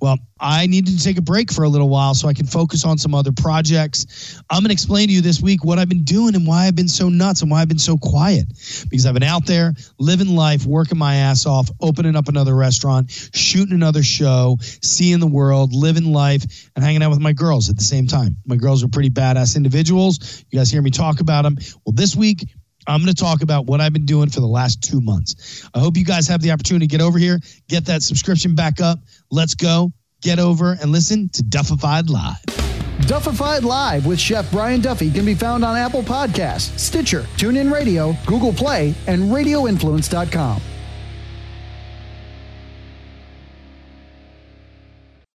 Well, 0.00 0.18
I 0.40 0.66
needed 0.66 0.98
to 0.98 1.04
take 1.04 1.18
a 1.18 1.22
break 1.22 1.52
for 1.52 1.64
a 1.64 1.68
little 1.68 1.88
while 1.88 2.14
so 2.14 2.28
I 2.28 2.34
can 2.34 2.46
focus 2.46 2.84
on 2.84 2.98
some 2.98 3.14
other 3.14 3.32
projects. 3.32 4.40
I'm 4.48 4.60
going 4.60 4.68
to 4.68 4.72
explain 4.72 5.08
to 5.08 5.14
you 5.14 5.20
this 5.20 5.40
week 5.40 5.64
what 5.64 5.78
I've 5.78 5.88
been 5.88 6.04
doing 6.04 6.34
and 6.34 6.46
why 6.46 6.66
I've 6.66 6.76
been 6.76 6.88
so 6.88 7.08
nuts 7.08 7.42
and 7.42 7.50
why 7.50 7.60
I've 7.60 7.68
been 7.68 7.78
so 7.78 7.96
quiet. 7.96 8.46
Because 8.88 9.06
I've 9.06 9.14
been 9.14 9.22
out 9.22 9.46
there 9.46 9.74
living 9.98 10.36
life, 10.36 10.64
working 10.64 10.98
my 10.98 11.16
ass 11.16 11.46
off, 11.46 11.70
opening 11.80 12.16
up 12.16 12.28
another 12.28 12.54
restaurant, 12.54 13.10
shooting 13.10 13.74
another 13.74 14.02
show, 14.02 14.56
seeing 14.60 15.20
the 15.20 15.26
world, 15.26 15.72
living 15.72 16.12
life, 16.12 16.70
and 16.76 16.84
hanging 16.84 17.02
out 17.02 17.10
with 17.10 17.20
my 17.20 17.32
girls 17.32 17.70
at 17.70 17.76
the 17.76 17.84
same 17.84 18.06
time. 18.06 18.36
My 18.46 18.56
girls 18.56 18.84
are 18.84 18.88
pretty 18.88 19.10
badass 19.10 19.56
individuals. 19.56 20.44
You 20.50 20.58
guys 20.58 20.70
hear 20.70 20.82
me 20.82 20.90
talk 20.90 21.20
about 21.20 21.42
them. 21.42 21.56
Well, 21.84 21.94
this 21.94 22.14
week, 22.14 22.46
I'm 22.88 23.02
going 23.02 23.14
to 23.14 23.22
talk 23.22 23.42
about 23.42 23.66
what 23.66 23.80
I've 23.80 23.92
been 23.92 24.06
doing 24.06 24.30
for 24.30 24.40
the 24.40 24.46
last 24.46 24.82
two 24.82 25.00
months. 25.00 25.68
I 25.74 25.78
hope 25.78 25.96
you 25.96 26.04
guys 26.04 26.26
have 26.28 26.40
the 26.40 26.50
opportunity 26.50 26.86
to 26.86 26.90
get 26.90 27.02
over 27.02 27.18
here, 27.18 27.38
get 27.68 27.84
that 27.86 28.02
subscription 28.02 28.54
back 28.54 28.80
up. 28.80 28.98
Let's 29.30 29.54
go. 29.54 29.92
Get 30.22 30.38
over 30.40 30.72
and 30.72 30.90
listen 30.90 31.28
to 31.34 31.42
Duffified 31.44 32.10
Live. 32.10 32.42
Duffified 33.02 33.62
Live 33.62 34.04
with 34.06 34.18
Chef 34.18 34.50
Brian 34.50 34.80
Duffy 34.80 35.10
can 35.10 35.24
be 35.24 35.34
found 35.34 35.64
on 35.64 35.76
Apple 35.76 36.02
Podcasts, 36.02 36.76
Stitcher, 36.78 37.22
TuneIn 37.36 37.72
Radio, 37.72 38.16
Google 38.26 38.52
Play, 38.52 38.94
and 39.06 39.30
RadioInfluence.com. 39.30 40.60